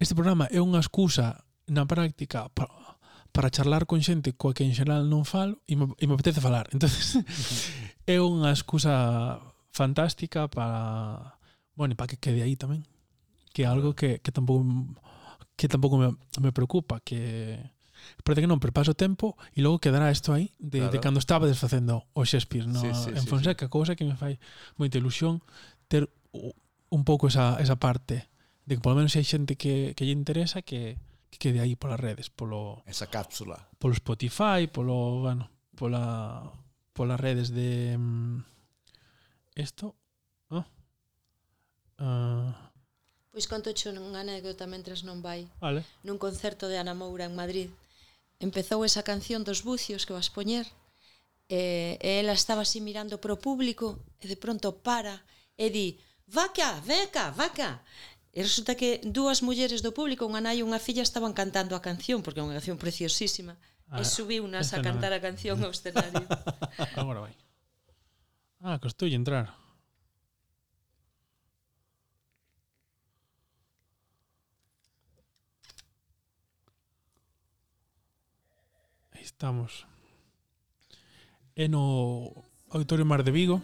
[0.00, 2.96] Este programa é unha excusa na práctica para,
[3.28, 6.40] para charlar con xente coa que en xeral non falo e me, e me apetece
[6.40, 6.72] falar.
[6.72, 7.20] Entonces,
[8.08, 9.36] é unha excusa
[9.68, 11.36] fantástica para,
[11.76, 12.88] bueno, e para que quede aí tamén,
[13.52, 14.64] que é algo que que tampouco
[15.60, 17.60] que tampouco me, me preocupa, que
[18.24, 20.92] parece que non, pero paso o tempo e logo quedará isto aí de, claro.
[20.92, 23.74] de cando estaba desfacendo o Shakespeare no, sí, sí, en Fonseca, sí, sí.
[23.74, 24.38] cousa que me fai
[24.78, 25.42] moita ilusión
[25.88, 28.28] ter un pouco esa, esa parte
[28.64, 30.98] de que polo menos hai xente que, que lle interesa que,
[31.30, 36.52] que quede aí polas redes, polo esa cápsula, polo Spotify, polo, bueno, pola
[36.92, 38.44] polas redes de mm,
[39.56, 39.96] isto,
[40.52, 40.64] oh.
[41.98, 42.54] Ah.
[42.58, 42.72] uh,
[43.32, 45.48] Pois conto che unha anécdota mentres non vai.
[45.56, 45.88] Vale.
[46.04, 47.72] Nun concerto de Ana Moura en Madrid,
[48.42, 50.66] empezou esa canción dos bucios que vas poñer,
[51.46, 55.22] e, e ela estaba así mirando pro público, e de pronto para,
[55.54, 55.96] e di,
[56.26, 57.80] vaca, veca, vaca,
[58.32, 61.84] E resulta que dúas mulleres do público, unha nai e unha filla, estaban cantando a
[61.84, 63.60] canción, porque é unha canción preciosísima,
[63.92, 66.24] ah, e subiu unas a cantar a canción ao escenario.
[66.96, 67.36] Agora vai.
[68.64, 69.52] Ah, costoulle entrar.
[79.22, 79.86] Aí estamos.
[81.54, 82.34] É no
[82.74, 83.62] Auditorio Mar de Vigo.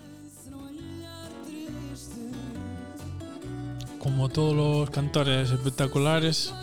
[3.98, 6.54] Como todos os cantores espectaculares,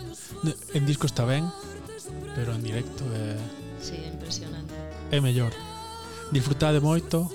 [0.72, 1.44] en disco está ben,
[2.32, 3.36] pero en directo é...
[3.84, 4.72] Sí, impresionante.
[5.12, 5.52] É mellor.
[6.32, 7.28] Disfrutade moito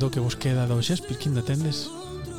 [0.00, 1.92] do que vos queda do Shakespeare, que ainda tendes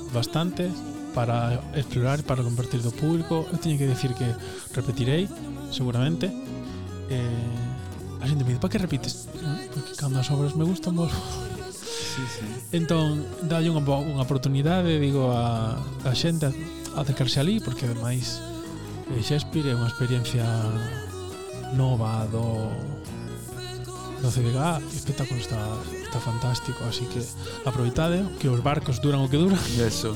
[0.10, 0.74] bastante
[1.14, 3.46] para explorar, para compartir do público.
[3.46, 4.26] Eu teño que decir que
[4.74, 5.30] repetirei,
[5.70, 6.34] seguramente.
[7.14, 7.65] Eh,
[8.22, 9.28] a xente me dice, pa que repites?
[9.74, 11.12] Porque cando as obras me gustan vos.
[12.16, 12.48] Sí, sí.
[12.72, 15.76] entón dalle unha, unha oportunidade digo a,
[16.08, 16.52] a xente a,
[16.96, 18.40] a acercarse ali porque ademais
[19.12, 20.48] eh, Shakespeare é unha experiencia
[21.76, 22.72] nova do
[24.24, 25.60] do CDG ah, espectáculo está,
[25.92, 27.20] está fantástico así que
[27.68, 29.60] aproveitade que os barcos duran o que duran.
[29.76, 30.16] Eso.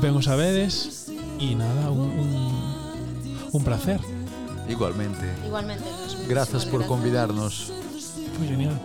[0.00, 2.32] Ben os sabedes e nada un, un,
[3.52, 4.00] un placer.
[4.68, 5.32] Igualmente.
[5.44, 5.84] Igualmente.
[5.84, 7.72] Pues, gracias por convidarnos.
[8.36, 8.78] Fue genial.